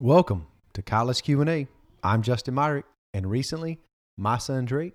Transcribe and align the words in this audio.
Welcome 0.00 0.46
to 0.74 0.82
College 0.82 1.24
Q&A. 1.24 1.66
I'm 2.04 2.22
Justin 2.22 2.54
Myrick, 2.54 2.84
and 3.12 3.28
recently 3.28 3.80
my 4.16 4.38
son 4.38 4.64
Drake 4.64 4.94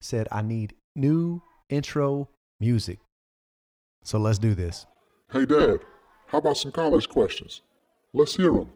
said 0.00 0.28
I 0.30 0.42
need 0.42 0.74
new 0.94 1.42
intro 1.70 2.28
music. 2.60 3.00
So 4.04 4.16
let's 4.16 4.38
do 4.38 4.54
this. 4.54 4.86
Hey, 5.32 5.44
Dad, 5.44 5.80
how 6.28 6.38
about 6.38 6.56
some 6.56 6.70
college 6.70 7.08
questions? 7.08 7.62
Let's 8.12 8.36
hear 8.36 8.52
them. 8.52 8.70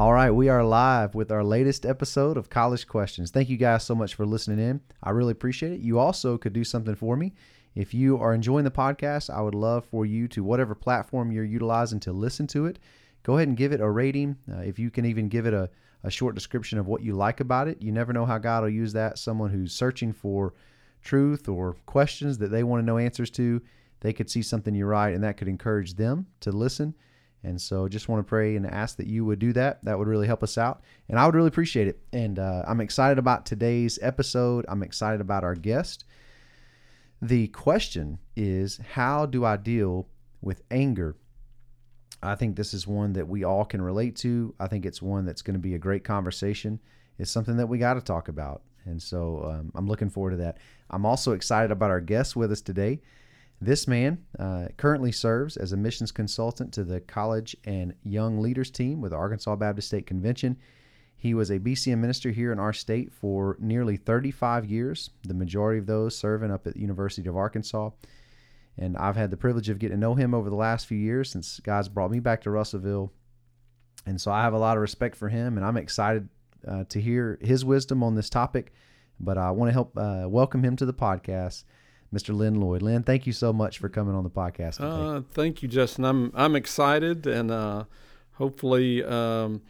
All 0.00 0.14
right, 0.14 0.30
we 0.30 0.48
are 0.48 0.64
live 0.64 1.14
with 1.14 1.30
our 1.30 1.44
latest 1.44 1.84
episode 1.84 2.38
of 2.38 2.48
College 2.48 2.86
Questions. 2.86 3.30
Thank 3.30 3.50
you 3.50 3.58
guys 3.58 3.84
so 3.84 3.94
much 3.94 4.14
for 4.14 4.24
listening 4.24 4.58
in. 4.58 4.80
I 5.02 5.10
really 5.10 5.32
appreciate 5.32 5.72
it. 5.72 5.80
You 5.80 5.98
also 5.98 6.38
could 6.38 6.54
do 6.54 6.64
something 6.64 6.94
for 6.94 7.18
me. 7.18 7.34
If 7.74 7.92
you 7.92 8.16
are 8.16 8.32
enjoying 8.32 8.64
the 8.64 8.70
podcast, 8.70 9.28
I 9.28 9.42
would 9.42 9.54
love 9.54 9.84
for 9.84 10.06
you 10.06 10.26
to, 10.28 10.42
whatever 10.42 10.74
platform 10.74 11.30
you're 11.30 11.44
utilizing 11.44 12.00
to 12.00 12.14
listen 12.14 12.46
to 12.46 12.64
it, 12.64 12.78
go 13.24 13.36
ahead 13.36 13.48
and 13.48 13.58
give 13.58 13.72
it 13.72 13.82
a 13.82 13.90
rating. 13.90 14.38
Uh, 14.50 14.60
if 14.60 14.78
you 14.78 14.90
can 14.90 15.04
even 15.04 15.28
give 15.28 15.44
it 15.44 15.52
a, 15.52 15.68
a 16.02 16.10
short 16.10 16.34
description 16.34 16.78
of 16.78 16.86
what 16.86 17.02
you 17.02 17.12
like 17.12 17.40
about 17.40 17.68
it, 17.68 17.82
you 17.82 17.92
never 17.92 18.14
know 18.14 18.24
how 18.24 18.38
God 18.38 18.62
will 18.62 18.70
use 18.70 18.94
that. 18.94 19.18
Someone 19.18 19.50
who's 19.50 19.74
searching 19.74 20.14
for 20.14 20.54
truth 21.02 21.46
or 21.46 21.74
questions 21.84 22.38
that 22.38 22.48
they 22.48 22.62
want 22.62 22.80
to 22.80 22.86
know 22.86 22.96
answers 22.96 23.28
to, 23.32 23.60
they 24.00 24.14
could 24.14 24.30
see 24.30 24.40
something 24.40 24.74
you 24.74 24.86
write, 24.86 25.14
and 25.14 25.22
that 25.24 25.36
could 25.36 25.46
encourage 25.46 25.96
them 25.96 26.26
to 26.40 26.52
listen. 26.52 26.94
And 27.42 27.60
so 27.60 27.88
just 27.88 28.08
want 28.08 28.24
to 28.24 28.28
pray 28.28 28.56
and 28.56 28.66
ask 28.66 28.96
that 28.96 29.06
you 29.06 29.24
would 29.24 29.38
do 29.38 29.52
that. 29.54 29.82
That 29.84 29.98
would 29.98 30.08
really 30.08 30.26
help 30.26 30.42
us 30.42 30.58
out. 30.58 30.82
And 31.08 31.18
I 31.18 31.24
would 31.24 31.34
really 31.34 31.48
appreciate 31.48 31.88
it. 31.88 31.98
And 32.12 32.38
uh, 32.38 32.62
I'm 32.66 32.80
excited 32.80 33.18
about 33.18 33.46
today's 33.46 33.98
episode. 34.02 34.66
I'm 34.68 34.82
excited 34.82 35.20
about 35.20 35.44
our 35.44 35.54
guest. 35.54 36.04
The 37.22 37.48
question 37.48 38.18
is 38.36 38.78
how 38.92 39.26
do 39.26 39.44
I 39.44 39.56
deal 39.56 40.08
with 40.42 40.62
anger? 40.70 41.16
I 42.22 42.34
think 42.34 42.56
this 42.56 42.74
is 42.74 42.86
one 42.86 43.14
that 43.14 43.28
we 43.28 43.44
all 43.44 43.64
can 43.64 43.80
relate 43.80 44.16
to. 44.16 44.54
I 44.60 44.66
think 44.66 44.84
it's 44.84 45.00
one 45.00 45.24
that's 45.24 45.42
going 45.42 45.54
to 45.54 45.60
be 45.60 45.74
a 45.74 45.78
great 45.78 46.04
conversation. 46.04 46.78
It's 47.18 47.30
something 47.30 47.56
that 47.56 47.68
we 47.68 47.78
got 47.78 47.94
to 47.94 48.00
talk 48.02 48.28
about. 48.28 48.62
And 48.84 49.00
so 49.02 49.44
um, 49.44 49.72
I'm 49.74 49.86
looking 49.86 50.10
forward 50.10 50.32
to 50.32 50.36
that. 50.38 50.58
I'm 50.90 51.06
also 51.06 51.32
excited 51.32 51.70
about 51.70 51.90
our 51.90 52.00
guest 52.00 52.36
with 52.36 52.52
us 52.52 52.60
today. 52.60 53.00
This 53.62 53.86
man 53.86 54.24
uh, 54.38 54.68
currently 54.78 55.12
serves 55.12 55.58
as 55.58 55.72
a 55.72 55.76
missions 55.76 56.12
consultant 56.12 56.72
to 56.72 56.84
the 56.84 57.00
college 57.00 57.54
and 57.64 57.94
young 58.02 58.40
leaders 58.40 58.70
team 58.70 59.02
with 59.02 59.10
the 59.10 59.18
Arkansas 59.18 59.54
Baptist 59.56 59.88
State 59.88 60.06
Convention. 60.06 60.56
He 61.18 61.34
was 61.34 61.50
a 61.50 61.58
BCM 61.58 61.98
minister 61.98 62.30
here 62.30 62.52
in 62.52 62.58
our 62.58 62.72
state 62.72 63.12
for 63.12 63.58
nearly 63.60 63.98
35 63.98 64.64
years, 64.64 65.10
the 65.24 65.34
majority 65.34 65.78
of 65.78 65.84
those 65.84 66.16
serving 66.16 66.50
up 66.50 66.66
at 66.66 66.72
the 66.72 66.80
University 66.80 67.28
of 67.28 67.36
Arkansas. 67.36 67.90
And 68.78 68.96
I've 68.96 69.16
had 69.16 69.30
the 69.30 69.36
privilege 69.36 69.68
of 69.68 69.78
getting 69.78 69.98
to 69.98 70.00
know 70.00 70.14
him 70.14 70.32
over 70.32 70.48
the 70.48 70.56
last 70.56 70.86
few 70.86 70.96
years 70.96 71.30
since 71.30 71.60
God's 71.60 71.90
brought 71.90 72.10
me 72.10 72.20
back 72.20 72.40
to 72.42 72.50
Russellville. 72.50 73.12
And 74.06 74.18
so 74.18 74.32
I 74.32 74.40
have 74.40 74.54
a 74.54 74.58
lot 74.58 74.78
of 74.78 74.80
respect 74.80 75.16
for 75.16 75.28
him, 75.28 75.58
and 75.58 75.66
I'm 75.66 75.76
excited 75.76 76.30
uh, 76.66 76.84
to 76.84 76.98
hear 76.98 77.38
his 77.42 77.62
wisdom 77.62 78.02
on 78.02 78.14
this 78.14 78.30
topic. 78.30 78.72
But 79.18 79.36
I 79.36 79.50
want 79.50 79.68
to 79.68 79.74
help 79.74 79.98
uh, 79.98 80.24
welcome 80.26 80.64
him 80.64 80.76
to 80.76 80.86
the 80.86 80.94
podcast. 80.94 81.64
Mr. 82.12 82.34
Lynn 82.34 82.60
Lloyd. 82.60 82.82
Lynn, 82.82 83.02
thank 83.02 83.26
you 83.26 83.32
so 83.32 83.52
much 83.52 83.78
for 83.78 83.88
coming 83.88 84.14
on 84.14 84.24
the 84.24 84.30
podcast. 84.30 84.76
Today. 84.76 84.86
Uh, 84.86 85.20
thank 85.32 85.62
you, 85.62 85.68
Justin. 85.68 86.04
I'm 86.04 86.32
I'm 86.34 86.56
excited, 86.56 87.26
and 87.26 87.50
uh, 87.50 87.84
hopefully 88.32 89.04
um, 89.04 89.62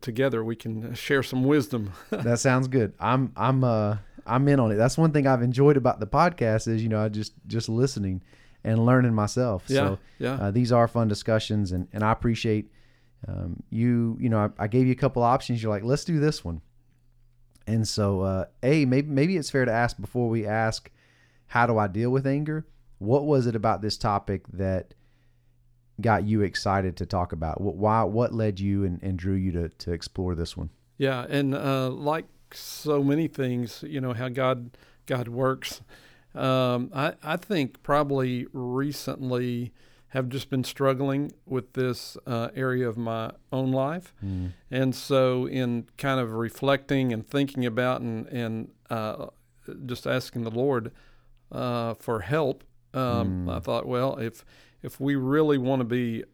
together 0.00 0.42
we 0.42 0.56
can 0.56 0.94
share 0.94 1.22
some 1.22 1.44
wisdom. 1.44 1.92
that 2.10 2.40
sounds 2.40 2.68
good. 2.68 2.92
I'm 2.98 3.32
I'm 3.36 3.62
uh 3.62 3.98
I'm 4.26 4.48
in 4.48 4.58
on 4.58 4.72
it. 4.72 4.76
That's 4.76 4.98
one 4.98 5.12
thing 5.12 5.26
I've 5.26 5.42
enjoyed 5.42 5.76
about 5.76 6.00
the 6.00 6.06
podcast 6.06 6.66
is 6.68 6.82
you 6.82 6.88
know 6.88 7.04
I 7.04 7.08
just 7.08 7.32
just 7.46 7.68
listening 7.68 8.22
and 8.64 8.84
learning 8.84 9.14
myself. 9.14 9.64
Yeah, 9.68 9.74
so 9.74 9.98
yeah. 10.18 10.34
Uh, 10.34 10.50
these 10.50 10.72
are 10.72 10.88
fun 10.88 11.08
discussions, 11.08 11.72
and 11.72 11.86
and 11.92 12.02
I 12.02 12.10
appreciate 12.10 12.70
um, 13.28 13.62
you. 13.70 14.18
You 14.20 14.28
know, 14.28 14.38
I, 14.58 14.64
I, 14.64 14.66
gave 14.66 14.86
you 14.86 14.92
a 14.92 14.96
couple 14.96 15.22
options. 15.22 15.62
You're 15.62 15.70
like, 15.70 15.84
let's 15.84 16.04
do 16.04 16.18
this 16.18 16.44
one. 16.44 16.60
And 17.68 17.86
so, 17.86 18.20
uh, 18.20 18.44
a 18.62 18.84
maybe 18.84 19.08
maybe 19.08 19.36
it's 19.36 19.50
fair 19.50 19.64
to 19.64 19.72
ask 19.72 20.00
before 20.00 20.28
we 20.28 20.46
ask 20.46 20.90
how 21.48 21.66
do 21.66 21.78
I 21.78 21.86
deal 21.86 22.10
with 22.10 22.26
anger? 22.26 22.66
What 22.98 23.24
was 23.24 23.46
it 23.46 23.54
about 23.54 23.82
this 23.82 23.96
topic 23.96 24.44
that 24.52 24.94
got 26.00 26.24
you 26.24 26.42
excited 26.42 26.96
to 26.96 27.06
talk 27.06 27.32
about? 27.32 27.60
What 27.60 27.76
why 27.76 28.02
what 28.02 28.34
led 28.34 28.60
you 28.60 28.84
and, 28.84 29.02
and 29.02 29.18
drew 29.18 29.34
you 29.34 29.52
to 29.52 29.68
to 29.68 29.92
explore 29.92 30.34
this 30.34 30.56
one? 30.56 30.70
Yeah, 30.98 31.26
and 31.28 31.54
uh, 31.54 31.90
like 31.90 32.26
so 32.52 33.02
many 33.02 33.28
things, 33.28 33.84
you 33.86 34.00
know 34.00 34.12
how 34.12 34.28
God 34.28 34.76
God 35.06 35.28
works. 35.28 35.82
Um, 36.34 36.90
I 36.94 37.14
I 37.22 37.36
think 37.36 37.82
probably 37.82 38.46
recently 38.52 39.72
have 40.08 40.28
just 40.28 40.48
been 40.48 40.64
struggling 40.64 41.32
with 41.44 41.74
this 41.74 42.16
uh, 42.26 42.48
area 42.54 42.88
of 42.88 42.96
my 42.96 43.32
own 43.52 43.72
life, 43.72 44.14
mm. 44.24 44.52
and 44.70 44.94
so 44.94 45.46
in 45.46 45.86
kind 45.98 46.20
of 46.20 46.32
reflecting 46.32 47.12
and 47.12 47.26
thinking 47.26 47.66
about 47.66 48.00
and 48.00 48.26
and 48.28 48.70
uh, 48.90 49.26
just 49.84 50.06
asking 50.06 50.44
the 50.44 50.50
Lord 50.50 50.92
uh, 51.52 51.94
for 51.94 52.20
help. 52.20 52.64
Um, 52.94 53.46
mm. 53.46 53.56
I 53.56 53.60
thought, 53.60 53.86
well, 53.86 54.16
if 54.16 54.44
if 54.82 55.00
we 55.00 55.16
really 55.16 55.58
want 55.58 55.80
to 55.80 55.84
be 55.84 56.24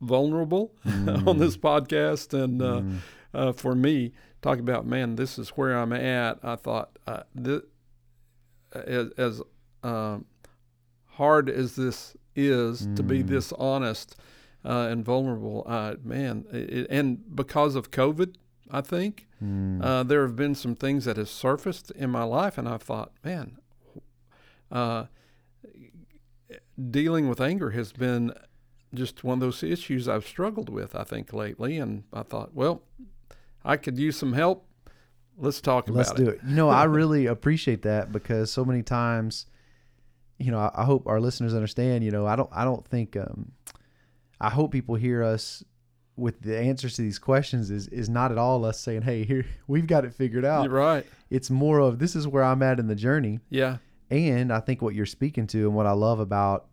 vulnerable 0.00 0.74
mm. 0.86 1.26
on 1.26 1.38
this 1.38 1.56
podcast, 1.56 2.34
and 2.34 2.60
uh, 2.60 2.80
mm. 2.80 2.98
uh, 3.34 3.52
for 3.52 3.74
me, 3.74 4.12
talk 4.42 4.58
about, 4.58 4.86
man, 4.86 5.16
this 5.16 5.38
is 5.38 5.50
where 5.50 5.76
I'm 5.76 5.92
at. 5.92 6.38
I 6.42 6.56
thought, 6.56 6.98
uh, 7.06 7.22
th- 7.42 7.62
as, 8.74 9.08
as 9.16 9.42
um, 9.82 10.26
hard 11.06 11.48
as 11.48 11.76
this 11.76 12.16
is 12.34 12.88
to 12.96 13.02
be 13.02 13.22
mm. 13.22 13.26
this 13.26 13.52
honest 13.52 14.16
uh, 14.64 14.88
and 14.90 15.04
vulnerable, 15.04 15.64
uh, 15.66 15.94
man, 16.02 16.44
it, 16.52 16.86
and 16.90 17.36
because 17.36 17.74
of 17.74 17.90
COVID, 17.90 18.34
I 18.70 18.80
think 18.80 19.28
mm. 19.42 19.84
uh, 19.84 20.02
there 20.02 20.22
have 20.22 20.36
been 20.36 20.54
some 20.54 20.74
things 20.74 21.04
that 21.04 21.16
have 21.18 21.28
surfaced 21.28 21.90
in 21.92 22.10
my 22.10 22.24
life, 22.24 22.56
and 22.56 22.68
I 22.68 22.78
thought, 22.78 23.12
man, 23.22 23.58
uh, 24.72 25.04
dealing 26.90 27.28
with 27.28 27.40
anger 27.40 27.70
has 27.70 27.92
been 27.92 28.32
just 28.94 29.22
one 29.22 29.34
of 29.34 29.40
those 29.40 29.62
issues 29.62 30.08
I've 30.08 30.26
struggled 30.26 30.68
with, 30.68 30.96
I 30.96 31.04
think, 31.04 31.32
lately. 31.32 31.78
And 31.78 32.04
I 32.12 32.22
thought, 32.22 32.54
well, 32.54 32.82
I 33.64 33.76
could 33.76 33.98
use 33.98 34.16
some 34.18 34.32
help. 34.32 34.66
Let's 35.38 35.60
talk 35.60 35.88
Let's 35.88 36.10
about 36.10 36.20
it. 36.20 36.24
Let's 36.24 36.40
do 36.40 36.46
it. 36.46 36.50
You 36.50 36.56
know, 36.56 36.68
I 36.68 36.84
really 36.84 37.26
appreciate 37.26 37.82
that 37.82 38.12
because 38.12 38.50
so 38.50 38.64
many 38.64 38.82
times, 38.82 39.46
you 40.38 40.50
know, 40.50 40.58
I, 40.58 40.70
I, 40.74 40.84
hope 40.84 41.06
our 41.06 41.20
listeners 41.20 41.54
understand. 41.54 42.04
You 42.04 42.10
know, 42.10 42.26
I 42.26 42.36
don't, 42.36 42.50
I 42.52 42.64
don't 42.64 42.86
think, 42.86 43.16
um, 43.16 43.52
I 44.40 44.50
hope 44.50 44.72
people 44.72 44.96
hear 44.96 45.22
us 45.22 45.64
with 46.16 46.42
the 46.42 46.58
answers 46.58 46.96
to 46.96 47.02
these 47.02 47.18
questions 47.18 47.70
is 47.70 47.88
is 47.88 48.10
not 48.10 48.30
at 48.30 48.38
all 48.38 48.64
us 48.64 48.78
saying, 48.78 49.02
"Hey, 49.02 49.24
here 49.24 49.46
we've 49.66 49.86
got 49.86 50.04
it 50.04 50.12
figured 50.12 50.44
out." 50.44 50.64
You're 50.64 50.72
right. 50.72 51.06
It's 51.30 51.50
more 51.50 51.78
of 51.78 51.98
this 51.98 52.14
is 52.14 52.28
where 52.28 52.44
I'm 52.44 52.62
at 52.62 52.78
in 52.78 52.86
the 52.86 52.94
journey. 52.94 53.40
Yeah. 53.48 53.78
And 54.12 54.52
I 54.52 54.60
think 54.60 54.82
what 54.82 54.94
you're 54.94 55.06
speaking 55.06 55.46
to 55.48 55.66
and 55.66 55.74
what 55.74 55.86
I 55.86 55.92
love 55.92 56.20
about 56.20 56.66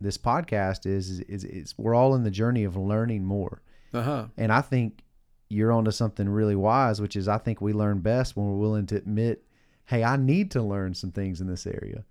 this 0.00 0.16
podcast 0.16 0.86
is 0.86 1.10
is, 1.10 1.20
is, 1.20 1.44
is 1.44 1.74
we're 1.76 1.94
all 1.94 2.14
in 2.14 2.24
the 2.24 2.30
journey 2.30 2.64
of 2.64 2.74
learning 2.74 3.22
more. 3.22 3.60
Uh-huh. 3.92 4.26
And 4.38 4.50
I 4.50 4.62
think 4.62 5.02
you're 5.50 5.72
onto 5.72 5.90
something 5.90 6.26
really 6.26 6.56
wise, 6.56 6.98
which 6.98 7.14
is 7.14 7.28
I 7.28 7.36
think 7.36 7.60
we 7.60 7.74
learn 7.74 7.98
best 7.98 8.34
when 8.34 8.46
we're 8.46 8.56
willing 8.56 8.86
to 8.86 8.96
admit, 8.96 9.44
hey, 9.84 10.04
I 10.04 10.16
need 10.16 10.50
to 10.52 10.62
learn 10.62 10.94
some 10.94 11.12
things 11.12 11.42
in 11.42 11.46
this 11.46 11.66
area. 11.66 12.02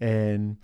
And 0.00 0.56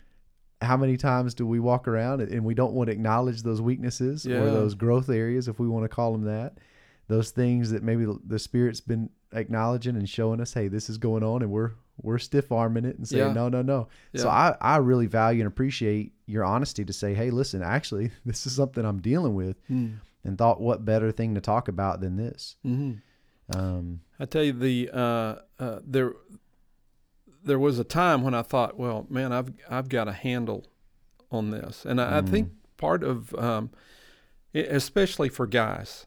how 0.61 0.77
many 0.77 0.97
times 0.97 1.33
do 1.33 1.47
we 1.47 1.61
walk 1.61 1.87
around 1.87 2.23
and 2.23 2.45
we 2.45 2.55
don't 2.55 2.73
want 2.73 2.89
to 2.89 2.93
acknowledge 2.93 3.43
those 3.45 3.61
weaknesses 3.61 4.27
yeah. 4.27 4.39
or 4.39 4.51
those 4.51 4.75
growth 4.75 5.09
areas, 5.09 5.47
if 5.47 5.61
we 5.61 5.69
want 5.69 5.85
to 5.85 5.89
call 5.89 6.11
them 6.11 6.25
that? 6.25 6.59
Those 7.07 7.31
things 7.31 7.71
that 7.71 7.85
maybe 7.85 8.05
the 8.27 8.39
Spirit's 8.41 8.81
been 8.81 9.11
acknowledging 9.33 9.95
and 9.95 10.09
showing 10.09 10.41
us, 10.41 10.55
hey, 10.55 10.67
this 10.67 10.91
is 10.91 10.99
going 10.99 11.23
on, 11.23 11.43
and 11.43 11.53
we're 11.53 11.73
we're 12.03 12.19
stiff 12.19 12.51
arming 12.51 12.85
it 12.85 12.99
and 12.99 13.07
saying 13.07 13.29
yeah. 13.29 13.33
no, 13.33 13.49
no, 13.49 13.63
no. 13.63 13.89
Yeah. 14.13 14.23
So 14.23 14.29
I, 14.29 14.57
I 14.61 14.77
really 14.79 15.07
value 15.07 15.41
and 15.41 15.49
appreciate 15.49 16.13
your 16.27 16.45
honesty 16.45 16.85
to 16.85 16.93
say, 16.93 17.15
hey, 17.15 17.31
listen, 17.31 17.63
actually, 17.63 18.11
this 18.25 18.47
is 18.47 18.57
something 18.57 18.85
I'm 18.85 19.01
dealing 19.01 19.35
with, 19.35 19.57
mm. 19.69 19.99
and 20.25 20.39
thought 20.39 20.61
what 20.61 20.85
better 20.85 21.13
thing 21.13 21.35
to 21.35 21.41
talk 21.41 21.69
about 21.69 22.01
than 22.01 22.17
this. 22.17 22.57
Mm-hmm. 22.67 23.59
Um, 23.59 24.01
I 24.19 24.25
tell 24.25 24.43
you, 24.43 24.53
the 24.53 24.91
uh, 24.93 25.37
uh, 25.59 25.81
there 25.87 26.15
there 27.45 27.59
was 27.59 27.79
a 27.79 27.85
time 27.85 28.23
when 28.23 28.35
I 28.35 28.43
thought, 28.43 28.79
well, 28.79 29.07
man, 29.09 29.33
I've 29.33 29.53
I've 29.69 29.89
got 29.89 30.09
a 30.09 30.13
handle 30.13 30.65
on 31.31 31.51
this, 31.51 31.85
and 31.85 32.01
I, 32.01 32.05
mm. 32.05 32.13
I 32.13 32.31
think 32.31 32.53
part 32.79 33.03
of 33.03 33.35
um, 33.35 33.71
especially 34.55 35.29
for 35.29 35.47
guys 35.47 36.07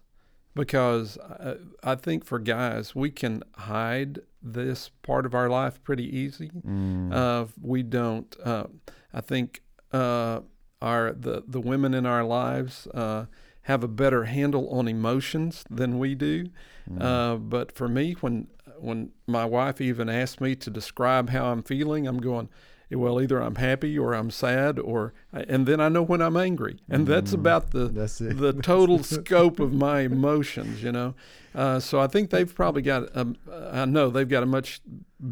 because 0.57 1.17
uh, 1.17 1.55
I 1.83 1.95
think 1.95 2.25
for 2.25 2.39
guys 2.39 2.95
we 2.95 3.09
can 3.09 3.43
hide 3.55 4.19
this 4.41 4.89
part 5.01 5.25
of 5.25 5.33
our 5.33 5.49
life 5.49 5.81
pretty 5.83 6.05
easy. 6.17 6.51
Mm. 6.65 7.13
Uh, 7.13 7.47
we 7.61 7.83
don't. 7.83 8.35
Uh, 8.43 8.65
I 9.13 9.21
think 9.21 9.61
uh, 9.91 10.41
our 10.81 11.13
the 11.13 11.43
the 11.47 11.61
women 11.61 11.93
in 11.93 12.05
our 12.05 12.23
lives 12.23 12.87
uh, 12.93 13.25
have 13.63 13.83
a 13.83 13.87
better 13.87 14.25
handle 14.25 14.69
on 14.69 14.87
emotions 14.87 15.63
than 15.69 15.99
we 15.99 16.15
do. 16.15 16.49
Mm. 16.89 17.01
Uh, 17.01 17.37
but 17.37 17.71
for 17.71 17.87
me, 17.87 18.13
when 18.21 18.47
when 18.79 19.11
my 19.25 19.45
wife 19.45 19.81
even 19.81 20.09
asked 20.09 20.39
me 20.41 20.55
to 20.55 20.69
describe 20.69 21.29
how 21.29 21.51
I'm 21.51 21.63
feeling, 21.63 22.07
I'm 22.07 22.19
going. 22.19 22.49
Well, 22.89 23.21
either 23.21 23.41
I'm 23.41 23.55
happy 23.55 23.97
or 23.99 24.13
I'm 24.13 24.31
sad, 24.31 24.79
or 24.79 25.13
and 25.33 25.65
then 25.65 25.81
I 25.81 25.89
know 25.89 26.01
when 26.01 26.21
I'm 26.21 26.37
angry, 26.37 26.79
and 26.89 27.05
that's 27.05 27.33
about 27.33 27.71
the 27.71 27.89
That's 27.89 28.17
the 28.19 28.53
total 28.53 29.03
scope 29.03 29.59
of 29.59 29.73
my 29.73 30.01
emotions. 30.01 30.81
You 30.81 30.93
know, 30.93 31.15
uh, 31.53 31.79
so 31.79 31.99
I 31.99 32.07
think 32.07 32.29
they've 32.29 32.53
probably 32.53 32.81
got. 32.81 33.03
A, 33.15 33.27
I 33.73 33.85
know 33.85 34.09
they've 34.09 34.27
got 34.27 34.43
a 34.43 34.47
much 34.47 34.79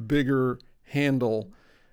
bigger 0.08 0.60
handle 0.88 1.52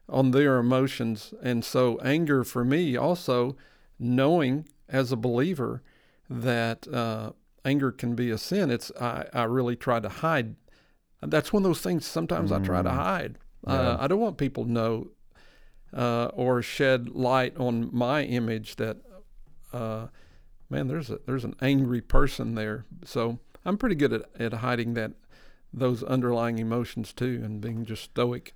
on 0.09 0.33
their 0.33 0.59
emotions, 0.59 1.33
and 1.43 1.65
so 1.65 1.99
anger 2.01 2.43
for 2.43 2.65
me 2.65 2.97
also 2.97 3.57
knowing 3.99 4.67
as 4.89 5.13
a 5.13 5.17
believer 5.17 5.83
that 6.29 6.89
uh, 6.93 7.31
anger 7.65 7.93
can 7.93 8.17
be 8.17 8.31
a 8.31 8.39
sin. 8.39 8.71
It's 8.71 8.91
I, 9.01 9.27
I 9.33 9.45
really 9.45 9.77
try 9.77 10.01
to 10.01 10.09
hide. 10.09 10.57
That's 11.21 11.53
one 11.53 11.63
of 11.63 11.69
those 11.69 11.81
things. 11.81 12.05
Sometimes 12.05 12.51
I 12.51 12.59
try 12.59 12.83
to 12.83 12.91
hide. 12.91 13.39
Uh, 13.65 13.97
I 14.01 14.09
don't 14.09 14.19
want 14.19 14.39
people 14.39 14.65
to 14.65 14.71
know 14.73 15.11
uh, 15.93 16.27
or 16.35 16.63
shed 16.63 17.09
light 17.11 17.57
on 17.57 17.89
my 17.93 18.23
image 18.25 18.77
that 18.77 18.99
uh, 19.73 20.07
man, 20.71 20.89
there's 20.89 21.11
a 21.11 21.19
there's 21.27 21.45
an 21.45 21.55
angry 21.61 22.01
person 22.01 22.55
there. 22.55 22.85
So 23.05 23.39
I'm 23.65 23.77
pretty 23.79 23.95
good 23.95 24.13
at, 24.13 24.23
at 24.39 24.53
hiding 24.55 24.95
that 24.95 25.13
those 25.73 26.03
underlying 26.03 26.59
emotions 26.59 27.13
too, 27.13 27.41
and 27.45 27.61
being 27.61 27.85
just 27.85 28.05
stoic. 28.05 28.55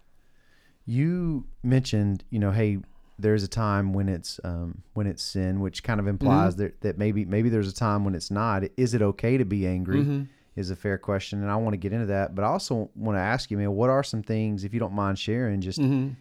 You 0.84 1.46
mentioned, 1.62 2.22
you 2.30 2.38
know, 2.38 2.52
hey, 2.52 2.78
there's 3.18 3.42
a 3.42 3.48
time 3.48 3.92
when 3.92 4.08
it's 4.08 4.38
um, 4.44 4.82
when 4.94 5.06
it's 5.06 5.22
sin, 5.22 5.60
which 5.60 5.82
kind 5.82 5.98
of 6.00 6.06
implies 6.06 6.54
Mm-hmm. 6.54 6.62
that, 6.62 6.80
that 6.82 6.98
maybe 6.98 7.24
maybe 7.24 7.48
there's 7.48 7.68
a 7.68 7.74
time 7.74 8.04
when 8.04 8.14
it's 8.14 8.30
not. 8.30 8.62
Is 8.76 8.94
it 8.94 9.02
okay 9.02 9.36
to 9.36 9.44
be 9.44 9.66
angry? 9.66 10.00
Mm-hmm. 10.00 10.22
Is 10.54 10.70
a 10.70 10.76
fair 10.76 10.96
question, 10.96 11.42
and 11.42 11.50
I 11.50 11.56
want 11.56 11.74
to 11.74 11.76
get 11.78 11.92
into 11.92 12.06
that. 12.06 12.34
But 12.34 12.44
I 12.44 12.48
also 12.48 12.88
want 12.94 13.16
to 13.16 13.20
ask 13.20 13.50
you, 13.50 13.58
man, 13.58 13.72
what 13.72 13.90
are 13.90 14.02
some 14.02 14.22
things, 14.22 14.64
if 14.64 14.72
you 14.72 14.80
don't 14.80 14.94
mind 14.94 15.18
sharing, 15.18 15.60
just 15.60 15.78
Mm-hmm. 15.80 16.12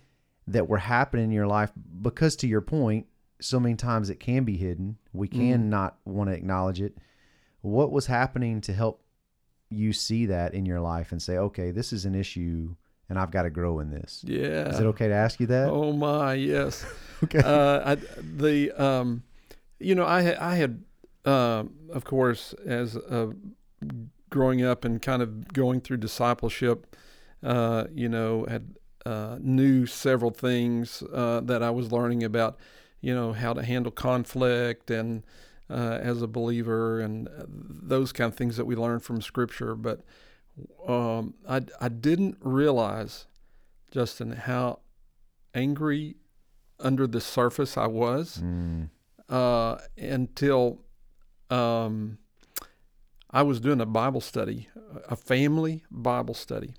That 0.48 0.68
were 0.68 0.78
happening 0.78 1.26
in 1.26 1.32
your 1.32 1.48
life? 1.48 1.72
Because 2.02 2.36
to 2.38 2.48
your 2.48 2.62
point, 2.62 3.08
so 3.42 3.60
many 3.60 3.76
times 3.76 4.10
it 4.10 4.20
can 4.20 4.44
be 4.44 4.58
hidden. 4.58 4.98
We 5.14 5.28
Mm-hmm. 5.28 5.40
can 5.40 5.70
not 5.70 5.98
want 6.06 6.30
to 6.30 6.36
acknowledge 6.36 6.82
it. 6.82 6.98
What 7.62 7.92
was 7.92 8.06
happening 8.06 8.62
to 8.62 8.74
help 8.74 9.02
you 9.70 9.92
see 9.94 10.28
that 10.28 10.54
in 10.54 10.66
your 10.66 10.80
life 10.80 11.12
and 11.12 11.22
say, 11.22 11.38
okay, 11.38 11.72
this 11.72 11.92
is 11.92 12.06
an 12.06 12.14
issue, 12.16 12.76
and 13.10 13.18
I've 13.18 13.32
got 13.32 13.44
to 13.44 13.50
grow 13.50 13.80
in 13.80 13.90
this? 13.90 14.24
Yeah. 14.26 14.70
Is 14.70 14.80
it 14.80 14.86
okay 14.86 15.08
to 15.08 15.14
ask 15.14 15.40
you 15.40 15.48
that? 15.48 15.70
Oh 15.70 15.92
my, 15.94 16.34
yes. 16.34 16.86
Okay. 17.24 17.40
Uh, 17.40 17.92
I, 17.92 17.96
the 18.22 18.72
um, 18.74 19.24
you 19.80 19.96
know, 19.96 20.06
I 20.06 20.22
had, 20.22 20.36
I 20.36 20.56
had, 20.56 20.84
um, 21.24 21.74
of 21.92 22.04
course, 22.04 22.54
as 22.66 22.98
uh, 22.98 23.28
growing 24.30 24.62
up 24.64 24.84
and 24.84 25.02
kind 25.02 25.22
of 25.22 25.48
going 25.54 25.80
through 25.80 25.98
discipleship, 25.98 26.94
uh, 27.42 27.86
you 27.94 28.10
know, 28.10 28.46
had 28.50 28.76
uh, 29.06 29.38
knew 29.40 29.86
several 29.86 30.32
things 30.32 31.04
uh, 31.14 31.42
that 31.44 31.62
I 31.62 31.70
was 31.70 31.92
learning 31.92 32.24
about, 32.24 32.58
you 33.02 33.14
know, 33.14 33.34
how 33.34 33.54
to 33.54 33.64
handle 33.64 33.92
conflict 33.92 34.90
and 34.90 35.24
uh, 35.70 36.00
as 36.02 36.22
a 36.22 36.28
believer 36.28 37.00
and 37.00 37.28
uh, 37.28 37.46
those 37.48 38.12
kind 38.12 38.32
of 38.32 38.38
things 38.38 38.58
that 38.58 38.66
we 38.66 38.76
learn 38.76 39.00
from 39.00 39.22
Scripture. 39.22 39.76
But 39.76 40.02
um, 40.88 41.36
I 41.48 41.62
I 41.80 41.90
didn't 41.90 42.38
realize, 42.42 43.28
Justin, 43.92 44.32
how 44.32 44.80
angry 45.54 46.16
under 46.80 47.08
the 47.08 47.22
surface 47.22 47.78
I 47.78 47.88
was 47.88 48.42
Mm, 48.44 48.90
uh, 49.30 49.78
until 49.98 50.82
um, 51.50 52.18
I 53.30 53.44
was 53.44 53.60
doing 53.60 53.82
a 53.82 53.86
Bible 53.86 54.22
study, 54.22 54.68
a 55.10 55.16
family 55.16 55.84
Bible 55.90 56.34
study 56.34 56.76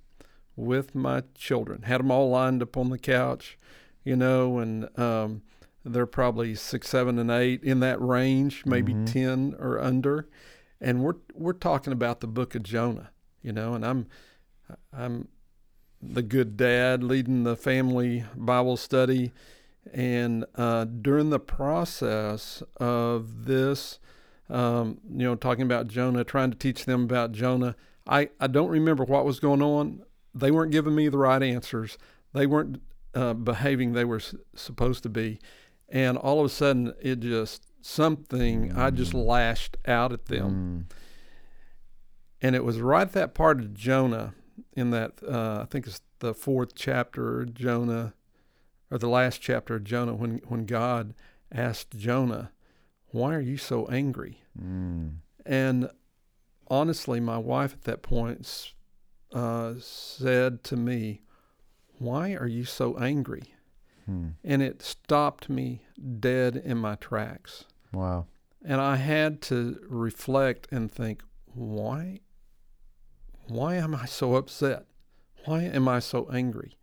with 0.56 0.94
my 0.94 1.22
children. 1.34 1.82
Had 1.82 2.00
them 2.00 2.10
all 2.10 2.30
lined 2.30 2.62
up 2.62 2.76
on 2.76 2.88
the 2.90 2.98
couch, 2.98 3.58
you 4.04 4.16
know, 4.16 4.58
and 4.58 4.88
um, 4.98 5.42
they're 5.84 6.06
probably 6.06 6.54
six, 6.54 6.88
seven, 6.88 7.18
and 7.18 7.30
eight 7.30 7.62
in 7.62 7.80
that 7.80 8.00
range, 8.00 8.64
maybe 8.66 8.94
Mhm. 8.94 9.12
ten 9.12 9.54
or 9.58 9.78
under. 9.80 10.28
And 10.80 11.02
we're 11.02 11.16
we're 11.34 11.52
talking 11.52 11.92
about 11.92 12.20
the 12.20 12.26
Book 12.26 12.54
of 12.54 12.62
Jonah, 12.62 13.10
you 13.42 13.52
know, 13.52 13.74
and 13.74 13.84
I'm 13.84 14.06
I'm 14.92 15.28
the 16.02 16.22
good 16.22 16.56
dad 16.56 17.02
leading 17.02 17.44
the 17.44 17.56
family 17.56 18.24
Bible 18.36 18.76
study. 18.76 19.32
And 19.92 20.44
uh, 20.56 20.84
during 20.84 21.30
the 21.30 21.38
process 21.38 22.62
of 22.78 23.44
this, 23.46 23.98
um, 24.50 24.98
you 25.08 25.24
know, 25.24 25.34
talking 25.36 25.62
about 25.62 25.86
Jonah, 25.86 26.24
trying 26.24 26.50
to 26.50 26.56
teach 26.58 26.84
them 26.84 27.04
about 27.04 27.32
Jonah, 27.32 27.76
I, 28.06 28.30
I 28.40 28.48
don't 28.48 28.68
remember 28.68 29.04
what 29.04 29.24
was 29.24 29.38
going 29.40 29.62
on. 29.62 30.02
They 30.38 30.50
weren't 30.50 30.72
giving 30.72 30.94
me 30.94 31.08
the 31.08 31.18
right 31.18 31.42
answers. 31.42 31.96
They 32.32 32.46
weren't 32.46 32.82
uh, 33.14 33.34
behaving 33.34 33.92
they 33.92 34.04
were 34.04 34.16
s- 34.16 34.34
supposed 34.54 35.02
to 35.04 35.08
be. 35.08 35.38
And 35.88 36.18
all 36.18 36.40
of 36.40 36.46
a 36.46 36.48
sudden, 36.48 36.92
it 37.00 37.20
just, 37.20 37.66
something, 37.80 38.72
I 38.76 38.90
just 38.90 39.14
lashed 39.14 39.76
out 39.86 40.12
at 40.12 40.26
them. 40.26 40.86
mm, 40.90 40.96
And 42.42 42.54
it 42.56 42.64
was 42.64 42.80
right 42.80 43.02
at 43.02 43.12
that 43.12 43.34
part 43.34 43.60
of 43.60 43.72
Jonah, 43.72 44.34
in 44.74 44.90
that 44.90 45.12
uh, 45.26 45.60
I 45.62 45.66
think 45.70 45.86
it's 45.86 46.00
the 46.18 46.34
fourth 46.34 46.74
chapter 46.74 47.40
of 47.42 47.54
Jonah, 47.54 48.14
or 48.90 48.98
the 48.98 49.08
last 49.08 49.40
chapter 49.40 49.76
of 49.76 49.84
Jonah, 49.84 50.14
when 50.14 50.40
when 50.46 50.66
God 50.66 51.14
asked 51.52 51.96
Jonah, 51.96 52.50
"Why 53.06 53.34
are 53.34 53.40
you 53.40 53.56
so 53.56 53.86
angry?" 53.86 54.42
mm, 54.60 55.16
And 55.44 55.90
honestly, 56.68 57.20
my 57.20 57.38
wife 57.38 57.72
at 57.74 57.82
that 57.82 58.02
point 58.02 58.40
uh, 59.38 59.74
said 59.80 60.64
to 60.64 60.76
me, 60.76 61.22
"Why 61.98 62.34
are 62.34 62.46
you 62.46 62.64
so 62.64 62.96
angry?" 62.98 63.54
mm. 64.08 64.34
And 64.42 64.62
it 64.62 64.82
stopped 64.82 65.48
me 65.48 65.82
dead 66.20 66.56
in 66.56 66.78
my 66.78 66.94
tracks. 66.96 67.64
Wow. 67.92 68.26
And 68.64 68.80
I 68.80 68.96
had 68.96 69.40
to 69.42 69.78
reflect 69.88 70.68
and 70.72 70.90
think, 70.90 71.22
why 71.54 72.20
why 73.48 73.76
am 73.76 73.94
I 73.94 74.06
so 74.06 74.34
upset? 74.34 74.86
Why 75.44 75.62
am 75.62 75.86
I 75.86 76.00
so 76.00 76.28
angry? 76.32 76.76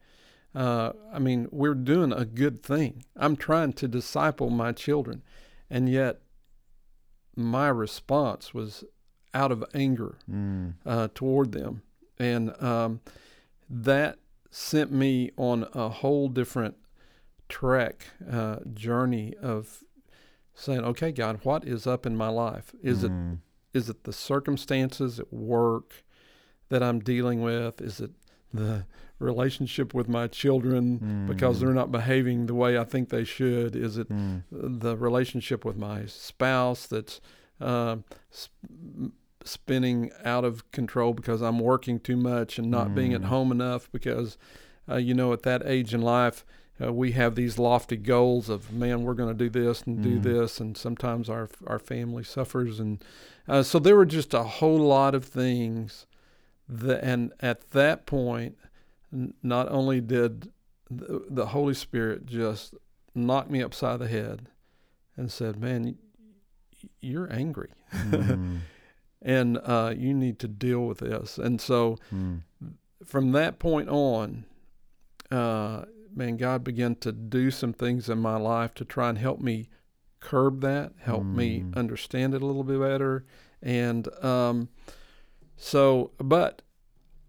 Uh, 0.55 0.94
I 1.11 1.19
mean, 1.19 1.47
we're 1.51 1.73
doing 1.73 2.13
a 2.13 2.25
good 2.25 2.63
thing. 2.63 3.03
I'm 3.15 3.35
trying 3.35 3.73
to 3.73 3.88
disciple 3.88 4.50
my 4.50 4.71
children, 4.71 5.23
and 5.69 5.89
yet 5.89 6.21
my 7.35 7.67
response 7.67 8.53
was 8.53 8.83
out 9.33 9.51
of 9.51 9.63
anger 9.73 10.19
Mm, 10.31 10.75
uh, 10.85 11.07
toward 11.13 11.51
them, 11.51 11.81
and 12.19 12.62
um, 12.62 13.01
that 13.69 14.18
sent 14.51 14.92
me 14.92 15.31
on 15.38 15.68
a 15.74 15.89
whole 15.89 16.30
different 16.30 16.75
trek 17.50 18.07
uh, 18.31 18.57
journey 18.74 19.34
of 19.41 19.84
saying, 20.53 20.82
"Okay, 20.82 21.12
God, 21.12 21.39
what 21.43 21.65
is 21.67 21.88
up 21.88 22.05
in 22.05 22.15
my 22.15 22.29
life? 22.29 22.74
Is 22.82 23.03
it 23.03 23.12
mm, 23.12 23.39
is 23.74 23.89
it 23.89 24.03
the 24.03 24.13
circumstances 24.13 25.20
at 25.20 25.34
work 25.34 26.03
that 26.70 26.84
I'm 26.84 27.00
dealing 27.00 27.41
with? 27.41 27.82
Is 27.82 28.00
it 28.00 28.12
the 28.53 28.86
relationship 29.20 29.93
with 29.93 30.08
my 30.08 30.27
children 30.27 31.25
because 31.27 31.58
mm, 31.58 31.62
they're 31.62 31.74
not 31.74 31.91
behaving 31.91 32.46
the 32.46 32.53
way 32.53 32.77
I 32.77 32.84
think 32.84 33.10
they 33.10 33.24
should? 33.24 33.75
Is 33.75 33.98
it 33.98 34.10
mm, 34.10 34.43
the 34.51 34.96
relationship 34.96 35.65
with 35.65 35.77
my 35.77 36.05
spouse 36.05 36.86
that's 36.86 37.20
uh, 37.60 37.98
spinning 39.45 40.12
out 40.23 40.43
of 40.45 40.69
control 40.71 41.13
because 41.13 41.41
I'm 41.41 41.59
working 41.59 42.00
too 42.00 42.17
much 42.17 42.57
and 42.59 42.69
not 42.71 42.93
being 42.95 43.13
at 43.13 43.21
Mm. 43.21 43.25
home 43.25 43.51
enough 43.51 43.91
because, 43.91 44.38
uh, 44.89 44.95
you 44.97 45.13
know, 45.13 45.33
at 45.33 45.43
that 45.43 45.62
age 45.65 45.93
in 45.93 46.01
life, 46.01 46.45
uh, 46.83 46.91
we 46.91 47.12
have 47.12 47.35
these 47.35 47.59
lofty 47.59 47.95
goals 47.97 48.50
of, 48.50 48.71
man, 48.73 49.03
we're 49.03 49.13
going 49.13 49.29
to 49.35 49.38
do 49.38 49.50
this 49.50 49.83
and 49.83 50.01
do 50.01 50.19
Mm. 50.19 50.23
this. 50.23 50.59
And 50.59 50.75
sometimes 50.75 51.29
our, 51.29 51.47
our 51.67 51.79
family 51.79 52.23
suffers. 52.23 52.79
And 52.79 53.03
uh, 53.47 53.63
so 53.63 53.77
there 53.79 53.95
were 53.95 54.05
just 54.05 54.33
a 54.33 54.43
whole 54.43 54.79
lot 54.79 55.13
of 55.15 55.23
things 55.25 56.07
that, 56.67 57.03
and 57.03 57.31
at 57.41 57.71
that 57.71 58.05
point, 58.05 58.57
n- 59.12 59.33
not 59.43 59.69
only 59.71 60.01
did 60.01 60.51
the, 60.89 61.23
the 61.29 61.47
Holy 61.47 61.73
Spirit 61.73 62.25
just 62.25 62.73
knock 63.15 63.50
me 63.50 63.62
upside 63.62 64.00
the 64.00 64.07
head 64.07 64.47
and 65.15 65.31
said, 65.31 65.59
"Man, 65.59 65.95
you're 67.00 67.31
angry, 67.31 67.69
mm, 67.93 68.59
and 69.24 69.58
uh, 69.63 69.94
you 69.98 70.13
need 70.13 70.38
to 70.39 70.48
deal 70.48 70.86
with 70.86 71.00
this." 71.00 71.38
And 71.38 71.60
so, 71.60 71.98
mm. 72.13 72.42
from 73.03 73.32
that 73.32 73.58
point 73.58 73.89
on, 73.89 74.46
uh, 75.32 75.86
man, 76.13 76.38
God 76.38 76.63
began 76.63 76.96
to 76.98 77.12
do 77.12 77.50
some 77.50 77.74
things 77.74 78.10
in 78.10 78.20
my 78.20 78.38
life 78.38 78.74
to 78.75 78.86
try 78.86 79.10
and 79.10 79.18
help 79.18 79.39
me 79.39 79.70
curb 80.20 80.62
that, 80.62 80.94
help 81.00 81.24
me 81.25 81.62
Mm. 81.62 81.75
understand 81.75 82.34
it 82.34 82.42
a 82.42 82.46
little 82.46 82.63
bit 82.63 82.80
better, 82.80 83.25
and 83.62 84.08
um, 84.24 84.70
so, 85.58 86.12
but, 86.18 86.62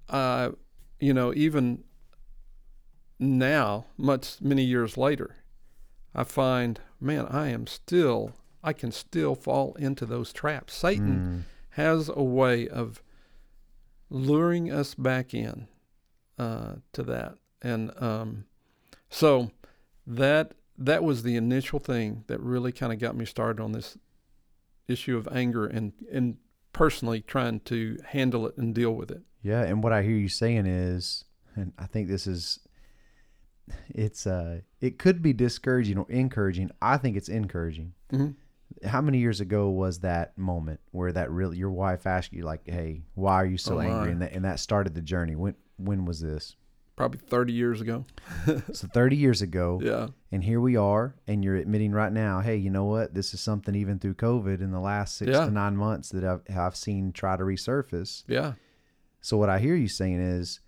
uh, 0.08 0.50
you 1.00 1.12
know, 1.14 1.32
even 1.34 1.84
now, 3.18 3.86
much 3.96 4.40
many 4.40 4.64
years 4.64 4.96
later, 4.96 5.36
I 6.14 6.24
find, 6.24 6.80
man, 7.00 7.26
I 7.26 7.48
am 7.48 7.66
still, 7.66 8.32
I 8.62 8.72
can 8.72 8.92
still 8.92 9.34
fall 9.34 9.74
into 9.74 10.06
those 10.06 10.32
traps. 10.32 10.74
Satan 10.74 11.18
Mm. 11.18 11.53
Has 11.74 12.08
a 12.08 12.22
way 12.22 12.68
of 12.68 13.02
luring 14.10 14.70
us 14.70 14.94
back 14.94 15.34
in 15.34 15.66
uh, 16.38 16.76
to 16.92 17.02
that. 17.02 17.34
And 17.62 17.90
um, 18.02 18.44
so 19.08 19.50
that 20.06 20.54
that 20.76 21.02
was 21.02 21.22
the 21.22 21.36
initial 21.36 21.78
thing 21.78 22.24
that 22.26 22.40
really 22.40 22.72
kind 22.72 22.92
of 22.92 22.98
got 22.98 23.16
me 23.16 23.24
started 23.24 23.62
on 23.62 23.72
this 23.72 23.96
issue 24.88 25.16
of 25.16 25.28
anger 25.32 25.66
and 25.66 25.92
and 26.12 26.36
personally 26.72 27.20
trying 27.20 27.60
to 27.60 27.98
handle 28.08 28.46
it 28.46 28.56
and 28.56 28.74
deal 28.74 28.94
with 28.94 29.10
it. 29.10 29.22
Yeah, 29.42 29.62
and 29.62 29.82
what 29.82 29.92
I 29.92 30.02
hear 30.02 30.16
you 30.16 30.28
saying 30.28 30.66
is, 30.66 31.24
and 31.54 31.72
I 31.78 31.86
think 31.86 32.08
this 32.08 32.26
is, 32.26 32.60
it's 33.88 34.26
uh, 34.26 34.60
it 34.80 34.98
could 34.98 35.22
be 35.22 35.32
discouraging 35.32 35.98
or 35.98 36.06
encouraging. 36.10 36.70
I 36.82 36.96
think 36.96 37.16
it's 37.16 37.28
encouraging. 37.28 37.94
Mm-hmm. 38.12 38.32
How 38.84 39.00
many 39.00 39.18
years 39.18 39.40
ago 39.40 39.70
was 39.70 40.00
that 40.00 40.36
moment 40.38 40.80
where 40.90 41.12
that 41.12 41.30
really 41.30 41.56
your 41.58 41.70
wife 41.70 42.06
asked 42.06 42.32
you 42.32 42.42
like, 42.44 42.62
"Hey, 42.66 43.02
why 43.14 43.34
are 43.34 43.46
you 43.46 43.58
so 43.58 43.76
Oh, 43.76 43.80
angry?" 43.80 44.12
And 44.12 44.22
that 44.22 44.32
and 44.32 44.44
that 44.44 44.58
started 44.60 44.94
the 44.94 45.02
journey. 45.02 45.36
When 45.36 45.54
when 45.76 46.04
was 46.04 46.20
this? 46.20 46.56
Probably 46.96 47.18
30 47.18 47.52
years 47.52 47.80
ago. 47.80 48.04
So 48.72 48.86
thirty 48.86 49.16
years 49.16 49.42
ago. 49.42 49.80
Yeah. 49.82 50.08
And 50.30 50.44
here 50.44 50.60
we 50.60 50.76
are, 50.76 51.14
and 51.26 51.42
you're 51.44 51.56
admitting 51.56 51.90
right 51.92 52.12
now, 52.12 52.40
hey, 52.40 52.56
you 52.56 52.70
know 52.70 52.84
what? 52.84 53.14
This 53.14 53.34
is 53.34 53.40
something 53.40 53.74
even 53.74 53.98
through 53.98 54.14
COVID 54.14 54.60
in 54.60 54.70
the 54.70 54.80
last 54.80 55.16
six 55.16 55.30
Yeah. 55.32 55.44
to 55.46 55.50
nine 55.50 55.76
months 55.76 56.10
that 56.10 56.24
I've, 56.24 56.42
I've 56.56 56.76
seen 56.76 57.12
try 57.12 57.36
to 57.36 57.42
resurface. 57.44 58.22
Yeah. 58.28 58.52
So 59.20 59.36
what 59.36 59.48
I 59.48 59.58
hear 59.58 59.74
you 59.74 59.88
saying 59.88 60.20
is 60.20 60.60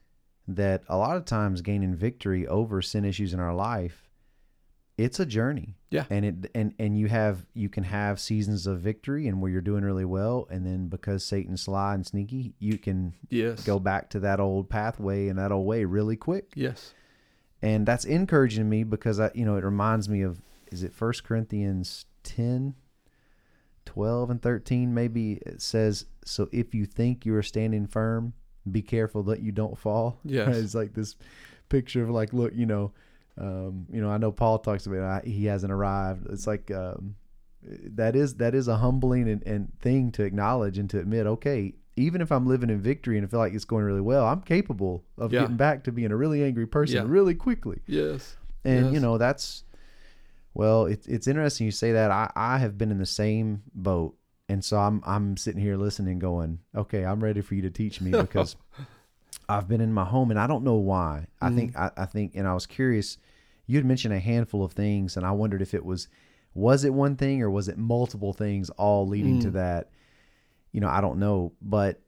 that 0.48 0.82
a 0.88 0.96
lot 0.96 1.16
of 1.16 1.24
times 1.26 1.60
gaining 1.62 1.94
victory 1.94 2.46
over 2.46 2.80
sin 2.82 3.04
issues 3.04 3.32
in 3.34 3.40
our 3.40 3.54
life, 3.54 4.05
it's 4.98 5.20
a 5.20 5.26
journey. 5.26 5.76
Yeah. 5.90 6.04
And 6.10 6.24
it 6.24 6.50
and 6.54 6.74
and 6.78 6.98
you 6.98 7.08
have 7.08 7.46
you 7.54 7.68
can 7.68 7.84
have 7.84 8.18
seasons 8.18 8.66
of 8.66 8.80
victory 8.80 9.26
and 9.28 9.40
where 9.40 9.50
you're 9.50 9.60
doing 9.60 9.84
really 9.84 10.04
well, 10.04 10.46
and 10.50 10.64
then 10.66 10.88
because 10.88 11.24
Satan's 11.24 11.62
sly 11.62 11.94
and 11.94 12.06
sneaky, 12.06 12.54
you 12.58 12.78
can 12.78 13.14
Yes. 13.28 13.62
go 13.64 13.78
back 13.78 14.10
to 14.10 14.20
that 14.20 14.40
old 14.40 14.68
pathway 14.70 15.28
and 15.28 15.38
that 15.38 15.52
old 15.52 15.66
way 15.66 15.84
really 15.84 16.16
quick. 16.16 16.52
Yes. 16.54 16.94
And 17.62 17.86
that's 17.86 18.04
encouraging 18.04 18.68
me 18.68 18.84
because 18.84 19.20
I 19.20 19.30
you 19.34 19.44
know 19.44 19.56
it 19.56 19.64
reminds 19.64 20.08
me 20.08 20.22
of 20.22 20.40
is 20.72 20.82
it 20.82 20.92
First 20.92 21.24
Corinthians 21.24 22.06
10 22.24 22.74
12 23.84 24.30
and 24.30 24.42
13 24.42 24.92
maybe 24.92 25.34
it 25.46 25.62
says 25.62 26.06
so 26.24 26.48
if 26.52 26.74
you 26.74 26.84
think 26.86 27.24
you 27.24 27.34
are 27.36 27.42
standing 27.42 27.86
firm 27.86 28.32
be 28.70 28.82
careful 28.82 29.22
that 29.22 29.40
you 29.40 29.52
don't 29.52 29.78
fall 29.78 30.18
Yes. 30.24 30.56
it's 30.56 30.74
like 30.74 30.92
this 30.94 31.14
picture 31.68 32.02
of 32.02 32.10
like 32.10 32.32
look 32.32 32.52
you 32.54 32.66
know 32.66 32.92
um, 33.38 33.86
you 33.92 34.00
know 34.00 34.10
I 34.10 34.18
know 34.18 34.32
Paul 34.32 34.58
talks 34.58 34.86
about 34.86 35.24
it, 35.24 35.30
he 35.30 35.46
hasn't 35.46 35.72
arrived 35.72 36.26
it's 36.30 36.46
like 36.46 36.70
um, 36.70 37.16
that 37.62 38.14
is 38.16 38.36
that 38.36 38.54
is 38.54 38.68
a 38.68 38.76
humbling 38.76 39.28
and, 39.28 39.42
and 39.46 39.72
thing 39.80 40.12
to 40.12 40.22
acknowledge 40.22 40.78
and 40.78 40.88
to 40.90 40.98
admit 40.98 41.26
okay 41.26 41.74
even 41.98 42.20
if 42.20 42.30
I'm 42.30 42.46
living 42.46 42.68
in 42.70 42.80
victory 42.80 43.16
and 43.16 43.26
I 43.26 43.30
feel 43.30 43.40
like 43.40 43.54
it's 43.54 43.64
going 43.64 43.84
really 43.84 44.00
well 44.00 44.26
I'm 44.26 44.42
capable 44.42 45.04
of 45.18 45.32
Yeah. 45.32 45.40
getting 45.40 45.56
back 45.56 45.84
to 45.84 45.92
being 45.92 46.12
a 46.12 46.16
really 46.16 46.42
angry 46.44 46.66
person 46.66 46.96
Yeah. 46.96 47.04
really 47.06 47.34
quickly 47.34 47.80
Yes. 47.86 48.36
and 48.64 48.92
you 48.92 49.00
know 49.00 49.18
that's 49.18 49.64
well 50.54 50.86
it's 50.86 51.06
it's 51.06 51.26
interesting 51.26 51.66
you 51.66 51.72
say 51.72 51.92
that 51.92 52.10
I, 52.10 52.30
I 52.34 52.58
have 52.58 52.78
been 52.78 52.90
in 52.90 52.98
the 52.98 53.06
same 53.06 53.62
boat 53.74 54.16
and 54.48 54.64
so 54.64 54.78
I'm 54.78 55.02
I'm 55.04 55.36
sitting 55.36 55.60
here 55.60 55.76
listening 55.76 56.18
going 56.18 56.60
okay 56.74 57.04
I'm 57.04 57.22
ready 57.22 57.40
for 57.40 57.54
you 57.54 57.62
to 57.62 57.70
teach 57.70 58.00
me 58.00 58.10
because 58.22 58.56
I've 59.48 59.68
been 59.68 59.80
in 59.80 59.92
my 59.92 60.04
home 60.04 60.30
and 60.30 60.40
I 60.40 60.46
don't 60.46 60.64
know 60.64 60.74
why. 60.74 61.26
I 61.40 61.50
think 61.50 61.74
mm-hmm. 61.74 62.00
I, 62.00 62.02
I 62.02 62.06
think 62.06 62.32
and 62.34 62.46
I 62.46 62.54
was 62.54 62.66
curious 62.66 63.18
you 63.66 63.76
had 63.76 63.84
mentioned 63.84 64.14
a 64.14 64.20
handful 64.20 64.64
of 64.64 64.72
things 64.72 65.16
and 65.16 65.26
I 65.26 65.32
wondered 65.32 65.62
if 65.62 65.74
it 65.74 65.84
was 65.84 66.08
was 66.54 66.84
it 66.84 66.94
one 66.94 67.16
thing 67.16 67.42
or 67.42 67.50
was 67.50 67.68
it 67.68 67.78
multiple 67.78 68.32
things 68.32 68.70
all 68.70 69.06
leading 69.06 69.40
to 69.40 69.48
mm. 69.48 69.54
that? 69.54 69.90
You 70.72 70.80
know 70.80 70.88
I 70.88 71.00
don't 71.00 71.18
know 71.18 71.52
but 71.62 72.00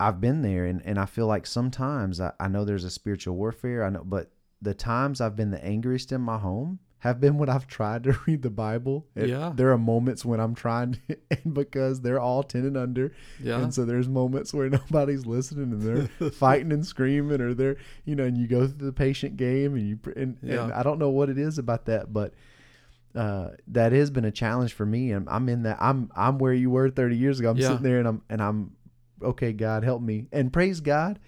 I've 0.00 0.20
been 0.20 0.42
there 0.42 0.64
and, 0.64 0.80
and 0.84 0.98
I 0.98 1.06
feel 1.06 1.26
like 1.26 1.46
sometimes 1.46 2.20
I, 2.20 2.32
I 2.38 2.48
know 2.48 2.64
there's 2.64 2.84
a 2.84 2.90
spiritual 2.90 3.36
warfare 3.36 3.84
I 3.84 3.90
know 3.90 4.04
but 4.04 4.30
the 4.62 4.74
times 4.74 5.20
I've 5.20 5.36
been 5.36 5.50
the 5.50 5.64
angriest 5.64 6.12
in 6.12 6.20
my 6.20 6.38
home 6.38 6.78
have 7.00 7.20
been 7.20 7.38
when 7.38 7.48
I've 7.48 7.66
tried 7.68 8.02
to 8.04 8.18
read 8.26 8.42
the 8.42 8.50
Bible. 8.50 9.06
And 9.14 9.28
Yeah. 9.28 9.52
There 9.54 9.70
are 9.70 9.78
moments 9.78 10.24
when 10.24 10.40
I'm 10.40 10.54
trying 10.54 10.94
to, 11.08 11.16
and 11.44 11.54
because 11.54 12.00
they're 12.00 12.18
all 12.20 12.42
10 12.42 12.64
and 12.64 12.76
under. 12.76 13.12
Yeah. 13.42 13.60
And 13.60 13.72
so 13.72 13.84
there's 13.84 14.08
moments 14.08 14.52
where 14.52 14.68
nobody's 14.70 15.24
listening 15.24 15.72
and 15.72 15.82
they're 15.82 16.30
fighting 16.32 16.72
and 16.72 16.84
screaming 16.84 17.40
or 17.40 17.54
they're, 17.54 17.76
you 18.04 18.16
know, 18.16 18.24
and 18.24 18.36
you 18.36 18.48
go 18.48 18.66
through 18.66 18.86
the 18.86 18.92
patient 18.92 19.36
game 19.36 19.74
and 19.76 19.88
you, 19.88 19.98
and, 20.16 20.38
and 20.42 20.72
I 20.72 20.82
don't 20.82 20.98
know 20.98 21.10
what 21.10 21.28
it 21.30 21.38
is 21.38 21.58
about 21.58 21.84
that, 21.86 22.12
but 22.12 22.34
uh, 23.14 23.50
that 23.68 23.92
has 23.92 24.10
been 24.10 24.24
a 24.24 24.30
challenge 24.32 24.72
for 24.72 24.84
me. 24.86 25.12
And 25.12 25.28
I'm 25.28 25.48
in 25.48 25.62
that, 25.62 25.78
I'm, 25.80 26.10
I'm 26.16 26.38
where 26.38 26.52
you 26.52 26.70
were 26.70 26.90
30 26.90 27.16
years 27.16 27.38
ago. 27.40 27.50
I'm 27.50 27.56
Yeah. 27.58 27.68
sitting 27.68 27.82
there 27.84 27.98
and 28.00 28.08
I'm, 28.08 28.22
and 28.28 28.42
I'm, 28.42 28.72
okay, 29.22 29.52
God 29.52 29.84
help 29.84 30.02
me. 30.02 30.26
And 30.32 30.52
praise 30.52 30.80
God. 30.80 31.18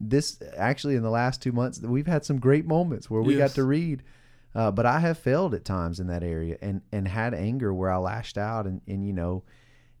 This 0.00 0.40
actually 0.56 0.96
in 0.96 1.02
the 1.02 1.10
last 1.10 1.42
two 1.42 1.52
months, 1.52 1.80
we've 1.80 2.06
had 2.06 2.24
some 2.24 2.40
great 2.40 2.66
moments 2.66 3.10
where 3.10 3.20
we 3.22 3.36
got 3.36 3.50
to 3.50 3.64
read 3.64 4.02
uh, 4.54 4.70
but 4.70 4.86
I 4.86 5.00
have 5.00 5.18
failed 5.18 5.54
at 5.54 5.64
times 5.64 6.00
in 6.00 6.06
that 6.08 6.22
area 6.22 6.56
and, 6.60 6.82
and 6.92 7.06
had 7.08 7.34
anger 7.34 7.72
where 7.72 7.90
I 7.90 7.96
lashed 7.98 8.36
out 8.38 8.66
and, 8.66 8.80
and 8.88 9.06
you 9.06 9.12
know, 9.12 9.42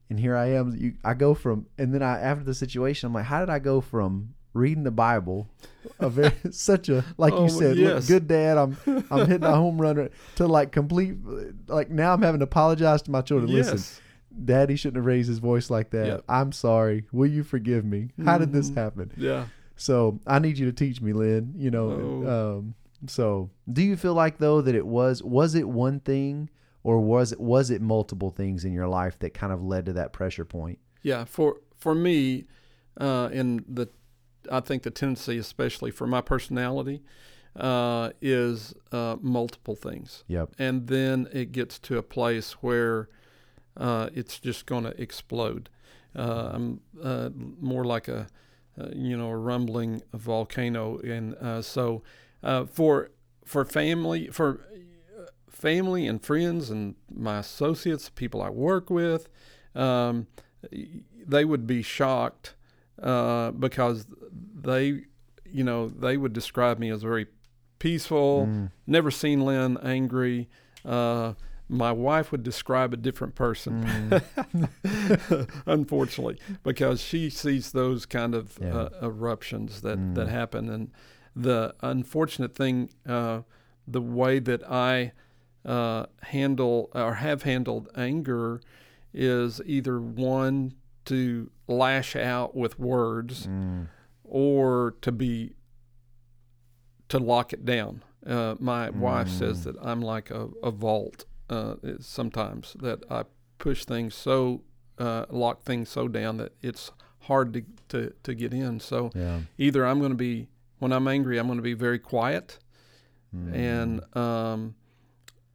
and 0.08 0.18
here 0.18 0.36
I 0.36 0.46
am. 0.52 0.74
You, 0.76 0.94
I 1.04 1.14
go 1.14 1.34
from, 1.34 1.66
and 1.78 1.94
then 1.94 2.02
I 2.02 2.18
after 2.20 2.42
the 2.44 2.54
situation, 2.54 3.06
I'm 3.06 3.14
like, 3.14 3.26
how 3.26 3.40
did 3.40 3.50
I 3.50 3.58
go 3.60 3.80
from 3.80 4.34
reading 4.52 4.82
the 4.82 4.90
Bible, 4.90 5.48
a 6.00 6.10
very 6.10 6.32
such 6.50 6.88
a 6.88 7.04
like 7.16 7.32
Oh, 7.32 7.44
you 7.44 7.48
said, 7.50 7.76
yes. 7.76 7.94
look, 7.94 8.06
good 8.08 8.26
dad, 8.28 8.58
I'm 8.58 8.76
I'm 9.10 9.26
hitting 9.28 9.44
a 9.44 9.54
home 9.54 9.80
run 9.80 10.08
to 10.36 10.46
like 10.48 10.72
complete, 10.72 11.14
like 11.68 11.90
now 11.90 12.12
I'm 12.12 12.22
having 12.22 12.40
to 12.40 12.44
apologize 12.44 13.02
to 13.02 13.10
my 13.12 13.20
children. 13.22 13.52
Listen. 13.52 13.80
Daddy 14.44 14.76
shouldn't 14.76 14.96
have 14.96 15.06
raised 15.06 15.28
his 15.28 15.38
voice 15.38 15.70
like 15.70 15.90
that. 15.90 16.06
Yep. 16.06 16.24
I'm 16.28 16.52
sorry. 16.52 17.04
Will 17.12 17.26
you 17.26 17.42
forgive 17.42 17.84
me? 17.84 18.10
How 18.24 18.38
did 18.38 18.52
this 18.52 18.70
Mhm. 18.70 18.76
happen? 18.76 19.12
Yeah. 19.16 19.46
So 19.76 20.20
I 20.26 20.38
need 20.38 20.56
you 20.56 20.66
to 20.66 20.72
teach 20.72 21.00
me, 21.00 21.12
Lynn. 21.12 21.52
You 21.56 21.70
know, 21.72 21.90
Oh. 22.26 22.58
um, 22.58 22.74
so 23.06 23.50
do 23.72 23.82
you 23.82 23.96
feel 23.96 24.14
like 24.14 24.38
though 24.38 24.60
that 24.60 24.74
it 24.74 24.86
was 24.86 25.22
was 25.22 25.54
it 25.54 25.68
one 25.68 26.00
thing 26.00 26.50
or 26.82 27.00
was 27.00 27.32
it 27.32 27.40
was 27.40 27.70
it 27.70 27.80
multiple 27.82 28.30
things 28.30 28.64
in 28.64 28.72
your 28.72 28.88
life 28.88 29.18
that 29.20 29.34
kind 29.34 29.52
of 29.52 29.62
led 29.62 29.86
to 29.86 29.92
that 29.94 30.12
pressure 30.12 30.44
point? 30.44 30.78
Yeah, 31.02 31.24
for 31.24 31.60
for 31.76 31.94
me, 31.94 32.44
uh, 33.00 33.28
and 33.32 33.64
the 33.68 33.88
I 34.50 34.60
think 34.60 34.82
the 34.82 34.90
tendency, 34.90 35.38
especially 35.38 35.90
for 35.90 36.06
my 36.06 36.20
personality, 36.20 37.02
uh, 37.56 38.10
is 38.20 38.74
uh, 38.92 39.16
multiple 39.20 39.76
things, 39.76 40.24
Yep. 40.28 40.54
and 40.58 40.86
then 40.88 41.28
it 41.32 41.52
gets 41.52 41.78
to 41.80 41.98
a 41.98 42.02
place 42.02 42.52
where 42.62 43.08
uh, 43.76 44.08
it's 44.14 44.38
just 44.38 44.66
going 44.66 44.84
to 44.84 45.00
explode. 45.00 45.68
Uh, 46.16 46.50
I'm 46.54 46.80
uh, 47.02 47.30
more 47.60 47.84
like 47.84 48.08
a 48.08 48.26
uh, 48.80 48.88
you 48.94 49.16
know 49.16 49.28
a 49.28 49.36
rumbling 49.36 50.02
volcano, 50.12 50.98
and 50.98 51.34
uh, 51.36 51.60
so 51.62 52.02
uh, 52.42 52.64
for 52.66 53.10
for 53.44 53.64
family 53.64 54.28
for 54.28 54.60
uh, 55.18 55.24
family 55.50 56.06
and 56.06 56.22
friends 56.24 56.70
and 56.70 56.94
my 57.12 57.38
associates, 57.38 58.08
people 58.10 58.40
I 58.42 58.50
work 58.50 58.90
with, 58.90 59.28
um, 59.74 60.26
they 61.26 61.44
would 61.44 61.66
be 61.66 61.82
shocked 61.82 62.54
uh, 63.02 63.50
because 63.50 64.06
they, 64.54 65.04
you 65.44 65.64
know, 65.64 65.88
they 65.88 66.16
would 66.16 66.32
describe 66.32 66.78
me 66.78 66.90
as 66.90 67.02
very 67.02 67.26
peaceful. 67.78 68.46
Mm. 68.48 68.70
Never 68.86 69.10
seen 69.10 69.40
Lynn 69.44 69.78
angry. 69.82 70.48
Uh, 70.84 71.34
my 71.68 71.92
wife 71.92 72.30
would 72.32 72.42
describe 72.42 72.92
a 72.92 72.96
different 72.96 73.34
person, 73.36 73.84
Mm. 73.84 75.48
unfortunately, 75.66 76.38
because 76.62 77.00
she 77.00 77.30
sees 77.30 77.72
those 77.72 78.06
kind 78.06 78.34
of 78.34 78.58
Yeah. 78.60 78.74
uh, 78.76 78.88
eruptions 79.02 79.80
that, 79.82 80.14
that 80.14 80.26
Mm. 80.28 80.30
happen. 80.30 80.68
And 80.68 80.90
the 81.42 81.74
unfortunate 81.80 82.54
thing, 82.54 82.90
uh, 83.06 83.42
the 83.86 84.00
way 84.02 84.38
that 84.38 84.62
I 84.70 85.12
uh, 85.64 86.06
handle 86.22 86.90
or 86.94 87.14
have 87.14 87.42
handled 87.42 87.88
anger 87.96 88.60
is 89.12 89.60
either 89.66 90.00
one 90.00 90.74
to 91.06 91.50
lash 91.66 92.14
out 92.16 92.54
with 92.54 92.78
words 92.78 93.46
Mm. 93.46 93.88
or 94.24 94.94
to 95.02 95.12
be 95.12 95.54
to 97.08 97.18
lock 97.18 97.52
it 97.52 97.64
down. 97.64 98.02
Uh, 98.24 98.54
my 98.60 98.90
wife 98.90 99.28
Mm. 99.28 99.38
says 99.38 99.64
that 99.64 99.76
I'm 99.82 100.00
like 100.00 100.30
a, 100.30 100.48
a 100.62 100.70
vault 100.70 101.24
uh, 101.48 101.74
sometimes 102.00 102.76
that 102.80 103.02
I 103.10 103.24
push 103.58 103.84
things 103.84 104.14
so 104.14 104.62
uh, 104.98 105.24
lock 105.30 105.62
things 105.62 105.88
so 105.88 106.06
down 106.06 106.36
that 106.36 106.52
it's 106.62 106.92
hard 107.20 107.52
to, 107.54 107.62
to, 107.88 108.12
to 108.22 108.34
get 108.34 108.52
in. 108.54 108.78
So 108.80 109.10
Yeah. 109.14 109.40
either 109.58 109.84
I'm 109.86 109.98
going 109.98 110.12
to 110.12 110.16
be 110.16 110.48
when 110.80 110.92
I'm 110.92 111.06
angry, 111.06 111.38
I'm 111.38 111.46
going 111.46 111.58
to 111.58 111.62
be 111.62 111.74
very 111.74 111.98
quiet 112.00 112.58
Mm. 113.34 113.54
and 113.54 114.16
um, 114.16 114.74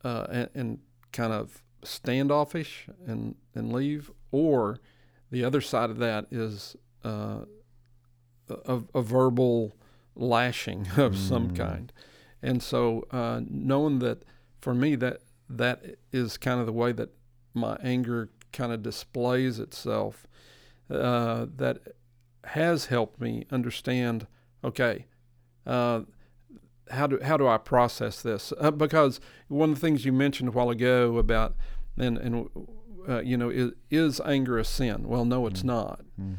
uh, 0.03 0.27
and, 0.31 0.49
and 0.55 0.79
kind 1.11 1.33
of 1.33 1.61
standoffish 1.83 2.87
and 3.05 3.35
and 3.53 3.73
leave, 3.73 4.09
or 4.31 4.79
the 5.29 5.43
other 5.43 5.59
side 5.59 5.89
of 5.89 5.97
that 5.97 6.25
is 6.31 6.77
uh, 7.03 7.41
a, 8.47 8.81
a 8.93 9.01
verbal 9.01 9.75
lashing 10.15 10.87
of 10.97 11.17
some 11.17 11.49
Mm. 11.49 11.55
kind, 11.57 11.93
and 12.41 12.63
so 12.63 13.05
uh, 13.11 13.41
knowing 13.45 13.99
that 13.99 14.23
for 14.61 14.73
me 14.73 14.95
that 14.95 15.19
that 15.49 15.83
is 16.13 16.37
kind 16.37 16.61
of 16.61 16.65
the 16.65 16.71
way 16.73 16.93
that 16.93 17.09
my 17.53 17.77
anger 17.83 18.29
kind 18.53 18.71
of 18.71 18.81
displays 18.83 19.59
itself, 19.59 20.25
uh, 20.89 21.45
that 21.57 21.79
has 22.45 22.85
helped 22.85 23.19
me 23.19 23.45
understand. 23.51 24.27
Okay, 24.63 25.07
uh, 25.65 26.01
how 26.91 27.07
do 27.07 27.19
how 27.23 27.37
do 27.37 27.47
I 27.47 27.57
process 27.57 28.21
this? 28.21 28.53
Uh, 28.59 28.71
because 28.71 29.19
one 29.47 29.69
of 29.69 29.75
the 29.75 29.81
things 29.81 30.05
you 30.05 30.13
mentioned 30.13 30.49
a 30.49 30.51
while 30.51 30.69
ago 30.69 31.17
about 31.17 31.55
and 31.97 32.17
and 32.17 32.49
uh, 33.07 33.19
you 33.21 33.37
know 33.37 33.49
is, 33.49 33.71
is, 33.89 34.21
anger 34.25 34.57
a 34.57 34.65
sin? 34.65 35.07
Well, 35.07 35.25
no, 35.25 35.47
it's 35.47 35.61
mm. 35.61 35.65
not. 35.65 36.01
Mm. 36.19 36.35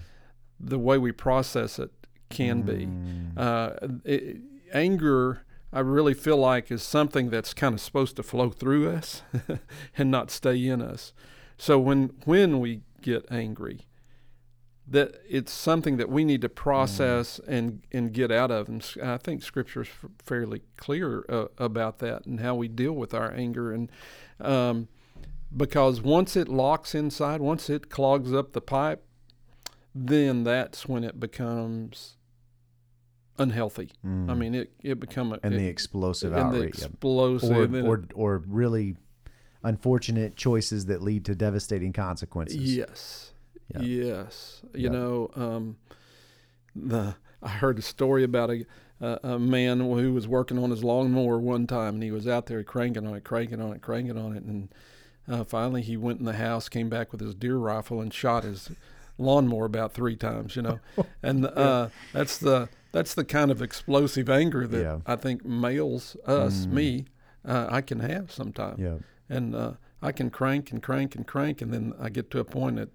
The 0.59 0.78
way 0.78 0.99
we 0.99 1.12
process 1.12 1.78
it 1.78 1.90
can 2.30 2.62
mm. 2.62 2.66
be. 2.66 3.40
Uh, 3.40 3.71
it, 4.04 4.38
anger, 4.73 5.42
I 5.73 5.80
really 5.80 6.14
feel 6.14 6.38
like, 6.38 6.71
is 6.71 6.83
something 6.83 7.30
that's 7.30 7.54
kind 7.54 7.75
of 7.75 7.80
supposed 7.80 8.16
to 8.16 8.23
flow 8.23 8.50
through 8.50 8.90
us 8.90 9.23
and 9.97 10.11
not 10.11 10.30
stay 10.30 10.66
in 10.66 10.80
us. 10.80 11.12
So 11.59 11.78
when 11.78 12.12
when 12.25 12.61
we 12.61 12.83
get 13.02 13.26
angry, 13.30 13.87
that 14.88 15.16
it's 15.28 15.52
something 15.52 15.97
that 15.97 16.09
we 16.09 16.25
need 16.25 16.40
to 16.43 16.49
process 16.49 17.40
mm. 17.40 17.49
and 17.49 17.83
and 17.93 18.12
get 18.12 18.31
out 18.31 18.50
of. 18.50 18.69
And 18.69 18.85
I 19.02 19.16
think 19.16 19.43
Scripture 19.43 19.83
is 19.83 19.88
fairly 20.19 20.62
clear 20.76 21.25
uh, 21.28 21.47
about 21.59 21.99
that 21.99 22.26
and 22.26 22.40
how 22.40 22.55
we 22.55 22.69
deal 22.69 22.93
with 22.93 23.12
our 23.12 23.33
anger. 23.33 23.73
And 23.73 23.90
um, 24.40 24.88
because 25.55 26.00
once 26.00 26.37
it 26.37 26.49
locks 26.49 26.95
inside, 26.95 27.40
once 27.40 27.69
it 27.69 27.90
clogs 27.90 28.33
up 28.33 28.52
the 28.52 28.61
pipe, 28.61 29.05
then 29.95 30.45
that's 30.45 30.87
when 30.87 31.02
it 31.02 31.19
becomes 31.19 32.16
unhealthy. 33.38 33.90
Mm. 34.05 34.31
I 34.31 34.35
mean, 34.35 34.55
it 34.55 34.73
it 34.83 35.00
become 35.00 35.33
a, 35.33 35.40
and 35.43 35.55
it, 35.55 35.59
the 35.59 35.66
explosive 35.66 36.33
and 36.33 36.52
the 36.52 36.62
explosive, 36.62 37.75
or 37.75 37.87
or, 37.87 38.05
or 38.14 38.43
really 38.47 38.97
unfortunate 39.62 40.37
choices 40.37 40.87
that 40.87 41.02
lead 41.02 41.25
to 41.25 41.35
devastating 41.35 41.93
consequences. 41.93 42.76
Yes, 42.76 43.33
yes. 43.81 44.63
You 44.75 44.91
know, 44.91 45.31
um, 45.35 45.77
the 46.75 47.17
I 47.43 47.49
heard 47.49 47.79
a 47.79 47.83
story 47.83 48.25
about 48.25 48.51
a, 48.51 48.67
a, 49.01 49.19
a 49.23 49.39
man 49.39 49.81
who 49.81 50.13
was 50.13 50.27
working 50.27 50.59
on 50.59 50.71
his 50.71 50.83
lawnmower 50.83 51.39
one 51.39 51.67
time, 51.67 51.95
and 51.95 52.03
he 52.03 52.11
was 52.11 52.27
out 52.27 52.47
there 52.47 52.63
cranking 52.63 53.07
on 53.07 53.15
it, 53.15 53.25
cranking 53.25 53.61
on 53.61 53.73
it, 53.73 53.83
cranking 53.83 54.19
on 54.19 54.37
it, 54.37 54.43
and 54.43 54.69
uh, 55.29 55.45
finally 55.45 55.83
he 55.83 55.97
went 55.97 56.19
in 56.19 56.25
the 56.25 56.35
house, 56.35 56.69
came 56.69 56.89
back 56.89 57.13
with 57.13 57.21
his 57.21 57.35
deer 57.35 57.57
rifle, 57.57 58.01
and 58.01 58.13
shot 58.13 58.45
his 58.45 58.71
lawnmower 59.19 59.65
about 59.65 59.93
three 59.93 60.17
times. 60.17 60.57
You 60.57 60.63
know, 60.63 60.81
and 61.23 61.47
uh, 61.47 61.89
that's 62.13 62.39
the 62.39 62.69
that's 62.93 63.15
the 63.15 63.25
kind 63.25 63.51
of 63.51 63.61
explosive 63.61 64.31
anger 64.31 64.67
that 64.67 64.83
yeah. 64.83 64.99
I 65.07 65.17
think 65.17 65.45
males, 65.45 66.17
us, 66.25 66.65
mm. 66.65 66.73
me, 66.73 67.05
uh, 67.47 67.67
I 67.69 67.83
can 67.83 68.01
have 68.01 68.33
sometimes. 68.33 68.81
Yeah. 68.81 68.97
And 69.29 69.55
uh, 69.55 69.73
I 70.01 70.13
can 70.13 70.31
crank 70.31 70.71
and 70.71 70.83
crank 70.83 71.15
and 71.15 71.27
crank, 71.27 71.61
and 71.61 71.73
then 71.73 71.93
I 72.01 72.09
get 72.09 72.31
to 72.31 72.39
a 72.39 72.45
point 72.45 72.77
that, 72.77 72.89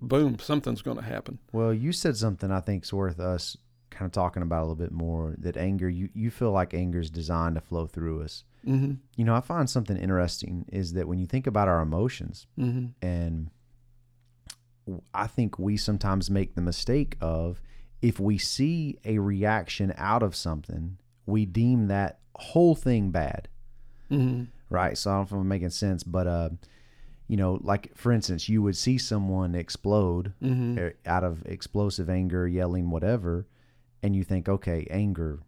boom, 0.00 0.38
something's 0.38 0.82
going 0.82 0.96
to 0.96 1.02
happen. 1.02 1.38
Well, 1.52 1.72
you 1.72 1.92
said 1.92 2.16
something 2.16 2.50
I 2.50 2.60
think 2.60 2.84
is 2.84 2.92
worth 2.92 3.20
us 3.20 3.56
kind 3.90 4.06
of 4.06 4.12
talking 4.12 4.42
about 4.42 4.60
a 4.60 4.66
little 4.66 4.74
bit 4.74 4.92
more. 4.92 5.34
That 5.38 5.56
anger, 5.56 5.88
you 5.88 6.08
you 6.14 6.30
feel 6.30 6.52
like 6.52 6.74
anger 6.74 7.00
is 7.00 7.10
designed 7.10 7.54
to 7.56 7.60
flow 7.60 7.86
through 7.86 8.22
us. 8.22 8.44
Mm-hmm. 8.66 8.94
You 9.16 9.24
know, 9.24 9.34
I 9.34 9.40
find 9.40 9.68
something 9.68 9.96
interesting 9.96 10.64
is 10.72 10.94
that 10.94 11.06
when 11.06 11.18
you 11.18 11.26
think 11.26 11.46
about 11.46 11.68
our 11.68 11.82
emotions, 11.82 12.46
mm-hmm. 12.58 12.86
and 13.06 13.50
I 15.12 15.26
think 15.26 15.58
we 15.58 15.76
sometimes 15.76 16.30
make 16.30 16.54
the 16.54 16.62
mistake 16.62 17.16
of 17.20 17.60
if 18.02 18.20
we 18.20 18.38
see 18.38 18.98
a 19.04 19.18
reaction 19.18 19.94
out 19.96 20.22
of 20.22 20.34
something, 20.34 20.98
we 21.26 21.46
deem 21.46 21.88
that 21.88 22.20
whole 22.36 22.74
thing 22.74 23.10
bad. 23.10 23.48
Mm-hmm 24.10 24.44
right? 24.74 24.98
So 24.98 25.10
I 25.10 25.14
don't 25.14 25.30
know 25.30 25.38
if 25.38 25.42
I'm 25.42 25.48
making 25.48 25.70
sense, 25.70 26.02
but 26.02 26.26
uh, 26.26 26.50
you 27.28 27.36
know, 27.36 27.58
like 27.62 27.96
for 27.96 28.12
instance, 28.12 28.48
you 28.48 28.62
would 28.62 28.76
see 28.76 28.98
someone 28.98 29.54
explode 29.54 30.32
mm-hmm. 30.42 30.88
Out 31.06 31.24
of 31.24 31.42
explosive 31.46 32.10
anger, 32.10 32.46
yelling, 32.46 32.90
whatever, 32.90 33.46
and 34.02 34.14
you 34.14 34.24
think, 34.24 34.48
okay, 34.48 34.86
anger, 34.90 35.40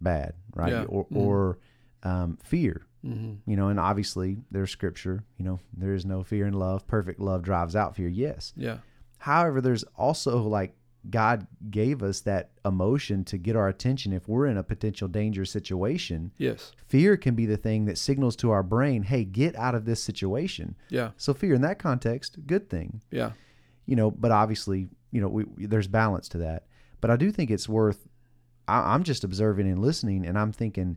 bad, 0.00 0.34
right? 0.54 0.72
Yeah. 0.72 0.84
Or 0.84 1.04
mm-hmm. 1.04 1.16
or 1.16 1.58
um, 2.02 2.38
fear, 2.42 2.86
mm-hmm. 3.04 3.50
you 3.50 3.56
know, 3.56 3.68
and 3.68 3.80
obviously 3.80 4.38
there's 4.50 4.70
scripture, 4.70 5.24
you 5.36 5.44
know, 5.44 5.60
there 5.76 5.94
is 5.94 6.04
no 6.04 6.22
fear 6.22 6.46
in 6.46 6.54
love. 6.54 6.86
Perfect 6.86 7.18
love 7.20 7.42
drives 7.42 7.74
out 7.74 7.96
fear. 7.96 8.08
Yes. 8.08 8.52
Yeah. 8.56 8.78
However, 9.18 9.60
there's 9.60 9.84
also 9.96 10.42
like 10.42 10.76
God 11.10 11.46
gave 11.70 12.02
us 12.02 12.20
that 12.22 12.50
emotion 12.64 13.24
to 13.24 13.36
get 13.36 13.56
our 13.56 13.68
attention 13.68 14.12
if 14.12 14.26
we're 14.28 14.46
in 14.46 14.56
a 14.56 14.62
potential 14.62 15.08
danger 15.08 15.44
situation. 15.44 16.32
Yes. 16.38 16.72
Fear 16.86 17.16
can 17.16 17.34
be 17.34 17.46
the 17.46 17.56
thing 17.56 17.84
that 17.84 17.98
signals 17.98 18.36
to 18.36 18.50
our 18.50 18.62
brain, 18.62 19.02
hey, 19.02 19.24
get 19.24 19.54
out 19.56 19.74
of 19.74 19.84
this 19.84 20.02
situation. 20.02 20.76
Yeah. 20.88 21.10
So 21.16 21.34
fear 21.34 21.54
in 21.54 21.60
that 21.60 21.78
context, 21.78 22.38
good 22.46 22.70
thing. 22.70 23.02
Yeah. 23.10 23.32
You 23.86 23.96
know, 23.96 24.10
but 24.10 24.30
obviously, 24.30 24.88
you 25.10 25.20
know, 25.20 25.28
we, 25.28 25.44
there's 25.66 25.88
balance 25.88 26.28
to 26.30 26.38
that. 26.38 26.64
But 27.00 27.10
I 27.10 27.16
do 27.16 27.30
think 27.30 27.50
it's 27.50 27.68
worth, 27.68 28.08
I, 28.66 28.94
I'm 28.94 29.02
just 29.02 29.24
observing 29.24 29.68
and 29.68 29.80
listening, 29.80 30.24
and 30.24 30.38
I'm 30.38 30.52
thinking 30.52 30.96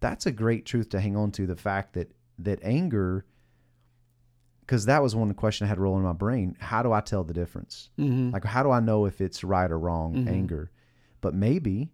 that's 0.00 0.26
a 0.26 0.32
great 0.32 0.66
truth 0.66 0.88
to 0.90 1.00
hang 1.00 1.16
on 1.16 1.32
to 1.32 1.46
the 1.46 1.56
fact 1.56 1.94
that, 1.94 2.12
that 2.38 2.60
anger– 2.62 3.24
because 4.68 4.84
that 4.84 5.02
was 5.02 5.16
one 5.16 5.32
question 5.32 5.64
I 5.64 5.68
had 5.68 5.78
rolling 5.78 6.02
in 6.02 6.06
my 6.06 6.12
brain. 6.12 6.54
How 6.60 6.82
do 6.82 6.92
I 6.92 7.00
tell 7.00 7.24
the 7.24 7.32
difference? 7.32 7.88
Mm-hmm. 7.98 8.32
Like, 8.32 8.44
how 8.44 8.62
do 8.62 8.70
I 8.70 8.80
know 8.80 9.06
if 9.06 9.22
it's 9.22 9.42
right 9.42 9.70
or 9.70 9.78
wrong 9.78 10.12
mm-hmm. 10.12 10.28
anger? 10.28 10.70
But 11.22 11.34
maybe 11.34 11.90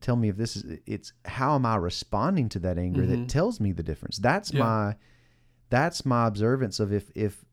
tell 0.00 0.16
me 0.16 0.30
if 0.30 0.36
this 0.38 0.56
is 0.56 0.78
it's 0.86 1.12
how 1.26 1.54
am 1.54 1.66
I 1.66 1.76
responding 1.76 2.48
to 2.48 2.58
that 2.60 2.78
anger 2.78 3.02
mm-hmm. 3.02 3.10
that 3.10 3.28
tells 3.28 3.60
me 3.60 3.72
the 3.72 3.82
difference. 3.82 4.16
That's 4.16 4.54
yeah. 4.54 4.60
my 4.60 4.96
that's 5.68 6.06
my 6.06 6.26
observance 6.26 6.80
of 6.80 6.94
if 6.94 7.10
if 7.14 7.44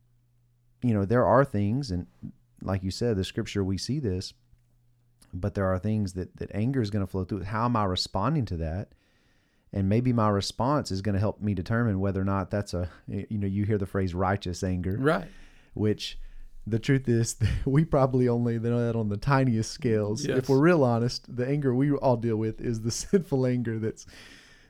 you 0.82 0.94
know 0.94 1.04
there 1.04 1.26
are 1.26 1.44
things 1.44 1.92
and 1.92 2.08
like 2.62 2.82
you 2.82 2.92
said 2.92 3.18
the 3.18 3.26
scripture 3.26 3.64
we 3.64 3.78
see 3.78 4.00
this 4.00 4.34
but 5.34 5.54
there 5.54 5.66
are 5.66 5.80
things 5.80 6.14
that 6.14 6.36
that 6.38 6.50
anger 6.54 6.82
is 6.82 6.90
going 6.90 7.06
to 7.06 7.12
flow 7.12 7.26
through 7.26 7.44
how 7.44 7.66
am 7.66 7.76
I 7.76 7.84
responding 7.84 8.46
to 8.46 8.58
that 8.58 8.94
and 9.74 9.88
maybe 9.88 10.12
my 10.14 10.30
response 10.30 10.92
is 10.92 11.02
going 11.02 11.14
to 11.14 11.20
help 11.20 11.42
me 11.42 11.54
determine 11.54 12.00
whether 12.00 12.22
or 12.22 12.26
not 12.26 12.52
that's 12.52 12.74
a 12.74 12.90
you 13.08 13.38
know 13.38 13.48
you 13.48 13.66
hear 13.66 13.78
the 13.78 13.86
phrase 13.86 14.14
righteous 14.14 14.64
anger. 14.64 14.98
Right. 15.00 15.28
Which 15.74 16.20
the 16.68 16.80
truth 16.80 17.10
is 17.10 17.38
we 17.66 17.86
probably 17.86 18.28
only 18.28 18.60
know 18.60 18.86
that 18.86 18.96
on 18.96 19.10
the 19.10 19.18
tiniest 19.18 19.72
scales 19.72 20.24
yes. 20.26 20.38
if 20.38 20.50
we're 20.50 20.60
real 20.60 20.84
honest 20.84 21.36
the 21.36 21.48
anger 21.48 21.74
we 21.74 21.92
all 21.92 22.18
deal 22.18 22.36
with 22.36 22.62
is 22.62 22.82
the 22.82 22.92
sinful 22.92 23.48
anger 23.48 23.80
that's 23.80 24.06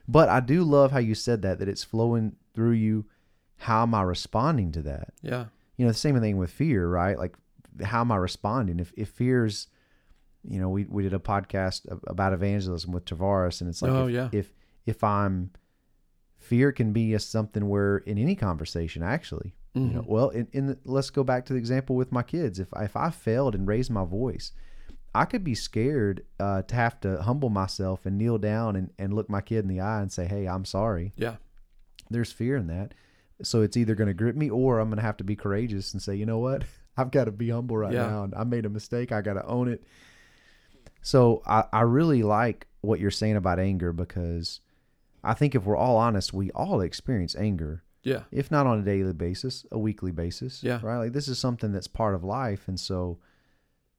but 0.08 0.30
i 0.30 0.40
do 0.40 0.64
love 0.64 0.90
how 0.90 0.98
you 0.98 1.14
said 1.14 1.42
that 1.42 1.58
that 1.58 1.68
it's 1.68 1.84
flowing 1.84 2.34
through 2.54 2.72
you. 2.72 3.04
How 3.58 3.82
am 3.82 3.94
i 3.94 4.02
responding 4.02 4.72
to 4.72 4.82
that? 4.82 5.12
Yeah. 5.22 5.46
You 5.76 5.86
know 5.86 5.92
the 5.92 5.98
same 5.98 6.18
thing 6.20 6.36
with 6.36 6.50
fear 6.50 6.88
right? 6.88 7.18
Like 7.18 7.36
how 7.82 8.00
am 8.00 8.12
i 8.12 8.16
responding? 8.16 8.80
If 8.80 8.92
if 8.96 9.08
fear's 9.08 9.68
you 10.44 10.60
know 10.60 10.68
we, 10.68 10.84
we 10.84 11.02
did 11.02 11.14
a 11.14 11.18
podcast 11.18 11.82
about 12.06 12.32
evangelism 12.32 12.92
with 12.92 13.04
tavares 13.04 13.60
and 13.60 13.70
it's 13.70 13.82
like 13.82 13.92
oh, 13.92 14.08
if, 14.08 14.14
yeah. 14.14 14.28
if 14.32 14.52
if 14.86 15.02
I'm 15.04 15.50
fear 16.38 16.72
can 16.72 16.92
be 16.92 17.14
a 17.14 17.20
something 17.20 17.68
where 17.68 17.98
in 17.98 18.18
any 18.18 18.34
conversation 18.34 19.02
actually 19.02 19.54
mm-hmm. 19.76 19.88
you 19.88 19.94
know 19.94 20.00
mm-hmm. 20.02 20.12
well 20.12 20.28
in, 20.30 20.48
in 20.52 20.66
the, 20.66 20.78
let's 20.84 21.10
go 21.10 21.22
back 21.22 21.44
to 21.46 21.52
the 21.52 21.58
example 21.58 21.96
with 21.96 22.12
my 22.12 22.22
kids. 22.22 22.58
If 22.58 22.68
if 22.76 22.96
I 22.96 23.10
failed 23.10 23.54
and 23.54 23.66
raised 23.66 23.90
my 23.90 24.04
voice 24.04 24.52
I 25.14 25.24
could 25.26 25.44
be 25.44 25.54
scared 25.54 26.24
uh, 26.40 26.62
to 26.62 26.74
have 26.74 26.98
to 27.00 27.20
humble 27.22 27.50
myself 27.50 28.06
and 28.06 28.16
kneel 28.16 28.38
down 28.38 28.76
and, 28.76 28.90
and 28.98 29.12
look 29.12 29.28
my 29.28 29.42
kid 29.42 29.58
in 29.58 29.68
the 29.68 29.80
eye 29.80 30.00
and 30.00 30.10
say 30.10 30.26
hey 30.26 30.46
I'm 30.46 30.64
sorry. 30.64 31.12
Yeah. 31.16 31.36
There's 32.10 32.32
fear 32.32 32.56
in 32.56 32.66
that. 32.68 32.94
So 33.42 33.62
it's 33.62 33.76
either 33.76 33.94
going 33.94 34.08
to 34.08 34.14
grip 34.14 34.36
me 34.36 34.50
or 34.50 34.78
I'm 34.78 34.88
going 34.88 34.98
to 34.98 35.02
have 35.02 35.16
to 35.18 35.24
be 35.24 35.36
courageous 35.36 35.92
and 35.92 36.02
say 36.02 36.14
you 36.14 36.26
know 36.26 36.38
what? 36.38 36.64
I've 36.96 37.10
got 37.10 37.24
to 37.24 37.30
be 37.30 37.50
humble 37.50 37.76
right 37.76 37.92
yeah. 37.92 38.06
now. 38.06 38.24
And 38.24 38.34
I 38.34 38.44
made 38.44 38.66
a 38.66 38.70
mistake. 38.70 39.12
I 39.12 39.22
got 39.22 39.34
to 39.34 39.46
own 39.46 39.68
it. 39.68 39.82
So 41.00 41.42
I, 41.46 41.64
I 41.72 41.80
really 41.82 42.22
like 42.22 42.66
what 42.80 43.00
you're 43.00 43.10
saying 43.10 43.36
about 43.36 43.58
anger 43.58 43.92
because 43.92 44.60
I 45.24 45.34
think 45.34 45.54
if 45.54 45.64
we're 45.64 45.76
all 45.76 45.96
honest, 45.96 46.32
we 46.32 46.50
all 46.50 46.80
experience 46.80 47.36
anger. 47.36 47.84
Yeah. 48.02 48.22
If 48.32 48.50
not 48.50 48.66
on 48.66 48.80
a 48.80 48.82
daily 48.82 49.12
basis, 49.12 49.64
a 49.70 49.78
weekly 49.78 50.10
basis. 50.10 50.62
Yeah. 50.62 50.80
Right. 50.82 50.98
Like 50.98 51.12
this 51.12 51.28
is 51.28 51.38
something 51.38 51.72
that's 51.72 51.86
part 51.86 52.14
of 52.14 52.24
life. 52.24 52.66
And 52.66 52.78
so, 52.78 53.18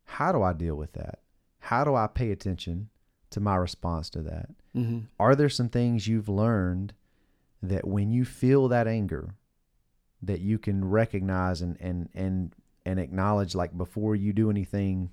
how 0.05 0.31
do 0.31 0.43
I 0.43 0.51
deal 0.53 0.75
with 0.75 0.93
that? 0.93 1.19
How 1.59 1.85
do 1.85 1.95
I 1.95 2.07
pay 2.07 2.31
attention 2.31 2.89
to 3.29 3.39
my 3.39 3.55
response 3.55 4.09
to 4.11 4.21
that? 4.23 4.49
Mm-hmm. 4.75 4.99
Are 5.19 5.35
there 5.35 5.49
some 5.49 5.69
things 5.69 6.07
you've 6.07 6.27
learned 6.27 6.93
that 7.61 7.87
when 7.87 8.11
you 8.11 8.25
feel 8.25 8.67
that 8.67 8.87
anger, 8.87 9.35
that 10.21 10.41
you 10.41 10.59
can 10.59 10.83
recognize 10.83 11.61
and 11.61 11.77
and 11.79 12.09
and 12.13 12.53
and 12.85 12.99
acknowledge, 12.99 13.55
like 13.55 13.77
before 13.77 14.15
you 14.17 14.33
do 14.33 14.49
anything 14.49 15.11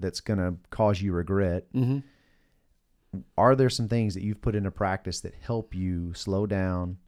that's 0.00 0.18
gonna 0.18 0.56
cause 0.70 1.00
you 1.00 1.12
regret? 1.12 1.72
Mm-hmm 1.72 1.98
are 3.36 3.54
there 3.54 3.70
some 3.70 3.88
things 3.88 4.14
that 4.14 4.22
you've 4.22 4.40
put 4.40 4.54
into 4.54 4.70
practice 4.70 5.20
that 5.20 5.34
help 5.40 5.74
you 5.74 6.12
slow 6.14 6.46
down 6.46 6.98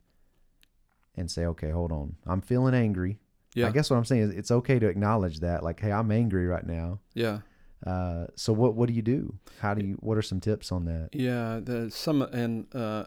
and 1.16 1.30
say, 1.30 1.46
okay, 1.46 1.70
hold 1.70 1.92
on, 1.92 2.16
I'm 2.26 2.40
feeling 2.40 2.74
angry. 2.74 3.18
Yeah. 3.54 3.68
I 3.68 3.70
guess 3.70 3.88
what 3.88 3.96
I'm 3.96 4.04
saying 4.04 4.22
is 4.22 4.30
it's 4.30 4.50
okay 4.50 4.78
to 4.78 4.86
acknowledge 4.86 5.40
that, 5.40 5.62
like, 5.62 5.80
hey, 5.80 5.90
I'm 5.90 6.10
angry 6.10 6.46
right 6.46 6.66
now. 6.66 7.00
Yeah. 7.14 7.40
Uh, 7.86 8.26
so 8.34 8.52
what 8.52 8.74
what 8.74 8.88
do 8.88 8.94
you 8.94 9.02
do? 9.02 9.34
How 9.60 9.74
do 9.74 9.84
you? 9.84 9.94
What 10.00 10.16
are 10.16 10.22
some 10.22 10.40
tips 10.40 10.72
on 10.72 10.86
that? 10.86 11.10
Yeah, 11.12 11.60
the, 11.62 11.90
some 11.90 12.22
and 12.22 12.74
uh, 12.74 13.04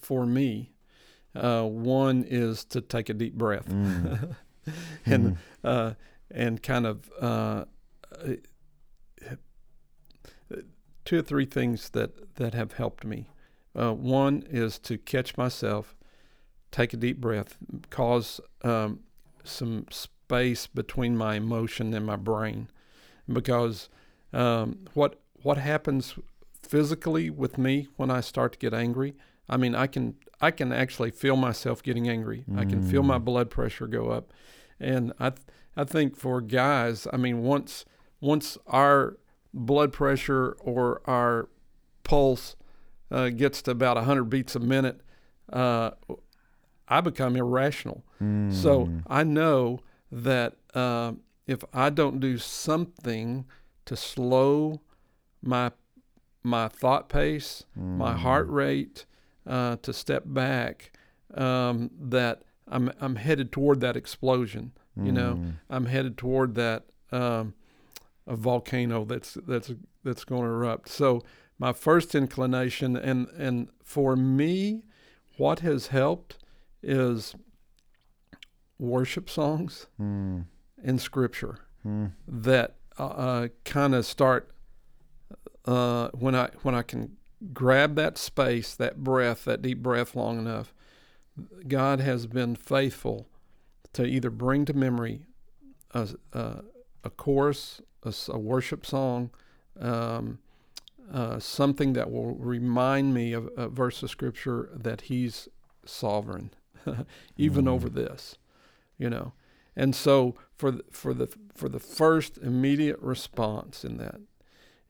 for 0.00 0.26
me, 0.26 0.72
uh, 1.34 1.62
one 1.64 2.24
is 2.24 2.64
to 2.66 2.80
take 2.80 3.08
a 3.08 3.14
deep 3.14 3.34
breath, 3.34 3.68
mm. 3.68 4.36
and 5.06 5.38
mm. 5.64 5.96
and 6.30 6.62
kind 6.62 6.86
of 6.86 7.10
uh, 7.20 7.64
two 11.04 11.18
or 11.18 11.22
three 11.22 11.44
things 11.44 11.90
that, 11.90 12.34
that 12.36 12.54
have 12.54 12.72
helped 12.72 13.04
me. 13.04 13.26
Uh, 13.74 13.92
one 13.92 14.44
is 14.48 14.78
to 14.78 14.96
catch 14.96 15.36
myself, 15.36 15.96
take 16.70 16.92
a 16.92 16.96
deep 16.96 17.20
breath, 17.20 17.56
cause 17.90 18.40
um, 18.62 19.00
some 19.42 19.86
space 19.90 20.66
between 20.66 21.16
my 21.16 21.34
emotion 21.34 21.92
and 21.92 22.06
my 22.06 22.16
brain, 22.16 22.68
because 23.30 23.88
um, 24.32 24.86
what 24.94 25.20
what 25.42 25.58
happens 25.58 26.14
physically 26.62 27.28
with 27.30 27.58
me 27.58 27.88
when 27.96 28.10
I 28.10 28.20
start 28.20 28.52
to 28.52 28.58
get 28.58 28.72
angry. 28.72 29.14
I 29.48 29.56
mean, 29.56 29.74
I 29.74 29.86
can 29.86 30.14
I 30.40 30.50
can 30.50 30.72
actually 30.72 31.10
feel 31.10 31.36
myself 31.36 31.82
getting 31.82 32.08
angry. 32.08 32.44
I 32.56 32.64
can 32.64 32.82
feel 32.82 33.02
my 33.02 33.18
blood 33.18 33.50
pressure 33.50 33.86
go 33.86 34.10
up, 34.10 34.32
and 34.80 35.12
I 35.18 35.30
th- 35.30 35.42
I 35.76 35.84
think 35.84 36.16
for 36.16 36.40
guys, 36.40 37.06
I 37.12 37.16
mean, 37.16 37.42
once 37.42 37.84
once 38.20 38.56
our 38.66 39.18
blood 39.54 39.92
pressure 39.92 40.56
or 40.60 41.00
our 41.06 41.48
pulse 42.02 42.56
uh, 43.10 43.28
gets 43.30 43.62
to 43.62 43.70
about 43.70 43.96
100 43.96 44.24
beats 44.24 44.54
a 44.56 44.60
minute, 44.60 45.00
uh, 45.52 45.92
I 46.88 47.00
become 47.00 47.36
irrational. 47.36 48.04
So 48.50 48.90
I 49.06 49.22
know 49.24 49.80
that 50.10 50.56
uh, 50.74 51.12
if 51.46 51.64
I 51.72 51.90
don't 51.90 52.20
do 52.20 52.36
something 52.38 53.44
to 53.86 53.96
slow 53.96 54.80
my 55.42 55.70
my 56.42 56.68
thought 56.68 57.08
pace, 57.08 57.64
my 57.74 58.14
heart 58.16 58.48
rate, 58.48 59.06
uh, 59.46 59.76
to 59.76 59.92
step 59.94 60.24
back, 60.26 60.92
um, 61.34 61.90
that 61.98 62.42
I'm 62.68 62.90
I'm 63.00 63.16
headed 63.16 63.50
toward 63.52 63.80
that 63.80 63.96
explosion. 63.96 64.72
You 64.96 65.12
know, 65.12 65.40
I'm 65.70 65.86
headed 65.86 66.16
toward 66.18 66.54
that 66.56 66.84
um, 67.12 67.54
a 68.26 68.36
volcano 68.36 69.04
that's 69.04 69.34
that's 69.46 69.72
that's 70.02 70.24
going 70.24 70.42
to 70.42 70.48
erupt. 70.48 70.88
So 70.88 71.22
my 71.58 71.72
first 71.72 72.14
inclination, 72.14 72.96
and 72.96 73.28
and 73.36 73.68
for 73.82 74.16
me, 74.16 74.82
what 75.36 75.60
has 75.60 75.88
helped 75.88 76.38
is 76.82 77.34
worship 78.78 79.30
songs 79.30 79.86
Mm. 80.00 80.46
and 80.82 81.00
scripture 81.00 81.58
Mm. 81.84 82.12
that 82.26 82.76
uh, 82.98 83.48
kind 83.64 83.94
of 83.94 84.06
start 84.06 84.50
uh, 85.66 86.08
when 86.12 86.34
I 86.34 86.48
when 86.62 86.74
I 86.74 86.82
can 86.82 87.16
grab 87.52 87.94
that 87.96 88.16
space, 88.18 88.74
that 88.76 89.02
breath, 89.04 89.44
that 89.44 89.60
deep 89.62 89.82
breath 89.82 90.14
long 90.14 90.38
enough. 90.38 90.72
God 91.66 92.00
has 92.00 92.26
been 92.26 92.54
faithful 92.54 93.26
to 93.92 94.04
either 94.04 94.30
bring 94.30 94.64
to 94.66 94.72
memory 94.72 95.26
a, 95.92 96.08
a, 96.32 96.62
a 97.02 97.10
chorus, 97.10 97.80
a, 98.04 98.12
a 98.32 98.38
worship 98.38 98.84
song, 98.86 99.30
um, 99.80 100.38
uh, 101.12 101.38
something 101.38 101.92
that 101.94 102.10
will 102.10 102.34
remind 102.34 103.12
me 103.14 103.32
of 103.32 103.48
a 103.56 103.68
verse 103.68 104.02
of 104.02 104.10
scripture 104.10 104.70
that 104.74 105.02
He's 105.02 105.48
sovereign, 105.84 106.50
even 107.36 107.68
over 107.68 107.88
this, 107.88 108.36
you 108.98 109.10
know. 109.10 109.32
And 109.76 109.94
so 109.94 110.34
for 110.56 110.70
the, 110.70 110.84
for 110.90 111.12
the 111.12 111.28
for 111.54 111.68
the 111.68 111.80
first 111.80 112.38
immediate 112.38 112.98
response 113.00 113.84
in 113.84 113.96
that 113.98 114.20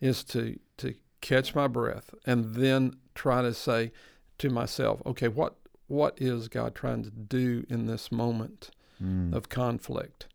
is 0.00 0.22
to 0.24 0.59
to 0.77 0.94
catch 1.20 1.55
my 1.55 1.66
breath 1.66 2.14
and 2.27 2.55
then 2.55 2.94
try 3.14 3.40
to 3.42 3.55
say 3.55 3.92
to 4.38 4.50
myself, 4.50 5.00
okay, 5.07 5.29
what 5.29 5.55
what 5.87 6.20
is 6.20 6.48
God 6.48 6.74
trying 6.74 7.03
to 7.05 7.11
do 7.11 7.64
in 7.68 7.87
this 7.87 8.12
moment 8.12 8.70
Mm. 9.03 9.35
of 9.35 9.48
conflict? 9.48 10.29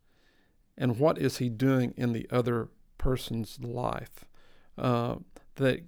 And 0.80 0.98
what 0.98 1.18
is 1.18 1.38
he 1.38 1.50
doing 1.50 1.94
in 1.98 2.13
the 2.13 2.26
other 2.32 2.70
person's 2.98 3.60
life? 3.60 4.26
Uh, 4.78 5.18
that 5.56 5.84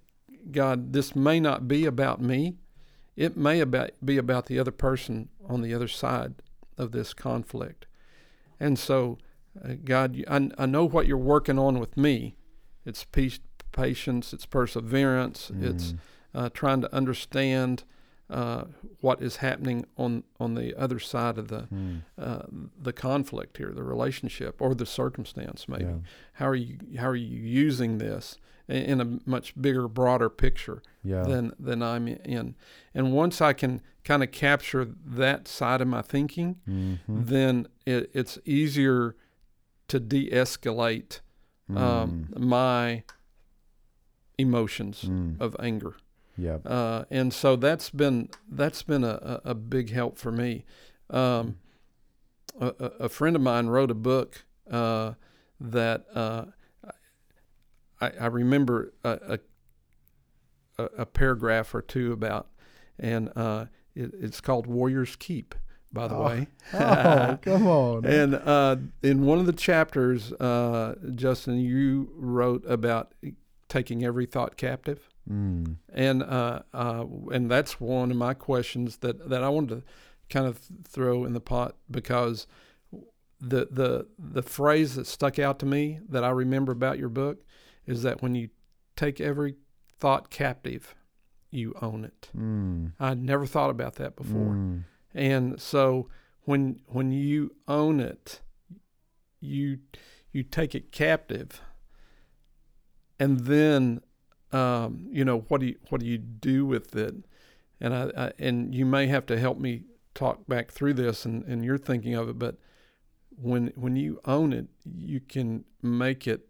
God, 0.51 0.91
this 0.91 1.15
may 1.15 1.39
not 1.39 1.67
be 1.67 1.85
about 1.85 2.21
me. 2.21 2.57
It 3.15 3.37
may 3.37 3.61
about, 3.61 3.91
be 4.03 4.17
about 4.17 4.47
the 4.47 4.59
other 4.59 4.71
person 4.71 5.29
on 5.47 5.61
the 5.61 5.73
other 5.73 5.87
side 5.87 6.35
of 6.77 6.91
this 6.91 7.13
conflict. 7.13 7.85
And 8.59 8.77
so, 8.77 9.17
uh, 9.63 9.75
God, 9.83 10.23
I, 10.27 10.49
I 10.57 10.65
know 10.65 10.85
what 10.85 11.07
you're 11.07 11.17
working 11.17 11.57
on 11.57 11.79
with 11.79 11.95
me. 11.95 12.35
It's 12.85 13.05
peace, 13.05 13.39
patience, 13.71 14.33
it's 14.33 14.45
perseverance, 14.45 15.51
it's 15.61 15.93
uh, 16.33 16.49
trying 16.49 16.81
to 16.81 16.93
understand 16.93 17.83
uh, 18.31 18.63
what 19.01 19.21
is 19.21 19.35
happening 19.37 19.85
on, 19.97 20.23
on 20.39 20.55
the 20.55 20.73
other 20.75 20.99
side 20.99 21.37
of 21.37 21.47
the 21.49 21.67
Mm. 21.71 22.01
uh, 22.17 22.43
the 22.81 22.93
conflict 22.93 23.57
here, 23.57 23.71
the 23.73 23.83
relationship 23.83 24.61
or 24.61 24.73
the 24.73 24.85
circumstance. 24.85 25.67
Maybe 25.67 25.83
Yeah. 25.85 25.97
how 26.33 26.47
are 26.47 26.55
you 26.55 26.77
how 26.97 27.07
are 27.09 27.15
you 27.15 27.37
using 27.37 27.97
this 27.97 28.37
in, 28.67 29.01
a 29.01 29.19
much 29.25 29.53
bigger, 29.61 29.87
broader 29.89 30.29
picture 30.29 30.81
Yeah. 31.03 31.23
than 31.23 31.51
than 31.59 31.83
I'm 31.83 32.07
in? 32.07 32.55
And 32.93 33.11
once 33.13 33.41
I 33.41 33.53
can 33.53 33.81
kind 34.03 34.23
of 34.23 34.31
capture 34.31 34.85
that 35.05 35.47
side 35.47 35.81
of 35.81 35.87
my 35.87 36.01
thinking, 36.01 36.55
Mhm. 36.67 36.97
then 37.27 37.67
it, 37.85 38.09
it's 38.13 38.39
easier 38.45 39.15
to 39.89 39.99
de-escalate 39.99 41.19
um, 41.75 42.27
my 42.37 43.03
emotions 44.37 45.03
Mm. 45.03 45.39
of 45.39 45.55
anger. 45.59 45.93
Yeah. 46.41 46.57
Uh, 46.65 47.05
and 47.11 47.31
so 47.33 47.55
that's 47.55 47.89
been 47.91 48.29
that's 48.49 48.81
been 48.83 49.03
a, 49.03 49.41
a, 49.45 49.53
big 49.53 49.91
help 49.91 50.17
for 50.17 50.31
me. 50.31 50.65
Um, 51.09 51.57
a, 52.59 52.67
a- 52.79 52.91
a 53.05 53.09
friend 53.09 53.35
of 53.35 53.41
mine 53.43 53.67
wrote 53.67 53.91
a 53.91 53.95
book 53.95 54.43
uh, 54.69 55.13
that 55.59 56.05
uh, 56.15 56.45
I, 57.99 58.11
I 58.19 58.25
remember 58.27 58.93
a, 59.03 59.37
a, 60.77 60.83
a 60.97 61.05
paragraph 61.05 61.75
or 61.75 61.81
two 61.83 62.11
about, 62.11 62.47
and 62.97 63.31
uh, 63.35 63.65
it, 63.95 64.11
it's 64.19 64.41
called 64.41 64.65
Warriors 64.67 65.15
Keep. 65.15 65.53
By 65.93 66.07
the 66.07 66.15
Oh. 66.15 66.23
way, 66.25 66.47
Oh, 66.73 67.37
come 67.41 67.67
on. 67.67 68.05
and 68.19 68.33
uh, 68.35 68.77
in 69.03 69.25
one 69.25 69.39
of 69.39 69.45
the 69.45 69.51
chapters, 69.51 70.31
uh, 70.33 70.95
Justin, 71.15 71.59
you 71.59 72.09
wrote 72.15 72.63
about 72.65 73.13
taking 73.67 74.01
every 74.05 74.25
thought 74.25 74.55
captive 74.55 75.09
Mm. 75.29 75.75
and 75.93 76.23
uh, 76.23 76.61
uh, 76.73 77.05
and 77.31 77.49
that's 77.49 77.79
one 77.79 78.09
of 78.11 78.17
my 78.17 78.33
questions 78.33 78.97
that, 78.97 79.29
that 79.29 79.43
I 79.43 79.49
wanted 79.49 79.69
to 79.69 79.83
kind 80.29 80.47
of 80.47 80.59
throw 80.87 81.25
in 81.25 81.33
the 81.33 81.39
pot 81.39 81.75
because 81.89 82.47
the 83.39 83.67
the 83.69 84.07
the 84.17 84.41
phrase 84.41 84.95
that 84.95 85.05
stuck 85.07 85.37
out 85.37 85.59
to 85.59 85.65
me 85.65 85.99
that 86.09 86.23
I 86.23 86.29
remember 86.29 86.71
about 86.71 86.97
your 86.97 87.09
book 87.09 87.43
is 87.85 88.01
that 88.03 88.21
when 88.21 88.33
you 88.35 88.49
take 88.95 89.21
every 89.21 89.55
thought 89.99 90.29
captive, 90.31 90.95
you 91.51 91.73
own 91.81 92.03
it. 92.03 92.29
Mm. 92.35 92.93
I'd 92.99 93.21
never 93.21 93.45
thought 93.45 93.69
about 93.69 93.95
that 93.95 94.15
before, 94.15 94.53
Mm. 94.55 94.83
and 95.13 95.61
so 95.61 96.09
when 96.43 96.81
when 96.87 97.11
you 97.11 97.55
own 97.67 97.99
it, 97.99 98.41
you 99.39 99.79
you 100.31 100.43
take 100.43 100.73
it 100.73 100.91
captive, 100.91 101.61
and 103.19 103.41
then 103.41 104.01
um, 104.51 105.07
you 105.09 105.23
know 105.25 105.39
what 105.47 105.61
do 105.61 105.67
you 105.67 105.75
what 105.89 106.01
do 106.01 106.07
you 106.07 106.17
do 106.17 106.65
with 106.65 106.95
it? 106.95 107.15
And 107.79 107.93
I, 107.93 108.11
I 108.17 108.31
and 108.39 108.73
you 108.75 108.85
may 108.85 109.07
have 109.07 109.25
to 109.27 109.39
help 109.39 109.57
me 109.59 109.83
talk 110.13 110.47
back 110.47 110.71
through 110.71 110.93
this 110.93 111.25
and, 111.25 111.43
and 111.45 111.63
you're 111.63 111.77
thinking 111.77 112.15
of 112.15 112.29
it, 112.29 112.37
but 112.37 112.57
when 113.29 113.71
when 113.75 113.95
you 113.95 114.19
own 114.25 114.53
it, 114.53 114.67
you 114.85 115.19
can 115.19 115.65
make 115.81 116.27
it 116.27 116.47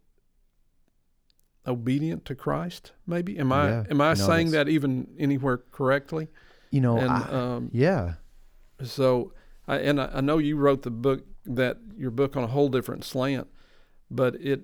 obedient 1.66 2.26
to 2.26 2.36
Christ. 2.36 2.92
Maybe 3.06 3.38
am 3.38 3.52
I 3.52 3.70
Yeah. 3.70 3.84
am 3.90 4.02
I 4.02 4.14
No, 4.14 4.26
saying 4.26 4.52
that 4.52 4.68
even 4.68 5.08
anywhere 5.18 5.58
correctly? 5.72 6.28
You 6.72 6.82
know, 6.82 6.98
and 6.98 7.12
I, 7.12 7.28
um, 7.28 7.70
yeah. 7.74 8.14
so, 8.84 9.34
I, 9.68 9.78
and 9.78 10.00
I, 10.00 10.10
I 10.14 10.22
know 10.22 10.38
you 10.38 10.56
wrote 10.56 10.84
the 10.84 10.90
book 10.92 11.26
that 11.46 11.78
your 11.98 12.12
book 12.12 12.36
on 12.38 12.44
a 12.44 12.48
whole 12.48 12.70
different 12.70 13.04
slant, 13.04 13.48
but 14.10 14.36
it 14.36 14.62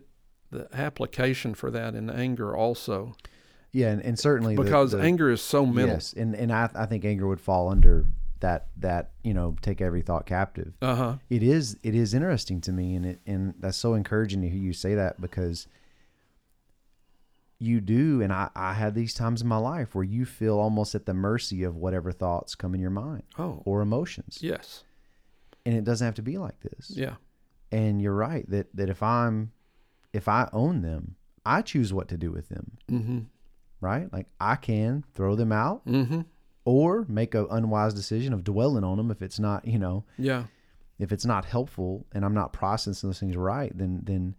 the 0.51 0.67
application 0.73 1.53
for 1.53 1.69
that 1.71 1.93
in 1.95 2.09
anger 2.09 2.55
also 2.55 3.15
Yeah, 3.71 3.89
and, 3.91 4.01
and 4.01 4.17
certainly 4.19 4.55
the- 4.55 4.63
because 4.63 4.91
the, 4.91 4.99
anger 5.01 5.29
is 5.29 5.41
so 5.41 5.65
mental. 5.65 5.95
Yes, 5.95 6.13
and 6.13 6.35
and 6.35 6.51
I 6.51 6.69
I 6.73 6.85
think 6.85 7.03
anger 7.05 7.27
would 7.27 7.41
fall 7.41 7.69
under 7.69 8.05
that 8.39 8.67
that 8.77 9.11
you 9.23 9.33
know 9.33 9.55
take 9.61 9.81
every 9.81 10.01
thought 10.01 10.25
captive. 10.25 10.73
Uh 10.81 10.95
huh. 10.95 11.15
It 11.29 11.43
is 11.43 11.77
it 11.83 11.95
is 11.95 12.13
interesting 12.13 12.61
to 12.61 12.71
me, 12.71 12.95
and 12.95 13.05
it 13.05 13.19
and 13.25 13.53
that's 13.59 13.77
so 13.77 13.93
encouraging 13.93 14.41
to 14.41 14.49
hear 14.49 14.59
you 14.61 14.73
say 14.73 14.95
that 14.95 15.19
because 15.19 15.67
you 17.59 17.81
do, 17.81 18.21
and 18.21 18.31
I 18.31 18.49
I 18.55 18.73
had 18.73 18.93
these 18.93 19.13
times 19.13 19.41
in 19.41 19.47
my 19.47 19.57
life 19.57 19.95
where 19.95 20.03
you 20.03 20.25
feel 20.25 20.59
almost 20.59 20.93
at 20.93 21.05
the 21.07 21.13
mercy 21.13 21.63
of 21.63 21.75
whatever 21.75 22.11
thoughts 22.11 22.53
come 22.55 22.75
in 22.75 22.81
your 22.81 22.91
mind 22.91 23.23
Oh, 23.39 23.63
or 23.65 23.81
emotions, 23.81 24.37
yes. 24.41 24.83
and 25.65 25.75
it 25.75 25.83
doesn't 25.83 26.05
have 26.05 26.15
to 26.15 26.21
be 26.21 26.37
like 26.37 26.59
this. 26.61 26.91
Yeah. 26.91 27.15
And 27.71 27.99
you're 28.01 28.13
right 28.13 28.47
that 28.51 28.67
that 28.75 28.89
if 28.89 29.01
I'm 29.01 29.51
if 30.13 30.27
I 30.27 30.49
own 30.53 30.81
them, 30.81 31.15
I 31.45 31.61
choose 31.61 31.93
what 31.93 32.07
to 32.09 32.17
do 32.17 32.31
with 32.31 32.49
them. 32.49 32.77
Mm-hmm. 32.91 33.19
Right? 33.81 34.11
Like 34.11 34.27
I 34.39 34.55
can 34.55 35.03
throw 35.13 35.35
them 35.35 35.51
out 35.51 35.85
Mm-hmm. 35.85 36.21
or 36.65 37.05
make 37.07 37.35
an 37.35 37.47
unwise 37.49 37.93
decision 37.93 38.33
of 38.33 38.43
dwelling 38.43 38.83
on 38.83 38.97
them 38.97 39.11
if 39.11 39.21
it's 39.21 39.39
not, 39.39 39.65
you 39.67 39.77
know, 39.79 40.03
Yeah. 40.17 40.45
if 40.99 41.11
it's 41.11 41.25
not 41.25 41.45
helpful 41.45 42.05
and 42.13 42.25
I'm 42.25 42.33
not 42.33 42.53
processing 42.53 43.09
those 43.09 43.19
things 43.19 43.37
right, 43.37 43.71
then 43.77 44.01
then 44.03 44.35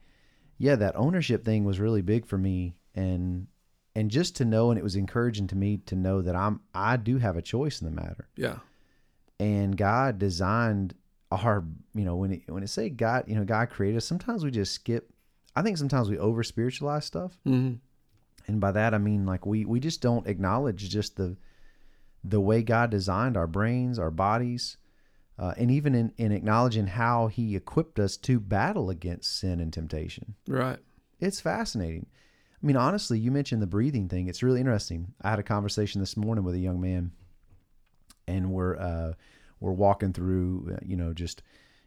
yeah, 0.59 0.75
that 0.77 0.97
ownership 0.97 1.45
thing 1.45 1.65
was 1.65 1.79
really 1.79 2.03
big 2.03 2.27
for 2.27 2.37
me 2.39 2.75
and 2.95 3.47
and 3.95 4.11
just 4.11 4.37
to 4.37 4.45
know, 4.45 4.71
and 4.71 4.79
it 4.79 4.83
was 4.85 4.95
encouraging 4.97 5.47
to 5.49 5.57
me 5.57 5.79
to 5.87 5.95
know 5.97 6.21
that 6.23 6.35
I'm 6.37 6.61
I 6.75 6.97
do 6.97 7.19
have 7.19 7.37
a 7.37 7.43
choice 7.43 7.81
in 7.81 7.87
the 7.87 8.01
matter. 8.03 8.29
Yeah. 8.37 8.59
and 9.41 9.77
God 9.77 10.19
designed 10.19 10.95
our 11.31 11.65
you 11.95 12.05
know 12.05 12.17
when 12.17 12.33
it 12.33 12.43
when 12.49 12.63
it 12.65 12.69
say 12.71 12.89
God 12.89 13.25
you 13.29 13.37
know 13.37 13.45
God 13.45 13.71
created 13.71 13.99
us 13.99 14.05
sometimes 14.07 14.45
we 14.45 14.51
just 14.51 14.73
skip 14.75 15.13
I 15.59 15.63
think 15.63 15.77
sometimes 15.77 16.09
we 16.09 16.19
over 16.19 16.43
spiritualize 16.43 17.05
stuff 17.05 17.33
hmm 17.45 17.75
and 18.47 18.61
by 18.61 18.73
that 18.73 18.95
I 18.95 18.99
mean 18.99 19.27
like 19.27 19.45
we 19.45 19.65
we 19.65 19.81
just 19.81 20.01
don't 20.01 20.27
acknowledge 20.27 20.89
just 20.89 21.17
the 21.17 21.37
the 22.25 22.41
way 22.41 22.63
God 22.63 22.91
designed 22.91 23.37
our 23.37 23.47
brains 23.47 23.99
our 23.99 24.11
bodies 24.11 24.77
uh, 25.39 25.55
and 25.57 25.71
even 25.71 25.95
in, 25.95 26.13
in 26.17 26.33
acknowledging 26.33 26.87
how 26.87 27.27
he 27.29 27.55
equipped 27.57 27.99
us 27.99 28.17
to 28.19 28.41
battle 28.41 28.91
against 28.91 29.39
sin 29.39 29.61
and 29.61 29.73
temptation 29.73 30.35
Right. 30.47 30.79
it's 31.21 31.41
fascinating. 31.41 32.07
I 32.63 32.67
mean, 32.67 32.77
honestly, 32.77 33.19
you 33.21 33.31
mentioned 33.31 33.63
the 33.63 33.69
breathing 33.69 34.09
thing. 34.09 34.27
It's 34.29 34.43
really 34.43 34.59
interesting. 34.61 35.15
I 35.23 35.31
had 35.31 35.39
a 35.39 35.45
conversation 35.45 36.01
this 36.01 36.17
morning 36.17 36.43
with 36.45 36.57
a 36.57 36.59
young 36.59 36.81
man, 36.81 37.13
and 38.27 38.51
we're 38.51 38.77
uh, 38.77 39.13
we're 39.61 39.73
walking 39.73 40.13
through, 40.13 40.75
uh, 40.75 40.79
you 40.85 40.97
know, 40.97 41.13
just 41.13 41.43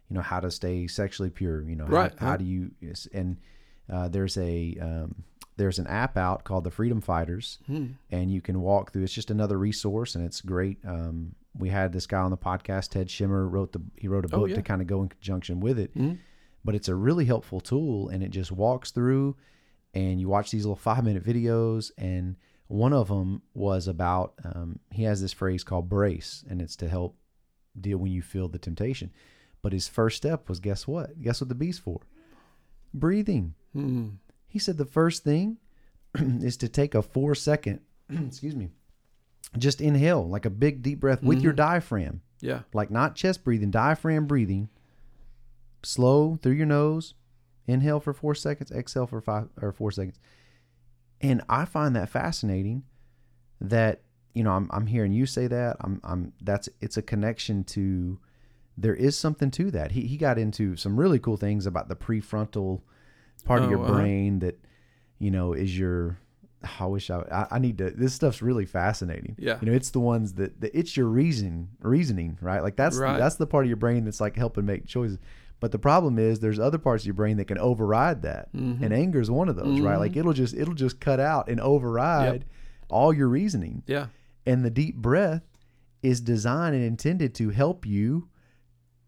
you 0.08 0.14
know 0.14 0.22
how 0.22 0.40
to 0.40 0.50
stay 0.50 0.86
sexually 0.86 1.30
pure. 1.30 1.62
You 1.62 1.76
know, 1.76 1.86
Right, 1.86 2.12
How, 2.16 2.28
how 2.28 2.36
do 2.36 2.44
you? 2.44 2.70
And 3.12 3.36
uh, 3.90 4.08
there's 4.08 4.36
a 4.38 4.76
um, 4.80 5.24
there's 5.56 5.78
an 5.78 5.86
app 5.86 6.16
out 6.16 6.44
called 6.44 6.64
the 6.64 6.70
Freedom 6.70 7.00
Fighters, 7.00 7.58
Hmm. 7.66 7.86
and 8.10 8.30
you 8.30 8.40
can 8.40 8.60
walk 8.60 8.92
through. 8.92 9.02
It's 9.04 9.12
just 9.12 9.30
another 9.30 9.58
resource, 9.58 10.14
and 10.14 10.24
it's 10.24 10.40
great. 10.40 10.78
Um, 10.84 11.34
we 11.58 11.68
had 11.68 11.92
this 11.92 12.06
guy 12.06 12.20
on 12.20 12.30
the 12.30 12.36
podcast, 12.38 12.88
Ted 12.90 13.08
Shimmin, 13.08 13.50
wrote 13.50 13.72
the 13.72 13.82
he 13.96 14.08
wrote 14.08 14.24
a 14.24 14.34
Oh, 14.34 14.40
book 14.40 14.48
yeah. 14.50 14.56
to 14.56 14.62
kind 14.62 14.80
of 14.80 14.86
go 14.86 15.02
in 15.02 15.08
conjunction 15.10 15.60
with 15.60 15.78
it 15.78 15.94
Mhm. 15.96 16.18
but 16.64 16.74
it's 16.74 16.88
a 16.88 16.94
really 16.94 17.26
helpful 17.26 17.60
tool 17.60 18.08
and 18.08 18.22
it 18.22 18.30
just 18.30 18.50
walks 18.52 18.90
through 18.90 19.36
and 19.92 20.18
you 20.20 20.28
watch 20.28 20.50
these 20.50 20.64
little 20.64 20.76
five 20.76 21.04
minute 21.04 21.22
videos 21.24 21.90
and 21.98 22.36
one 22.68 22.94
of 22.94 23.08
them 23.08 23.42
was 23.52 23.86
about 23.86 24.32
um, 24.44 24.78
he 24.90 25.02
has 25.02 25.20
this 25.20 25.32
phrase 25.34 25.62
called 25.62 25.90
brace 25.90 26.42
and 26.48 26.62
it's 26.62 26.76
to 26.76 26.88
help 26.88 27.16
deal 27.78 27.98
when 27.98 28.12
you 28.12 28.22
feel 28.22 28.48
the 28.48 28.58
temptation 28.58 29.10
but 29.60 29.74
his 29.74 29.88
first 29.88 30.16
step 30.16 30.48
was 30.48 30.58
guess 30.60 30.86
what 30.86 31.20
guess 31.20 31.40
what 31.42 31.48
the 31.50 31.54
b's 31.54 31.78
for 31.78 32.00
breathing 32.94 33.54
Hmm. 33.72 34.08
he 34.48 34.58
said 34.58 34.76
the 34.78 34.84
first 34.84 35.24
thing 35.24 35.58
is 36.18 36.56
to 36.58 36.68
take 36.68 36.94
a 36.94 37.02
four 37.02 37.34
second 37.34 37.80
excuse 38.10 38.54
me 38.54 38.68
just 39.58 39.80
inhale 39.80 40.28
like 40.28 40.44
a 40.44 40.50
big 40.50 40.82
deep 40.82 41.00
breath 41.00 41.22
with 41.22 41.40
your 41.42 41.52
diaphragm 41.52 42.20
Yeah. 42.40 42.60
like 42.74 42.90
not 42.90 43.14
chest 43.14 43.44
breathing, 43.44 43.70
diaphragm 43.70 44.26
breathing. 44.26 44.68
Slow 45.82 46.38
through 46.40 46.52
your 46.52 46.66
nose. 46.66 47.14
Inhale 47.66 48.00
for 48.00 48.12
four 48.12 48.34
seconds, 48.34 48.70
exhale 48.72 49.06
for 49.06 49.20
five 49.20 49.48
or 49.60 49.72
four 49.72 49.90
seconds. 49.92 50.18
And 51.20 51.42
I 51.48 51.64
find 51.64 51.94
that 51.96 52.08
fascinating 52.08 52.82
that, 53.60 54.00
you 54.34 54.42
know, 54.42 54.52
I'm, 54.52 54.68
I'm 54.72 54.86
hearing 54.86 55.12
you 55.12 55.26
say 55.26 55.46
that. 55.46 55.76
I'm, 55.80 56.00
I'm, 56.02 56.32
that's, 56.40 56.68
it's 56.80 56.96
a 56.96 57.02
connection 57.02 57.62
to, 57.64 58.18
there 58.76 58.94
is 58.94 59.16
something 59.18 59.50
to 59.52 59.70
that. 59.70 59.92
He, 59.92 60.02
he 60.06 60.16
got 60.16 60.38
into 60.38 60.76
some 60.76 60.98
really 60.98 61.18
cool 61.20 61.36
things 61.36 61.66
about 61.66 61.88
the 61.88 61.94
prefrontal 61.96 62.80
part 63.44 63.60
of 63.62 63.68
Oh, 63.68 63.70
your 63.70 63.82
uh-huh. 63.84 63.92
brain 63.94 64.38
that, 64.40 64.58
you 65.18 65.30
know, 65.30 65.52
is 65.52 65.76
your, 65.78 66.18
I 66.80 66.86
wish 66.86 67.10
I, 67.10 67.20
I, 67.30 67.56
I 67.56 67.58
need 67.58 67.78
to, 67.78 67.90
this 67.90 68.14
stuff's 68.14 68.40
really 68.42 68.64
fascinating. 68.66 69.34
Yeah. 69.38 69.58
You 69.60 69.66
know, 69.68 69.74
it's 69.74 69.90
the 69.90 70.00
ones 70.00 70.34
that, 70.34 70.60
that 70.60 70.70
it's 70.78 70.96
your 70.96 71.06
reason, 71.06 71.68
reasoning, 71.80 72.38
right? 72.40 72.62
Like 72.62 72.76
that's, 72.76 72.96
Right. 72.96 73.18
that's 73.18 73.36
the 73.36 73.46
part 73.46 73.64
of 73.64 73.68
your 73.68 73.76
brain 73.76 74.04
that's 74.04 74.20
like 74.20 74.36
helping 74.36 74.64
make 74.66 74.86
choices. 74.86 75.18
But 75.60 75.70
the 75.72 75.78
problem 75.78 76.18
is 76.18 76.40
there's 76.40 76.58
other 76.58 76.78
parts 76.78 77.02
of 77.02 77.06
your 77.06 77.14
brain 77.14 77.36
that 77.36 77.44
can 77.46 77.58
override 77.58 78.22
that. 78.22 78.52
Mm-hmm. 78.52 78.82
And 78.82 78.92
anger 78.92 79.20
is 79.20 79.30
one 79.30 79.48
of 79.48 79.54
those, 79.56 79.80
right? 79.80 79.96
Like 79.98 80.16
it'll 80.16 80.32
just, 80.32 80.54
it'll 80.54 80.74
just 80.74 80.98
cut 81.00 81.20
out 81.20 81.48
and 81.48 81.60
override 81.60 82.44
all 82.88 83.12
your 83.12 83.28
reasoning. 83.28 83.82
Yeah. 83.86 84.06
And 84.44 84.64
the 84.64 84.70
deep 84.70 84.96
breath 84.96 85.42
is 86.02 86.20
designed 86.20 86.74
and 86.74 86.84
intended 86.84 87.32
to 87.36 87.50
help 87.50 87.86
you 87.86 88.28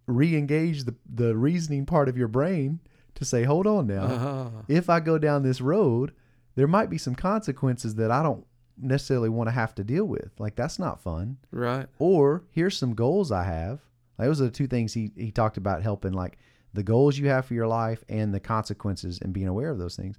re-engage 0.06 0.84
the, 0.84 0.94
the 1.12 1.36
reasoning 1.36 1.86
part 1.86 2.08
of 2.08 2.16
your 2.16 2.28
brain 2.28 2.78
to 3.14 3.24
say, 3.24 3.44
hold 3.44 3.66
on 3.66 3.86
now. 3.86 4.04
Uh-huh. 4.04 4.50
If 4.68 4.90
I 4.90 5.00
go 5.00 5.18
down 5.18 5.42
this 5.42 5.60
road, 5.60 6.12
there 6.54 6.66
might 6.66 6.90
be 6.90 6.98
some 6.98 7.14
consequences 7.14 7.94
that 7.96 8.10
I 8.10 8.22
don't 8.22 8.46
necessarily 8.76 9.28
want 9.28 9.48
to 9.48 9.52
have 9.52 9.74
to 9.76 9.84
deal 9.84 10.04
with. 10.04 10.30
Like 10.38 10.56
that's 10.56 10.78
not 10.78 11.00
fun. 11.00 11.38
Right. 11.50 11.86
Or 11.98 12.44
here's 12.50 12.76
some 12.76 12.94
goals 12.94 13.30
I 13.30 13.44
have. 13.44 13.80
Like, 14.18 14.28
those 14.28 14.40
are 14.40 14.44
the 14.44 14.50
two 14.50 14.66
things 14.66 14.94
he, 14.94 15.10
he 15.16 15.30
talked 15.30 15.56
about 15.56 15.82
helping, 15.82 16.12
like 16.12 16.38
the 16.72 16.82
goals 16.82 17.18
you 17.18 17.28
have 17.28 17.46
for 17.46 17.54
your 17.54 17.66
life 17.66 18.04
and 18.08 18.32
the 18.34 18.40
consequences 18.40 19.18
and 19.20 19.32
being 19.32 19.48
aware 19.48 19.70
of 19.70 19.78
those 19.78 19.96
things. 19.96 20.18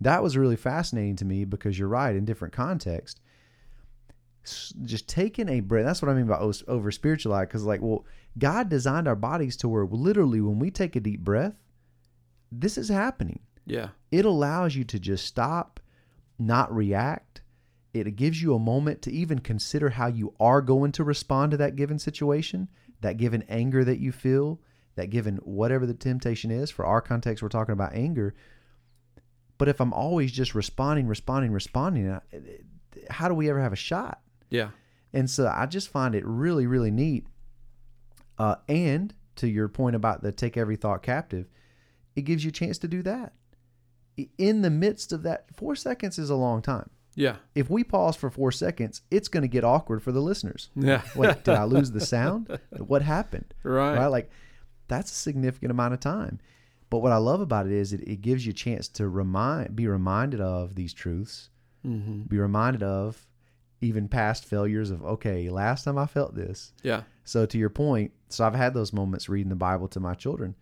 That 0.00 0.22
was 0.22 0.36
really 0.36 0.56
fascinating 0.56 1.16
to 1.16 1.24
me 1.24 1.44
because 1.44 1.78
you're 1.78 1.88
right 1.88 2.14
in 2.16 2.24
different 2.24 2.52
context. 2.52 3.20
Just 4.44 5.08
taking 5.08 5.48
a 5.48 5.60
breath. 5.60 5.84
That's 5.84 6.02
what 6.02 6.10
I 6.10 6.14
mean 6.14 6.26
by 6.26 6.38
over 6.66 6.90
spiritualized. 6.90 7.48
Because 7.48 7.64
like, 7.64 7.80
well, 7.80 8.04
God 8.38 8.68
designed 8.68 9.06
our 9.06 9.14
bodies 9.14 9.56
to 9.58 9.68
where 9.68 9.86
literally 9.86 10.40
when 10.40 10.58
we 10.58 10.70
take 10.70 10.96
a 10.96 11.00
deep 11.00 11.20
breath, 11.20 11.54
this 12.54 12.76
is 12.76 12.88
happening 12.90 13.40
Yeah. 13.66 13.88
it 14.10 14.24
allows 14.24 14.76
you 14.76 14.84
to 14.84 14.98
just 15.00 15.24
stop, 15.26 15.80
not 16.38 16.74
react. 16.74 17.40
It 17.94 18.14
gives 18.16 18.40
you 18.42 18.54
a 18.54 18.58
moment 18.58 19.02
to 19.02 19.12
even 19.12 19.38
consider 19.38 19.90
how 19.90 20.06
you 20.06 20.34
are 20.38 20.60
going 20.62 20.92
to 20.92 21.04
respond 21.04 21.50
to 21.52 21.56
that 21.58 21.76
given 21.76 21.98
situation, 21.98 22.68
that 23.00 23.16
given 23.16 23.42
anger 23.48 23.84
that 23.84 23.98
you 23.98 24.12
feel, 24.12 24.60
that 24.96 25.10
given 25.10 25.36
whatever 25.38 25.86
the 25.86 25.94
temptation 25.94 26.50
is. 26.50 26.70
For 26.70 26.84
our 26.84 27.00
context, 27.00 27.42
we're 27.42 27.48
talking 27.48 27.72
about 27.72 27.94
anger. 27.94 28.34
But 29.58 29.68
if 29.68 29.80
I'm 29.80 29.92
always 29.92 30.32
just 30.32 30.54
responding, 30.54 31.06
responding, 31.06 31.52
responding, 31.52 32.18
how 33.10 33.28
do 33.28 33.34
we 33.34 33.48
ever 33.48 33.60
have 33.60 33.72
a 33.72 33.76
shot? 33.76 34.20
Yeah. 34.50 34.70
And 35.12 35.28
so 35.30 35.46
I 35.54 35.66
just 35.66 35.88
find 35.88 36.14
it 36.14 36.24
really, 36.26 36.66
really 36.66 36.90
neat. 36.90 37.26
Uh, 38.38 38.56
and 38.68 39.14
to 39.36 39.48
your 39.48 39.68
point 39.68 39.96
about 39.96 40.22
the 40.22 40.32
take 40.32 40.56
every 40.56 40.76
thought 40.76 41.02
captive, 41.02 41.46
it 42.16 42.22
gives 42.22 42.44
you 42.44 42.48
a 42.50 42.52
chance 42.52 42.78
to 42.78 42.88
do 42.88 43.02
that. 43.02 43.32
In 44.38 44.62
the 44.62 44.70
midst 44.70 45.12
of 45.12 45.22
that, 45.22 45.46
four 45.56 45.74
seconds 45.74 46.18
is 46.18 46.28
a 46.30 46.34
long 46.36 46.60
time. 46.62 46.90
Yeah. 47.14 47.36
If 47.54 47.70
we 47.70 47.82
pause 47.84 48.16
for 48.16 48.30
four 48.30 48.52
seconds, 48.52 49.02
it's 49.10 49.28
going 49.28 49.42
to 49.42 49.48
get 49.48 49.64
awkward 49.64 50.02
for 50.02 50.12
the 50.12 50.20
listeners. 50.20 50.70
Yeah. 50.74 51.02
Wait, 51.16 51.44
did 51.44 51.54
I 51.54 51.64
lose 51.64 51.90
the 51.90 52.00
sound? 52.14 52.58
What 52.78 53.02
happened? 53.02 53.54
Right. 53.62 53.96
Right? 53.96 54.06
Like 54.06 54.30
that's 54.88 55.10
a 55.10 55.14
significant 55.14 55.70
amount 55.70 55.94
of 55.94 56.00
time. 56.00 56.40
But 56.90 56.98
what 56.98 57.12
I 57.12 57.16
love 57.16 57.40
about 57.40 57.66
it 57.66 57.72
is 57.72 57.94
it, 57.94 58.00
it 58.06 58.20
gives 58.20 58.44
you 58.44 58.50
a 58.50 58.54
chance 58.54 58.86
to 58.88 59.08
remind, 59.08 59.74
be 59.74 59.86
reminded 59.88 60.40
of 60.40 60.74
these 60.74 60.92
truths, 60.92 61.48
Mm-hmm. 61.86 62.22
be 62.28 62.38
reminded 62.38 62.84
of 62.84 63.26
even 63.80 64.06
past 64.06 64.44
failures 64.44 64.92
of, 64.92 65.04
okay, 65.04 65.48
last 65.50 65.82
time 65.82 65.98
I 65.98 66.06
felt 66.06 66.36
this, 66.36 66.72
Yeah. 66.84 67.02
so 67.24 67.44
to 67.44 67.58
your 67.58 67.70
point, 67.70 68.12
so 68.28 68.46
I've 68.46 68.54
had 68.54 68.72
those 68.72 68.92
moments 68.92 69.28
reading 69.28 69.48
the 69.50 69.56
Bible 69.56 69.88
to 69.88 69.98
my 69.98 70.14
children. 70.14 70.54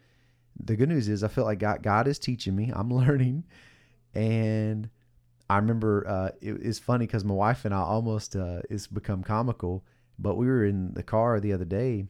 The 0.64 0.76
good 0.76 0.88
news 0.88 1.08
is 1.08 1.22
I 1.24 1.28
feel 1.28 1.44
like 1.44 1.58
God, 1.58 1.82
God 1.82 2.06
is 2.08 2.18
teaching 2.18 2.54
me. 2.56 2.72
I'm 2.74 2.90
learning, 3.02 3.44
and 4.14 4.88
I 5.48 5.56
remember 5.56 6.06
uh, 6.06 6.30
it, 6.40 6.52
it's 6.62 6.78
funny 6.78 7.06
because 7.06 7.24
my 7.24 7.34
wife 7.34 7.64
and 7.64 7.74
I 7.74 7.80
almost 7.80 8.36
uh, 8.36 8.60
it's 8.70 8.86
become 8.86 9.22
comical. 9.22 9.84
But 10.18 10.36
we 10.36 10.46
were 10.46 10.64
in 10.64 10.92
the 10.94 11.02
car 11.02 11.40
the 11.40 11.52
other 11.52 11.64
day, 11.64 12.06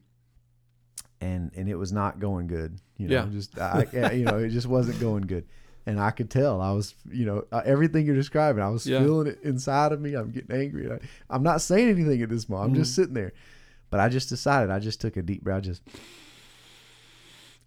and 1.20 1.50
and 1.54 1.68
it 1.68 1.76
was 1.76 1.92
not 1.92 2.18
going 2.18 2.46
good. 2.46 2.78
You 2.96 3.08
know, 3.08 3.14
Yeah. 3.14 3.28
just 3.30 3.58
I, 3.58 4.12
you 4.12 4.24
know 4.24 4.38
it 4.38 4.50
just 4.50 4.66
wasn't 4.66 5.00
going 5.00 5.22
good. 5.22 5.46
And 5.86 5.98
I 5.98 6.10
could 6.10 6.28
tell 6.30 6.60
I 6.60 6.72
was, 6.72 6.94
you 7.10 7.24
know, 7.24 7.44
uh, 7.50 7.62
everything 7.64 8.04
you're 8.04 8.14
describing, 8.14 8.62
I 8.62 8.68
was 8.68 8.86
Yeah. 8.86 9.00
feeling 9.02 9.28
it 9.28 9.38
inside 9.42 9.92
of 9.92 10.00
me. 10.00 10.14
I'm 10.14 10.30
getting 10.30 10.54
angry. 10.54 10.90
I, 10.92 10.98
I'm 11.30 11.42
not 11.42 11.62
saying 11.62 11.88
anything 11.88 12.20
at 12.22 12.28
this 12.28 12.48
moment. 12.48 12.68
I'm 12.70 12.74
just 12.74 12.92
Mm-hmm. 12.92 13.00
sitting 13.02 13.14
there. 13.14 13.32
But 13.88 13.98
I 14.00 14.08
just 14.10 14.28
decided, 14.28 14.70
I 14.70 14.78
just 14.78 15.00
took 15.00 15.16
a 15.16 15.22
deep 15.22 15.42
breath, 15.42 15.62
just. 15.62 15.82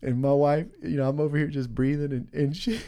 And 0.03 0.21
my 0.21 0.33
wife, 0.33 0.67
you 0.81 0.97
know, 0.97 1.07
I'm 1.07 1.19
over 1.19 1.37
here 1.37 1.47
just 1.47 1.73
breathing, 1.73 2.11
and, 2.11 2.27
and 2.33 2.55
she, 2.57 2.79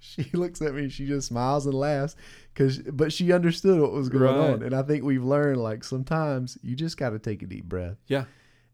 she 0.00 0.30
looks 0.32 0.60
at 0.62 0.74
me, 0.74 0.82
and 0.84 0.92
she 0.92 1.06
just 1.06 1.28
smiles 1.28 1.66
and 1.66 1.74
laughs, 1.74 2.16
cause 2.54 2.78
but 2.78 3.12
she 3.12 3.32
understood 3.32 3.80
what 3.80 3.92
was 3.92 4.08
going 4.08 4.24
Right. 4.24 4.50
on, 4.54 4.62
and 4.62 4.74
I 4.74 4.82
think 4.82 5.04
we've 5.04 5.22
learned 5.24 5.58
like 5.58 5.84
sometimes 5.84 6.56
you 6.62 6.74
just 6.74 6.96
got 6.96 7.10
to 7.10 7.18
take 7.18 7.42
a 7.42 7.46
deep 7.46 7.66
breath, 7.66 7.98
Yeah. 8.06 8.24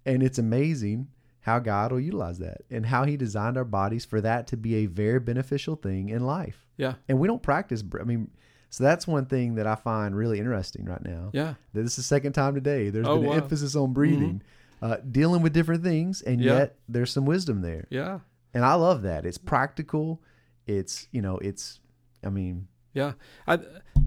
and 0.04 0.22
it's 0.22 0.38
amazing 0.38 1.08
how 1.40 1.58
God 1.58 1.92
will 1.92 2.00
utilize 2.00 2.38
that 2.38 2.62
and 2.70 2.86
how 2.86 3.04
He 3.04 3.16
designed 3.16 3.56
our 3.56 3.64
bodies 3.64 4.04
for 4.04 4.20
that 4.20 4.46
to 4.48 4.56
be 4.56 4.76
a 4.76 4.86
very 4.86 5.20
beneficial 5.20 5.76
thing 5.76 6.08
in 6.08 6.24
life, 6.24 6.64
Yeah. 6.76 6.94
and 7.08 7.18
we 7.18 7.26
don't 7.28 7.42
practice. 7.42 7.82
I 8.00 8.04
mean, 8.04 8.30
so 8.70 8.82
that's 8.84 9.06
one 9.06 9.26
thing 9.26 9.54
that 9.56 9.66
I 9.66 9.74
find 9.76 10.14
really 10.16 10.38
interesting 10.38 10.84
right 10.86 11.04
now 11.04 11.30
Yeah. 11.32 11.54
this 11.72 11.86
is 11.92 11.96
the 11.96 12.02
second 12.02 12.32
time 12.32 12.54
today. 12.54 12.90
There's 12.90 13.06
Oh, 13.06 13.16
been 13.16 13.24
an 13.24 13.30
wow. 13.30 13.36
emphasis 13.36 13.74
on 13.76 13.92
breathing, 13.92 14.34
mm-hmm. 14.40 14.46
Uh, 14.82 14.96
dealing 15.10 15.42
with 15.42 15.52
different 15.52 15.82
things, 15.82 16.22
and 16.22 16.40
Yeah. 16.40 16.58
yet 16.58 16.78
there's 16.88 17.10
some 17.12 17.24
wisdom 17.26 17.62
there. 17.62 17.86
Yeah. 17.90 18.20
And 18.54 18.64
I 18.64 18.74
love 18.74 19.02
that. 19.02 19.24
It's 19.26 19.38
practical. 19.38 20.22
It's 20.66 21.08
you 21.12 21.22
know, 21.22 21.38
it's. 21.38 21.80
I 22.24 22.30
mean, 22.30 22.68
Yeah. 22.94 23.12
I 23.46 23.56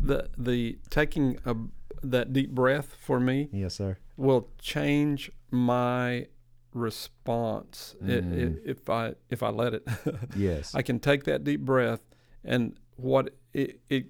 the 0.01 0.29
the 0.37 0.77
taking 0.89 1.37
a 1.45 1.55
that 2.03 2.31
deep 2.33 2.51
breath 2.51 2.95
for 2.99 3.19
me 3.19 3.49
yes, 3.51 3.75
sir. 3.75 3.97
will 4.17 4.49
change 4.59 5.31
my 5.51 6.27
response 6.73 7.95
i- 8.01 8.05
i- 8.05 8.21
Mm. 8.21 8.59
if 8.65 8.89
I 8.89 9.15
if 9.29 9.41
I 9.43 9.49
let 9.49 9.73
it. 9.73 9.83
Yes. 10.35 10.73
I 10.75 10.81
can 10.81 10.99
take 10.99 11.23
that 11.25 11.43
deep 11.43 11.61
breath 11.61 12.01
and 12.43 12.77
what 12.95 13.33
it, 13.53 13.81
it 13.89 14.05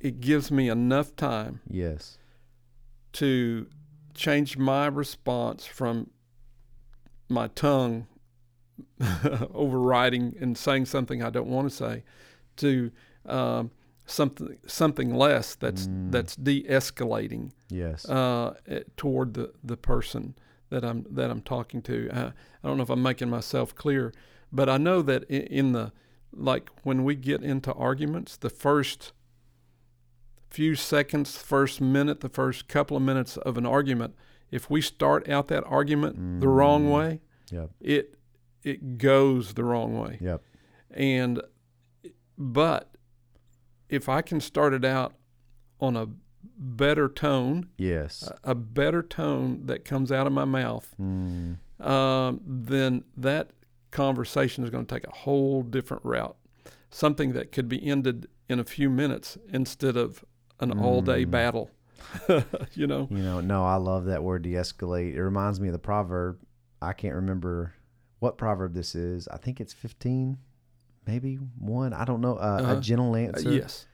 it 0.00 0.20
gives 0.20 0.50
me 0.50 0.68
enough 0.68 1.14
time 1.16 1.60
Yes. 1.68 2.18
to 3.14 3.66
change 4.18 4.58
my 4.58 4.86
response 4.86 5.64
from 5.64 6.10
my 7.28 7.46
tongue 7.48 8.06
overriding 9.54 10.34
and 10.40 10.56
saying 10.56 10.86
something 10.86 11.22
I 11.22 11.30
don't 11.30 11.48
want 11.48 11.70
to 11.70 11.74
say 11.74 12.04
to 12.56 12.90
um, 13.26 13.70
something 14.06 14.56
something 14.66 15.14
less 15.14 15.54
that's 15.54 15.86
Mm. 15.86 16.10
that's 16.12 16.36
de-escalating 16.36 17.52
Yes. 17.70 18.08
uh, 18.08 18.54
eh, 18.66 18.80
toward 18.96 19.34
the, 19.34 19.52
the 19.62 19.76
person 19.76 20.34
that 20.70 20.84
I'm 20.84 21.04
that 21.10 21.30
I'm 21.30 21.42
talking 21.42 21.82
to. 21.82 22.08
Uh, 22.10 22.30
I 22.62 22.68
don't 22.68 22.76
know 22.76 22.82
if 22.82 22.90
I'm 22.90 23.02
making 23.02 23.30
myself 23.30 23.74
clear, 23.74 24.12
but 24.52 24.68
I 24.68 24.76
know 24.78 25.02
that 25.02 25.24
in, 25.24 25.42
in 25.42 25.72
the 25.72 25.92
like 26.32 26.68
when 26.82 27.04
we 27.04 27.14
get 27.14 27.42
into 27.42 27.72
arguments, 27.74 28.36
the 28.36 28.50
first 28.50 29.12
few 30.50 30.74
seconds, 30.74 31.36
first 31.36 31.80
minute, 31.80 32.20
the 32.20 32.28
first 32.28 32.68
couple 32.68 32.96
of 32.96 33.02
minutes 33.02 33.36
of 33.38 33.56
an 33.58 33.66
argument, 33.66 34.14
if 34.50 34.70
we 34.70 34.80
start 34.80 35.28
out 35.28 35.48
that 35.48 35.64
argument 35.66 36.40
the 36.40 36.48
wrong 36.48 36.90
way, 36.90 37.20
Yep. 37.50 37.70
it 37.80 38.14
it 38.64 38.98
goes 38.98 39.54
the 39.54 39.64
wrong 39.64 39.96
way. 39.98 40.18
Yep. 40.20 40.42
And 40.90 41.42
but 42.36 42.96
if 43.88 44.08
I 44.08 44.22
can 44.22 44.40
start 44.40 44.74
it 44.74 44.84
out 44.84 45.14
on 45.80 45.96
a 45.96 46.08
better 46.56 47.08
tone, 47.08 47.68
Yes. 47.78 48.30
a 48.44 48.54
better 48.54 49.02
tone 49.02 49.66
that 49.66 49.84
comes 49.84 50.10
out 50.12 50.26
of 50.26 50.32
my 50.32 50.44
mouth, 50.44 50.94
Mm. 51.00 51.58
um, 51.80 52.40
then 52.46 53.04
that 53.16 53.50
conversation 53.90 54.64
is 54.64 54.70
going 54.70 54.86
to 54.86 54.94
take 54.94 55.06
a 55.06 55.14
whole 55.14 55.62
different 55.62 56.04
route. 56.04 56.36
Something 56.90 57.32
that 57.32 57.52
could 57.52 57.68
be 57.68 57.84
ended 57.86 58.28
in 58.48 58.58
a 58.58 58.64
few 58.64 58.90
minutes 58.90 59.38
instead 59.52 59.96
of 59.96 60.24
an 60.60 60.78
all 60.78 61.02
day 61.02 61.24
Mm. 61.24 61.30
battle. 61.30 61.70
you 62.74 62.86
know? 62.86 63.06
You 63.10 63.18
know, 63.18 63.40
no, 63.40 63.64
I 63.64 63.76
love 63.76 64.06
that 64.06 64.22
word 64.22 64.42
de-escalate. 64.42 65.14
It 65.14 65.22
reminds 65.22 65.60
me 65.60 65.68
of 65.68 65.72
the 65.72 65.78
proverb. 65.78 66.38
I 66.80 66.92
can't 66.92 67.14
remember 67.14 67.74
what 68.20 68.38
proverb 68.38 68.72
this 68.74 68.94
is. 68.94 69.28
I 69.28 69.36
think 69.36 69.60
it's 69.60 69.72
15, 69.72 70.38
maybe 71.06 71.34
one. 71.58 71.92
I 71.92 72.04
don't 72.04 72.20
know. 72.20 72.36
Uh, 72.36 72.58
Uh-huh. 72.62 72.76
A 72.76 72.80
gentle 72.80 73.12
Uh, 73.14 73.18
answer 73.18 73.52
yes, 73.52 73.86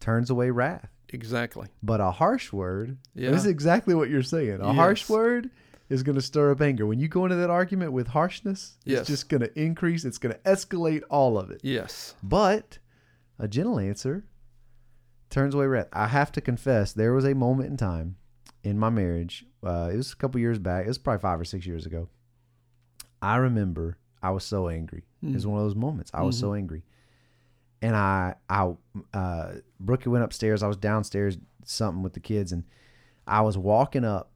turns 0.00 0.30
away 0.30 0.50
wrath, 0.50 0.88
exactly. 1.10 1.68
but 1.82 2.00
a 2.00 2.10
harsh 2.10 2.52
word. 2.52 2.96
Yeah. 3.14 3.30
This 3.30 3.42
is 3.42 3.46
exactly 3.46 3.94
what 3.94 4.08
you're 4.10 4.22
saying. 4.22 4.60
A 4.60 4.72
harsh 4.72 5.08
word 5.08 5.50
is 5.88 6.02
going 6.02 6.16
to 6.16 6.22
stir 6.22 6.50
up 6.52 6.60
anger. 6.62 6.86
When 6.86 6.98
you 6.98 7.06
go 7.08 7.24
into 7.26 7.36
that 7.36 7.50
argument 7.50 7.92
with 7.92 8.08
harshness, 8.08 8.78
Yes. 8.84 9.00
it's 9.00 9.08
just 9.10 9.28
going 9.28 9.42
to 9.42 9.60
increase. 9.60 10.04
It's 10.06 10.18
going 10.18 10.34
to 10.34 10.40
escalate 10.40 11.02
all 11.10 11.38
of 11.38 11.50
it. 11.50 11.60
Yes. 11.62 12.14
But 12.22 12.78
a 13.38 13.46
gentle 13.46 13.78
answer 13.78 14.24
turns 15.32 15.54
away 15.54 15.66
wrath. 15.66 15.88
I 15.92 16.06
have 16.06 16.30
to 16.32 16.40
confess, 16.40 16.92
there 16.92 17.12
was 17.12 17.24
a 17.24 17.34
moment 17.34 17.70
in 17.70 17.76
time 17.76 18.16
in 18.62 18.78
my 18.78 18.90
marriage. 18.90 19.44
Uh, 19.64 19.90
it 19.92 19.96
was 19.96 20.12
a 20.12 20.16
couple 20.16 20.40
years 20.40 20.58
back. 20.58 20.84
It 20.84 20.88
was 20.88 20.98
probably 20.98 21.20
five 21.20 21.40
or 21.40 21.44
six 21.44 21.66
years 21.66 21.86
ago. 21.86 22.08
I 23.20 23.36
remember 23.36 23.98
I 24.22 24.30
was 24.30 24.44
so 24.44 24.68
angry. 24.68 25.04
It 25.22 25.34
was 25.34 25.46
one 25.46 25.58
of 25.60 25.64
those 25.64 25.74
moments. 25.76 26.10
I 26.14 26.22
was 26.22 26.36
so 26.38 26.54
angry, 26.54 26.82
and 27.80 27.94
I, 27.94 28.34
I, 28.48 28.72
uh, 29.14 29.52
Brookie 29.78 30.08
went 30.08 30.24
upstairs. 30.24 30.62
I 30.62 30.68
was 30.68 30.76
downstairs, 30.76 31.38
something 31.64 32.02
with 32.02 32.12
the 32.14 32.20
kids, 32.20 32.50
and 32.52 32.64
I 33.26 33.40
was 33.42 33.56
walking 33.56 34.04
up, 34.04 34.32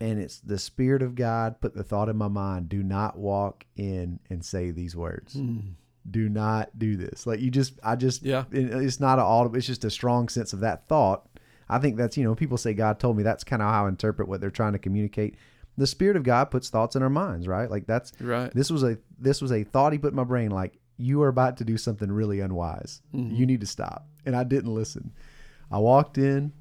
and 0.00 0.18
it's 0.18 0.40
the 0.40 0.58
spirit 0.58 1.02
of 1.02 1.14
God 1.14 1.60
put 1.60 1.74
the 1.74 1.82
thought 1.84 2.08
in 2.08 2.16
my 2.16 2.28
mind: 2.28 2.70
do 2.70 2.82
not 2.82 3.18
walk 3.18 3.64
in 3.76 4.20
and 4.30 4.42
say 4.44 4.70
these 4.70 4.96
words 4.96 5.34
Mm. 5.34 5.72
Do 6.10 6.28
not 6.28 6.78
do 6.78 6.96
this. 6.96 7.26
Like 7.26 7.40
you 7.40 7.50
just, 7.50 7.78
I 7.82 7.96
just, 7.96 8.22
Yeah. 8.22 8.44
it- 8.50 8.72
it's 8.72 9.00
not 9.00 9.18
an 9.18 9.24
audible. 9.24 9.56
It's 9.56 9.66
just 9.66 9.84
a 9.84 9.90
strong 9.90 10.28
sense 10.28 10.52
of 10.52 10.60
that 10.60 10.88
thought. 10.88 11.26
I 11.68 11.78
think 11.78 11.96
that's 11.96 12.16
you 12.16 12.24
know 12.24 12.34
people 12.34 12.56
say 12.56 12.72
God 12.74 12.98
told 12.98 13.16
me. 13.16 13.22
That's 13.22 13.44
kind 13.44 13.60
of 13.62 13.68
how 13.68 13.84
I 13.84 13.88
interpret 13.88 14.28
what 14.28 14.40
they're 14.40 14.50
trying 14.50 14.72
to 14.72 14.78
communicate. 14.78 15.36
The 15.76 15.86
Spirit 15.86 16.16
of 16.16 16.22
God 16.24 16.46
puts 16.50 16.70
thoughts 16.70 16.96
in 16.96 17.02
our 17.02 17.10
minds, 17.10 17.46
right? 17.46 17.70
Like 17.70 17.86
that's 17.86 18.12
Right. 18.20 18.52
this 18.54 18.70
was 18.70 18.82
a 18.82 18.98
this 19.18 19.40
was 19.42 19.52
a 19.52 19.64
thought 19.64 19.92
He 19.92 19.98
put 19.98 20.12
in 20.12 20.16
my 20.16 20.24
brain. 20.24 20.50
Like 20.50 20.78
you 20.96 21.22
are 21.22 21.28
about 21.28 21.56
to 21.58 21.64
do 21.64 21.76
something 21.76 22.10
really 22.10 22.40
unwise. 22.40 23.02
Mm-hmm. 23.14 23.34
You 23.34 23.46
need 23.46 23.60
to 23.60 23.66
stop. 23.66 24.08
And 24.26 24.34
I 24.34 24.44
didn't 24.44 24.74
listen. 24.74 25.12
I 25.70 25.78
walked 25.78 26.18
in. 26.18 26.52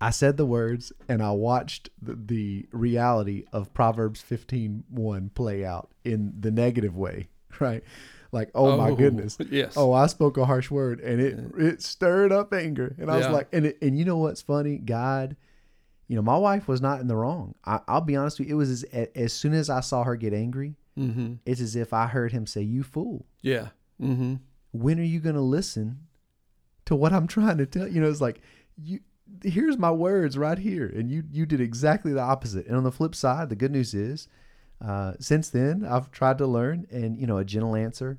I 0.00 0.10
said 0.10 0.36
the 0.36 0.44
words 0.46 0.92
and 1.08 1.22
I 1.22 1.30
watched 1.30 1.88
the, 2.00 2.16
the 2.16 2.66
reality 2.72 3.44
of 3.52 3.72
Proverbs 3.72 4.20
15 4.20 4.84
1 4.90 5.30
play 5.30 5.64
out 5.64 5.90
in 6.04 6.34
the 6.40 6.50
negative 6.50 6.96
way, 6.96 7.28
right? 7.60 7.84
Like, 8.32 8.50
oh, 8.54 8.76
my 8.78 8.92
goodness. 8.92 9.36
Yes. 9.50 9.74
Oh, 9.76 9.92
I 9.92 10.06
spoke 10.06 10.38
a 10.38 10.46
harsh 10.46 10.70
word 10.70 11.00
and 11.00 11.20
it 11.20 11.38
it 11.58 11.82
stirred 11.82 12.32
up 12.32 12.52
anger. 12.54 12.94
And 12.98 13.10
I 13.10 13.16
was 13.18 13.26
like, 13.28 13.48
and 13.52 13.66
it, 13.66 13.78
and 13.82 13.98
you 13.98 14.04
know 14.06 14.16
what's 14.16 14.40
funny? 14.40 14.78
God, 14.78 15.36
you 16.08 16.16
know, 16.16 16.22
my 16.22 16.36
wife 16.38 16.66
was 16.66 16.80
not 16.80 17.00
in 17.00 17.08
the 17.08 17.16
wrong. 17.16 17.54
I, 17.64 17.80
I'll 17.86 18.00
be 18.00 18.16
honest 18.16 18.38
with 18.38 18.48
you. 18.48 18.54
It 18.54 18.58
was 18.58 18.70
as, 18.70 19.08
as 19.14 19.32
soon 19.32 19.52
as 19.52 19.68
I 19.70 19.80
saw 19.80 20.02
her 20.04 20.16
get 20.16 20.32
angry, 20.32 20.76
Mm-hmm. 20.98 21.34
it's 21.46 21.62
as 21.62 21.74
if 21.74 21.94
I 21.94 22.06
heard 22.06 22.32
him 22.32 22.46
say, 22.46 22.60
"You 22.60 22.82
fool! 22.82 23.24
Yeah. 23.40 23.68
Mm-hmm. 23.98 24.34
When 24.72 25.00
are 25.00 25.02
you 25.04 25.20
going 25.20 25.36
to 25.36 25.40
listen 25.40 26.00
to 26.84 26.94
what 26.94 27.14
I'm 27.14 27.26
trying 27.26 27.56
to 27.56 27.64
tell 27.64 27.88
you?" 27.88 28.02
know, 28.02 28.10
it's 28.10 28.20
like 28.20 28.42
you. 28.76 29.00
Here's 29.42 29.78
my 29.78 29.90
words 29.90 30.36
right 30.36 30.58
here, 30.58 30.86
and 30.86 31.10
you 31.10 31.24
you 31.30 31.46
did 31.46 31.62
exactly 31.62 32.12
the 32.12 32.20
opposite. 32.20 32.66
And 32.66 32.76
on 32.76 32.84
the 32.84 32.92
flip 32.92 33.14
side, 33.14 33.48
the 33.48 33.56
good 33.56 33.70
news 33.72 33.94
is, 33.94 34.28
uh, 34.84 35.12
since 35.20 35.48
then 35.50 35.84
I've 35.84 36.10
tried 36.10 36.38
to 36.38 36.46
learn, 36.46 36.86
and 36.90 37.16
you 37.18 37.26
know, 37.26 37.38
a 37.38 37.44
gentle 37.44 37.76
answer 37.76 38.18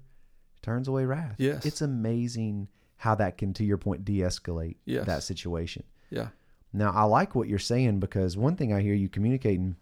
turns 0.61 0.87
away 0.87 1.05
wrath. 1.05 1.35
Yes. 1.37 1.65
it's 1.65 1.81
amazing 1.81 2.69
how 2.97 3.15
that 3.15 3.37
can, 3.37 3.53
to 3.55 3.65
your 3.65 3.77
point, 3.77 4.05
de-escalate 4.05 4.77
Yes. 4.85 5.05
that 5.07 5.23
situation. 5.23 5.83
Yeah. 6.09 6.29
Now, 6.71 6.91
I 6.91 7.03
like 7.03 7.35
what 7.35 7.47
you're 7.49 7.59
saying 7.59 7.99
because 7.99 8.37
one 8.37 8.55
thing 8.55 8.71
I 8.73 8.81
hear 8.81 8.93
you 8.95 9.09
communicating 9.09 9.75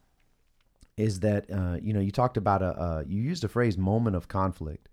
is 0.98 1.22
that 1.22 1.50
uh, 1.52 1.78
you 1.82 1.94
know 1.94 2.00
you 2.02 2.12
talked 2.12 2.36
about 2.38 2.62
a 2.62 2.66
uh, 2.80 3.04
you 3.08 3.22
used 3.22 3.44
a 3.44 3.48
phrase 3.48 3.78
"moment 3.78 4.16
of 4.16 4.28
conflict," 4.28 4.90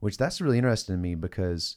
which 0.00 0.16
that's 0.18 0.40
really 0.40 0.58
interesting 0.58 0.94
to 0.96 1.00
me 1.00 1.14
because 1.14 1.76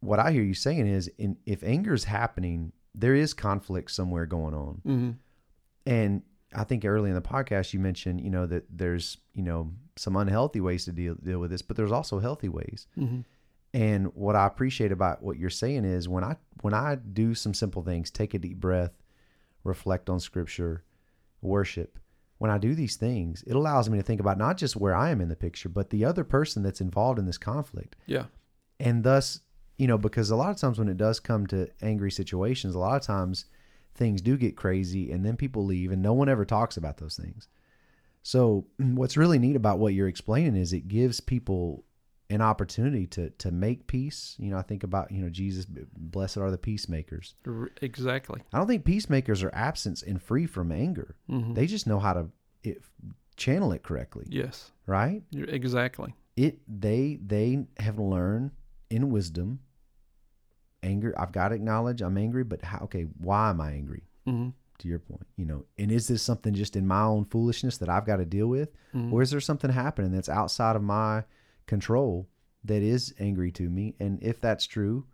what 0.00 0.18
I 0.18 0.32
hear 0.32 0.42
you 0.42 0.54
saying 0.54 0.86
is, 0.86 1.08
in, 1.18 1.36
if 1.46 1.62
anger 1.64 1.94
is 1.94 2.04
happening, 2.04 2.72
there 2.94 3.14
is 3.14 3.32
conflict 3.34 3.90
somewhere 3.90 4.26
going 4.26 4.54
on, 4.54 4.82
Mm-hmm. 4.86 5.10
and 5.86 6.22
I 6.54 6.64
think 6.64 6.84
early 6.84 7.10
in 7.10 7.14
the 7.14 7.22
podcast 7.22 7.72
you 7.72 7.80
mentioned 7.80 8.20
you 8.20 8.30
know 8.30 8.46
that 8.46 8.64
there's 8.70 9.18
you 9.34 9.42
know 9.42 9.72
some 9.96 10.16
unhealthy 10.16 10.60
ways 10.60 10.84
to 10.86 10.92
deal 10.92 11.14
deal 11.14 11.38
with 11.38 11.50
this, 11.50 11.62
but 11.62 11.76
there's 11.76 11.92
also 11.92 12.18
healthy 12.18 12.48
ways. 12.48 12.86
Mm-hmm. 12.96 13.20
And 13.74 14.14
what 14.14 14.34
I 14.34 14.46
appreciate 14.46 14.92
about 14.92 15.22
what 15.22 15.38
you're 15.38 15.50
saying 15.50 15.84
is 15.84 16.08
when 16.08 16.24
I 16.24 16.36
when 16.62 16.74
I 16.74 16.96
do 16.96 17.34
some 17.34 17.54
simple 17.54 17.82
things, 17.82 18.10
take 18.10 18.34
a 18.34 18.38
deep 18.38 18.58
breath, 18.58 18.92
reflect 19.62 20.08
on 20.08 20.20
scripture, 20.20 20.84
worship, 21.42 21.98
when 22.38 22.50
I 22.50 22.58
do 22.58 22.74
these 22.74 22.96
things, 22.96 23.44
it 23.46 23.54
allows 23.54 23.90
me 23.90 23.98
to 23.98 24.02
think 24.02 24.20
about 24.20 24.38
not 24.38 24.56
just 24.56 24.76
where 24.76 24.94
I 24.94 25.10
am 25.10 25.20
in 25.20 25.28
the 25.28 25.36
picture, 25.36 25.68
but 25.68 25.90
the 25.90 26.04
other 26.04 26.24
person 26.24 26.62
that's 26.62 26.80
involved 26.80 27.18
in 27.18 27.26
this 27.26 27.38
conflict. 27.38 27.96
Yeah. 28.06 28.24
And 28.80 29.02
thus, 29.02 29.40
you 29.76 29.88
know, 29.88 29.98
because 29.98 30.30
a 30.30 30.36
lot 30.36 30.50
of 30.50 30.56
times 30.56 30.78
when 30.78 30.88
it 30.88 30.96
does 30.96 31.18
come 31.20 31.46
to 31.48 31.68
angry 31.82 32.12
situations, 32.12 32.74
a 32.74 32.78
lot 32.78 32.96
of 32.96 33.02
times 33.02 33.46
things 33.94 34.20
do 34.20 34.36
get 34.36 34.56
crazy 34.56 35.10
and 35.10 35.24
then 35.24 35.36
people 35.36 35.64
leave 35.64 35.92
and 35.92 36.02
no 36.02 36.12
one 36.12 36.28
ever 36.28 36.44
talks 36.44 36.76
about 36.76 36.98
those 36.98 37.16
things. 37.16 37.48
So, 38.22 38.66
what's 38.78 39.16
really 39.16 39.38
neat 39.38 39.56
about 39.56 39.78
what 39.78 39.94
you're 39.94 40.08
explaining 40.08 40.56
is 40.56 40.72
it 40.72 40.88
gives 40.88 41.20
people 41.20 41.84
an 42.30 42.42
opportunity 42.42 43.06
to 43.06 43.30
to 43.30 43.50
make 43.50 43.86
peace. 43.86 44.36
You 44.38 44.50
know, 44.50 44.58
I 44.58 44.62
think 44.62 44.82
about, 44.84 45.10
you 45.10 45.22
know, 45.22 45.30
Jesus, 45.30 45.66
blessed 45.66 46.36
are 46.36 46.50
the 46.50 46.58
peacemakers. 46.58 47.34
Exactly. 47.80 48.42
I 48.52 48.58
don't 48.58 48.66
think 48.66 48.84
peacemakers 48.84 49.42
are 49.42 49.50
absent 49.54 50.02
and 50.02 50.22
free 50.22 50.46
from 50.46 50.70
anger. 50.70 51.16
Mm-hmm. 51.30 51.54
They 51.54 51.66
just 51.66 51.86
know 51.86 51.98
how 51.98 52.12
to 52.12 52.26
it, 52.62 52.82
channel 53.36 53.72
it 53.72 53.82
correctly, 53.82 54.26
yes. 54.28 54.72
right? 54.86 55.22
You're, 55.30 55.48
exactly. 55.48 56.14
It 56.36 56.58
they 56.68 57.18
they 57.24 57.66
have 57.78 57.98
learned 57.98 58.52
in 58.90 59.10
wisdom. 59.10 59.60
Anger, 60.82 61.14
I've 61.18 61.32
got 61.32 61.48
to 61.48 61.54
acknowledge 61.56 62.00
I'm 62.02 62.16
angry, 62.18 62.44
but 62.44 62.62
how? 62.62 62.80
Okay, 62.84 63.02
why 63.18 63.50
am 63.50 63.60
I 63.60 63.72
angry? 63.72 64.04
Mm-hmm. 64.26 64.50
To 64.78 64.88
your 64.88 65.00
point, 65.00 65.26
you 65.36 65.44
know, 65.44 65.64
and 65.76 65.90
is 65.90 66.06
this 66.06 66.22
something 66.22 66.54
just 66.54 66.76
in 66.76 66.86
my 66.86 67.02
own 67.02 67.24
foolishness 67.24 67.78
that 67.78 67.88
I've 67.88 68.06
got 68.06 68.18
to 68.18 68.24
deal 68.24 68.46
with, 68.46 68.70
Mhm. 68.94 69.12
or 69.12 69.22
is 69.22 69.30
there 69.32 69.40
something 69.40 69.70
happening 69.72 70.12
that's 70.12 70.28
outside 70.28 70.76
of 70.76 70.82
my 70.84 71.24
control 71.66 72.28
that 72.64 72.80
is 72.80 73.12
angry 73.18 73.50
to 73.52 73.68
me? 73.68 73.96
And 73.98 74.22
if 74.22 74.40
that's 74.40 74.66
true, 74.66 75.04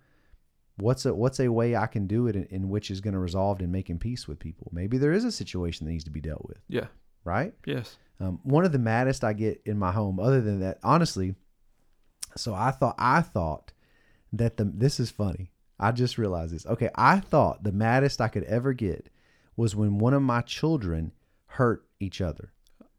what's 0.76 1.06
a 1.06 1.14
what's 1.14 1.40
a 1.40 1.48
way 1.50 1.74
I 1.76 1.86
can 1.86 2.06
do 2.06 2.26
it 2.26 2.36
in, 2.36 2.44
in 2.46 2.68
which 2.68 2.90
is 2.90 3.00
going 3.00 3.14
to 3.14 3.20
resolve 3.20 3.62
in 3.62 3.72
making 3.72 4.00
peace 4.00 4.28
with 4.28 4.38
people? 4.38 4.68
Maybe 4.70 4.98
there 4.98 5.12
is 5.12 5.24
a 5.24 5.32
situation 5.32 5.86
that 5.86 5.92
needs 5.92 6.04
to 6.04 6.10
be 6.10 6.20
dealt 6.20 6.44
with, 6.46 6.58
Yeah. 6.68 6.88
right? 7.24 7.54
Yes. 7.64 7.96
Um, 8.20 8.40
one 8.42 8.66
of 8.66 8.72
the 8.72 8.78
maddest 8.78 9.24
I 9.24 9.32
get 9.32 9.62
in 9.64 9.78
my 9.78 9.92
home, 9.92 10.20
other 10.20 10.42
than 10.42 10.60
that, 10.60 10.78
honestly. 10.82 11.36
So 12.36 12.52
I 12.52 12.70
thought 12.70 12.96
I 12.98 13.22
thought 13.22 13.72
that 14.30 14.58
the 14.58 14.64
this 14.64 15.00
is 15.00 15.10
funny. 15.10 15.52
I 15.78 15.92
just 15.92 16.18
realized 16.18 16.54
this. 16.54 16.66
Okay, 16.66 16.90
I 16.94 17.20
thought 17.20 17.64
the 17.64 17.72
maddest 17.72 18.20
I 18.20 18.28
could 18.28 18.44
ever 18.44 18.72
get 18.72 19.08
was 19.56 19.74
when 19.76 19.98
one 19.98 20.14
of 20.14 20.22
my 20.22 20.40
children 20.40 21.12
hurt 21.46 21.86
each 22.00 22.20
other. 22.20 22.52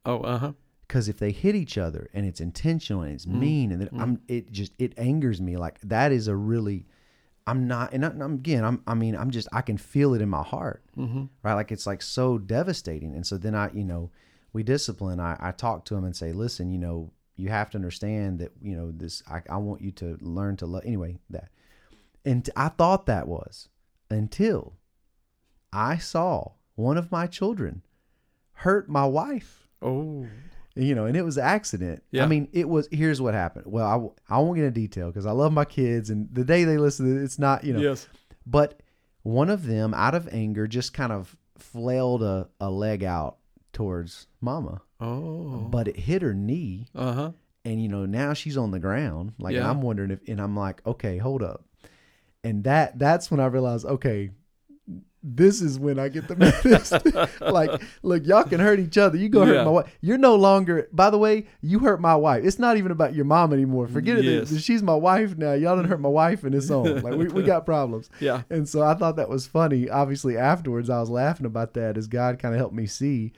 Oh. 0.05 0.19
Uh 0.21 0.37
huh. 0.37 0.51
Because 0.87 1.09
if 1.09 1.17
they 1.17 1.31
hit 1.31 1.55
each 1.55 1.77
other 1.79 2.09
and 2.13 2.27
it's 2.27 2.39
intentional 2.39 3.01
and 3.01 3.11
it's 3.11 3.25
mean 3.25 3.71
and 3.71 3.81
then 3.81 3.89
I'm 3.99 4.21
it 4.27 4.51
just 4.51 4.71
it 4.77 4.93
angers 4.97 5.41
me 5.41 5.57
like 5.57 5.79
that 5.81 6.11
is 6.11 6.27
a 6.27 6.35
really 6.35 6.85
I'm 7.47 7.67
not, 7.67 7.93
and 7.93 8.03
I'm, 8.03 8.21
again, 8.33 8.63
I'm, 8.65 8.81
I 8.87 8.95
mean, 8.95 9.15
I'm 9.15 9.29
just, 9.29 9.47
I 9.53 9.61
can 9.61 9.77
feel 9.77 10.15
it 10.15 10.21
in 10.21 10.29
my 10.29 10.41
heart, 10.41 10.83
Mm-hmm. 10.97 11.25
right? 11.43 11.53
Like 11.53 11.71
it's 11.71 11.85
like 11.85 12.01
so 12.01 12.39
devastating. 12.39 13.13
And 13.13 13.25
so 13.25 13.37
then 13.37 13.53
I, 13.53 13.71
you 13.71 13.83
know, 13.83 14.09
we 14.51 14.63
discipline. 14.63 15.19
I, 15.19 15.37
I 15.39 15.51
talk 15.51 15.85
to 15.85 15.95
him 15.95 16.05
and 16.05 16.15
say, 16.15 16.33
listen, 16.33 16.71
you 16.71 16.79
know, 16.79 17.11
you 17.35 17.49
have 17.49 17.69
to 17.71 17.77
understand 17.77 18.39
that, 18.39 18.51
you 18.63 18.75
know, 18.75 18.91
this, 18.91 19.21
I, 19.29 19.41
I 19.47 19.57
want 19.57 19.81
you 19.81 19.91
to 19.91 20.17
learn 20.21 20.57
to 20.57 20.65
love. 20.65 20.83
Anyway, 20.85 21.19
that, 21.29 21.49
and 22.25 22.49
I 22.55 22.69
thought 22.69 23.05
that 23.05 23.27
was 23.27 23.69
until 24.09 24.73
I 25.71 25.97
saw 25.97 26.51
one 26.75 26.97
of 26.97 27.11
my 27.11 27.27
children 27.27 27.81
hurt 28.53 28.89
my 28.89 29.05
wife 29.05 29.67
Oh, 29.81 30.25
you 30.75 30.95
know, 30.95 31.05
and 31.05 31.15
it 31.15 31.21
was 31.23 31.37
an 31.37 31.43
accident. 31.43 32.01
Yeah. 32.11 32.23
I 32.23 32.27
mean, 32.27 32.47
it 32.51 32.67
was. 32.67 32.87
Here's 32.91 33.21
what 33.21 33.33
happened. 33.33 33.65
Well, 33.67 34.15
I, 34.29 34.35
I 34.35 34.39
won't 34.39 34.55
get 34.55 34.65
into 34.65 34.79
detail 34.79 35.07
because 35.07 35.25
I 35.25 35.31
love 35.31 35.53
my 35.53 35.63
kids, 35.65 36.09
and 36.09 36.27
the 36.33 36.43
day 36.43 36.63
they 36.63 36.77
listen, 36.77 37.23
it's 37.23 37.37
not, 37.37 37.63
you 37.63 37.73
know. 37.73 37.79
yes. 37.79 38.07
But 38.47 38.81
one 39.23 39.49
of 39.49 39.65
them, 39.67 39.93
out 39.93 40.15
of 40.15 40.27
anger, 40.33 40.65
just 40.67 40.93
kind 40.93 41.11
of 41.11 41.35
flailed 41.57 42.23
a, 42.23 42.49
a 42.59 42.69
leg 42.69 43.03
out 43.03 43.37
towards 43.73 44.27
Mama, 44.41 44.81
Oh. 44.99 45.59
but 45.69 45.87
it 45.87 45.97
hit 45.97 46.21
her 46.23 46.33
knee, 46.33 46.87
Uh 46.95 47.13
huh. 47.13 47.31
and 47.63 47.81
you 47.81 47.87
know 47.87 48.05
now 48.05 48.33
she's 48.33 48.57
on 48.57 48.71
the 48.71 48.79
ground. 48.79 49.33
Like, 49.37 49.55
Yeah. 49.55 49.69
I'm 49.69 49.81
wondering 49.81 50.11
if, 50.11 50.19
and 50.27 50.41
I'm 50.41 50.55
like, 50.57 50.81
okay, 50.87 51.17
hold 51.17 51.43
up, 51.43 51.63
and 52.45 52.63
that 52.63 52.97
that's 52.99 53.29
when 53.29 53.39
I 53.41 53.47
realized, 53.47 53.85
okay. 53.85 54.31
This 55.27 55.59
is 55.59 55.79
when 55.79 55.97
I 55.97 56.07
get 56.09 56.27
the 56.27 56.35
message. 56.69 57.11
like, 57.41 57.81
look, 58.03 58.27
y'all 58.27 58.43
can 58.43 58.59
hurt 58.59 58.79
each 58.79 58.95
other. 58.95 59.17
You 59.17 59.27
go 59.27 59.39
Yeah. 59.43 59.53
hurt 59.55 59.65
my 59.65 59.71
wife. 59.71 59.97
You're 59.99 60.19
no 60.19 60.35
longer. 60.35 60.87
By 60.93 61.09
the 61.09 61.17
way, 61.17 61.47
you 61.61 61.79
hurt 61.79 61.99
my 61.99 62.15
wife. 62.15 62.43
It's 62.45 62.59
not 62.59 62.77
even 62.77 62.91
about 62.91 63.15
your 63.15 63.25
mom 63.25 63.51
anymore. 63.51 63.87
Forget 63.87 64.23
Yes. 64.23 64.51
it. 64.51 64.59
She's 64.61 64.83
my 64.83 64.93
wife 64.93 65.35
now. 65.35 65.53
Y'all 65.53 65.77
done 65.77 65.85
hurt 65.85 65.99
my 65.99 66.09
wife, 66.09 66.43
and 66.43 66.53
it's 66.53 66.69
on. 66.69 67.01
Like 67.01 67.15
we, 67.15 67.25
we 67.29 67.41
got 67.41 67.65
problems. 67.65 68.07
Yeah. 68.19 68.43
And 68.51 68.69
so 68.69 68.83
I 68.83 68.93
thought 68.93 69.15
that 69.15 69.27
was 69.27 69.47
funny. 69.47 69.89
Obviously, 69.89 70.37
afterwards, 70.37 70.91
I 70.91 70.99
was 70.99 71.09
laughing 71.09 71.47
about 71.47 71.73
that 71.73 71.97
as 71.97 72.05
God 72.05 72.37
kind 72.37 72.53
of 72.53 72.59
helped 72.59 72.75
me 72.75 72.85
see 72.85 73.33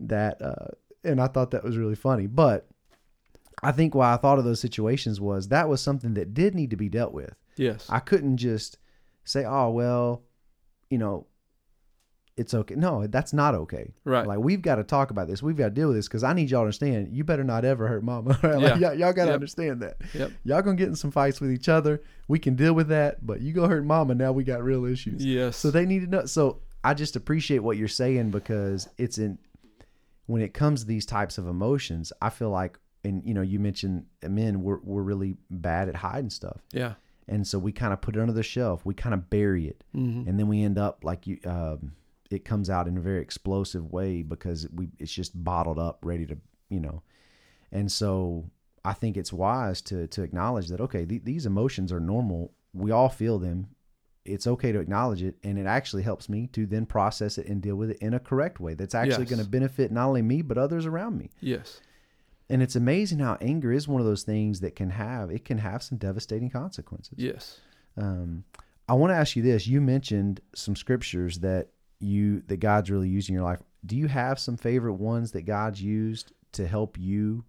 that. 0.00 0.42
Uh, 0.42 0.72
and 1.04 1.22
I 1.22 1.28
thought 1.28 1.52
that 1.52 1.64
was 1.64 1.78
really 1.78 1.94
funny. 1.96 2.26
But 2.26 2.66
I 3.62 3.72
think 3.72 3.94
why 3.94 4.12
I 4.12 4.18
thought 4.18 4.38
of 4.38 4.44
those 4.44 4.60
situations 4.60 5.22
was 5.22 5.48
that 5.48 5.70
was 5.70 5.80
something 5.80 6.12
that 6.14 6.34
did 6.34 6.54
need 6.54 6.68
to 6.68 6.76
be 6.76 6.90
dealt 6.90 7.14
with. 7.14 7.32
Yes. 7.56 7.86
I 7.90 8.00
couldn't 8.00 8.36
just 8.38 8.78
say, 9.24 9.44
oh, 9.44 9.70
well, 9.70 10.22
you 10.90 10.98
know, 10.98 11.26
it's 12.36 12.52
okay. 12.52 12.74
No, 12.74 13.06
that's 13.06 13.32
not 13.32 13.54
okay. 13.54 13.94
Right. 14.04 14.26
Like, 14.26 14.40
we've 14.40 14.60
got 14.60 14.76
to 14.76 14.82
talk 14.84 15.10
about 15.12 15.28
this. 15.28 15.40
We've 15.40 15.56
got 15.56 15.66
to 15.66 15.70
deal 15.70 15.86
with 15.88 15.96
this 15.96 16.08
because 16.08 16.24
I 16.24 16.32
need 16.32 16.50
y'all 16.50 16.58
to 16.60 16.64
understand 16.64 17.10
you 17.12 17.22
better 17.22 17.44
not 17.44 17.64
ever 17.64 17.86
hurt 17.86 18.02
mama. 18.02 18.30
like, 18.42 18.60
Yeah. 18.60 18.76
y'all, 18.76 18.94
y'all 18.94 19.12
got 19.12 19.26
to 19.26 19.30
Yep. 19.30 19.34
understand 19.34 19.82
that. 19.82 19.96
Yep. 20.14 20.32
Y'all 20.44 20.62
going 20.62 20.76
to 20.76 20.80
get 20.80 20.88
in 20.88 20.96
some 20.96 21.12
fights 21.12 21.40
with 21.40 21.52
each 21.52 21.68
other. 21.68 22.02
We 22.26 22.40
can 22.40 22.56
deal 22.56 22.72
with 22.74 22.88
that, 22.88 23.24
but 23.24 23.40
you 23.40 23.52
go 23.52 23.68
hurt 23.68 23.84
mama. 23.84 24.16
Now 24.16 24.32
we 24.32 24.42
got 24.42 24.64
real 24.64 24.84
issues. 24.84 25.24
Yes. 25.24 25.56
So 25.56 25.70
they 25.70 25.86
need 25.86 26.00
to 26.00 26.06
know. 26.08 26.26
So 26.26 26.60
I 26.82 26.94
just 26.94 27.14
appreciate 27.14 27.60
what 27.60 27.76
you're 27.76 27.86
saying 27.86 28.30
because 28.32 28.88
it's 28.98 29.18
in 29.18 29.38
when 30.26 30.42
it 30.42 30.54
comes 30.54 30.80
to 30.80 30.86
these 30.88 31.06
types 31.06 31.38
of 31.38 31.46
emotions. 31.46 32.12
I 32.20 32.30
feel 32.30 32.50
like, 32.50 32.78
and 33.04 33.22
you 33.24 33.34
know, 33.34 33.42
you 33.42 33.60
mentioned 33.60 34.06
men, 34.28 34.62
we're 34.62 34.78
we're 34.82 35.02
really 35.02 35.36
bad 35.50 35.88
at 35.88 35.94
hiding 35.96 36.30
stuff, 36.30 36.60
yeah. 36.72 36.94
And 37.28 37.46
so 37.46 37.58
we 37.58 37.72
kind 37.72 37.92
of 37.92 38.00
put 38.00 38.16
it 38.16 38.20
under 38.20 38.32
the 38.32 38.42
shelf. 38.42 38.84
We 38.84 38.94
kind 38.94 39.14
of 39.14 39.30
bury 39.30 39.66
it, 39.68 39.84
Mm-hmm. 39.94 40.28
and 40.28 40.38
then 40.38 40.48
we 40.48 40.62
end 40.62 40.78
up 40.78 41.04
like 41.04 41.26
you. 41.26 41.38
Um, 41.44 41.92
it 42.30 42.44
comes 42.44 42.68
out 42.70 42.88
in 42.88 42.96
a 42.96 43.00
very 43.00 43.20
explosive 43.22 43.92
way 43.92 44.22
because 44.22 44.66
we 44.72 44.88
it's 44.98 45.12
just 45.12 45.32
bottled 45.44 45.78
up, 45.78 45.98
ready 46.02 46.26
to 46.26 46.36
you 46.70 46.80
know, 46.80 47.02
and 47.70 47.90
so 47.92 48.50
I 48.84 48.92
think 48.92 49.16
it's 49.16 49.32
wise 49.32 49.80
to 49.82 50.06
to 50.08 50.22
acknowledge 50.22 50.68
that 50.68 50.80
okay, 50.80 51.04
th- 51.06 51.24
these 51.24 51.46
emotions 51.46 51.92
are 51.92 52.00
normal. 52.00 52.52
We 52.72 52.90
all 52.90 53.08
feel 53.08 53.38
them. 53.38 53.68
It's 54.24 54.46
okay 54.46 54.72
to 54.72 54.78
acknowledge 54.80 55.22
it, 55.22 55.36
and 55.44 55.58
it 55.58 55.66
actually 55.66 56.02
helps 56.02 56.30
me 56.30 56.46
to 56.54 56.64
then 56.66 56.86
process 56.86 57.36
it 57.36 57.46
and 57.46 57.60
deal 57.60 57.76
with 57.76 57.90
it 57.90 57.98
in 57.98 58.14
a 58.14 58.18
correct 58.18 58.58
way. 58.58 58.72
That's 58.72 58.94
actually 58.94 59.24
Yes. 59.24 59.30
going 59.30 59.44
to 59.44 59.48
benefit 59.50 59.92
not 59.92 60.08
only 60.08 60.22
me 60.22 60.40
but 60.40 60.56
others 60.56 60.86
around 60.86 61.18
me. 61.18 61.30
Yes. 61.40 61.80
And 62.50 62.62
it's 62.62 62.76
amazing 62.76 63.20
how 63.20 63.38
anger 63.40 63.72
is 63.72 63.88
one 63.88 64.00
of 64.00 64.06
those 64.06 64.22
things 64.22 64.60
that 64.60 64.76
can 64.76 64.90
have 64.90 65.30
it 65.30 65.44
can 65.44 65.58
have 65.58 65.82
some 65.82 65.98
devastating 65.98 66.50
consequences. 66.50 67.14
Yes. 67.16 67.60
Um, 67.96 68.44
I 68.88 68.94
want 68.94 69.12
to 69.12 69.16
ask 69.16 69.34
you 69.34 69.42
this: 69.42 69.66
You 69.66 69.80
mentioned 69.80 70.40
some 70.54 70.76
scriptures 70.76 71.38
that 71.38 71.68
you 72.00 72.42
that 72.48 72.58
God's 72.58 72.90
really 72.90 73.08
used 73.08 73.28
in 73.28 73.34
your 73.34 73.44
life. 73.44 73.60
Do 73.86 73.96
you 73.96 74.08
have 74.08 74.38
some 74.38 74.56
favorite 74.56 74.94
ones 74.94 75.32
that 75.32 75.42
God's 75.42 75.80
used 75.80 76.32
to 76.52 76.66
help 76.66 76.98
you? 76.98 77.44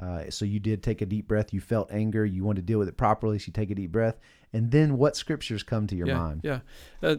Uh, 0.00 0.30
so 0.30 0.46
you 0.46 0.58
did 0.58 0.82
take 0.82 1.02
a 1.02 1.06
deep 1.06 1.28
breath. 1.28 1.52
You 1.52 1.60
felt 1.60 1.92
anger. 1.92 2.24
You 2.24 2.42
wanted 2.42 2.62
to 2.62 2.66
deal 2.66 2.78
with 2.78 2.88
it 2.88 2.96
properly. 2.96 3.38
So 3.38 3.48
you 3.48 3.52
take 3.52 3.70
a 3.70 3.74
deep 3.74 3.92
breath, 3.92 4.18
and 4.52 4.70
then 4.70 4.96
what 4.96 5.16
scriptures 5.16 5.62
come 5.62 5.86
to 5.88 5.96
your 5.96 6.06
yeah. 6.06 6.16
mind? 6.16 6.40
Yeah. 6.42 6.60
Uh, 7.02 7.06
uh, 7.06 7.14